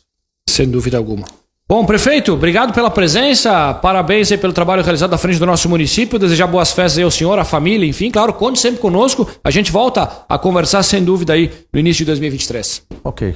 sem 0.50 0.72
dúvida 0.72 0.98
alguma 0.98 1.26
Bom, 1.74 1.88
prefeito, 1.88 2.34
obrigado 2.34 2.72
pela 2.72 2.92
presença, 2.92 3.74
parabéns 3.74 4.30
pelo 4.36 4.54
trabalho 4.54 4.84
realizado 4.84 5.12
à 5.12 5.18
frente 5.18 5.40
do 5.40 5.46
nosso 5.48 5.68
município, 5.68 6.20
desejar 6.20 6.46
boas 6.46 6.72
festas 6.72 7.00
aí 7.00 7.04
ao 7.04 7.10
senhor, 7.10 7.40
à 7.40 7.44
família, 7.44 7.84
enfim, 7.84 8.12
claro, 8.12 8.32
conte 8.32 8.60
sempre 8.60 8.80
conosco, 8.80 9.28
a 9.44 9.50
gente 9.50 9.72
volta 9.72 10.24
a 10.30 10.38
conversar 10.38 10.84
sem 10.84 11.04
dúvida 11.04 11.34
aí 11.34 11.52
no 11.74 11.80
início 11.80 12.06
de 12.06 12.12
2023. 12.12 12.84
Ok, 13.04 13.34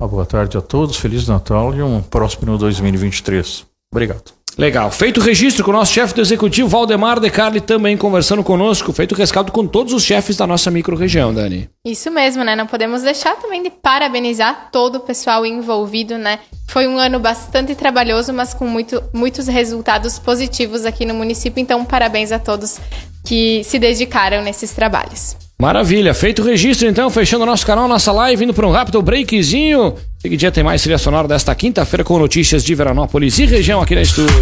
uma 0.00 0.08
boa 0.08 0.26
tarde 0.26 0.58
a 0.58 0.60
todos, 0.60 0.96
Feliz 0.96 1.28
Natal 1.28 1.72
e 1.76 1.80
um 1.80 2.02
próximo 2.02 2.58
2023. 2.58 3.64
Obrigado. 3.92 4.32
Legal. 4.58 4.90
Feito 4.90 5.20
o 5.20 5.22
registro 5.22 5.62
com 5.62 5.70
o 5.70 5.74
nosso 5.74 5.92
chefe 5.92 6.14
do 6.14 6.20
executivo, 6.22 6.68
Valdemar 6.68 7.20
De 7.20 7.28
Carli, 7.28 7.60
também 7.60 7.96
conversando 7.96 8.42
conosco. 8.42 8.92
Feito 8.92 9.12
o 9.12 9.14
rescaldo 9.14 9.52
com 9.52 9.66
todos 9.66 9.92
os 9.92 10.02
chefes 10.02 10.36
da 10.36 10.46
nossa 10.46 10.70
micro-região, 10.70 11.32
Dani. 11.32 11.68
Isso 11.84 12.10
mesmo, 12.10 12.42
né? 12.42 12.56
Não 12.56 12.66
podemos 12.66 13.02
deixar 13.02 13.36
também 13.36 13.62
de 13.62 13.68
parabenizar 13.68 14.70
todo 14.72 14.96
o 14.96 15.00
pessoal 15.00 15.44
envolvido, 15.44 16.16
né? 16.16 16.38
Foi 16.68 16.86
um 16.86 16.98
ano 16.98 17.20
bastante 17.20 17.74
trabalhoso, 17.74 18.32
mas 18.32 18.54
com 18.54 18.66
muito, 18.66 19.02
muitos 19.12 19.46
resultados 19.46 20.18
positivos 20.18 20.86
aqui 20.86 21.04
no 21.04 21.12
município. 21.12 21.60
Então, 21.60 21.84
parabéns 21.84 22.32
a 22.32 22.38
todos 22.38 22.78
que 23.26 23.62
se 23.64 23.78
dedicaram 23.78 24.42
nesses 24.42 24.72
trabalhos. 24.72 25.36
Maravilha, 25.58 26.12
feito 26.12 26.42
o 26.42 26.44
registro 26.44 26.86
então, 26.86 27.08
fechando 27.08 27.44
o 27.44 27.46
nosso 27.46 27.66
canal, 27.66 27.88
nossa 27.88 28.12
live, 28.12 28.44
indo 28.44 28.52
para 28.52 28.66
um 28.66 28.70
rápido 28.70 29.00
breakzinho. 29.00 29.94
Seguinte 30.18 30.40
dia 30.40 30.52
tem 30.52 30.62
mais 30.62 30.82
trilha 30.82 30.98
sonora 30.98 31.26
desta 31.26 31.54
quinta-feira 31.54 32.04
com 32.04 32.18
notícias 32.18 32.62
de 32.62 32.74
Veranópolis 32.74 33.38
e 33.38 33.46
região 33.46 33.80
aqui 33.80 33.94
na 33.94 34.02
estúdio. 34.02 34.36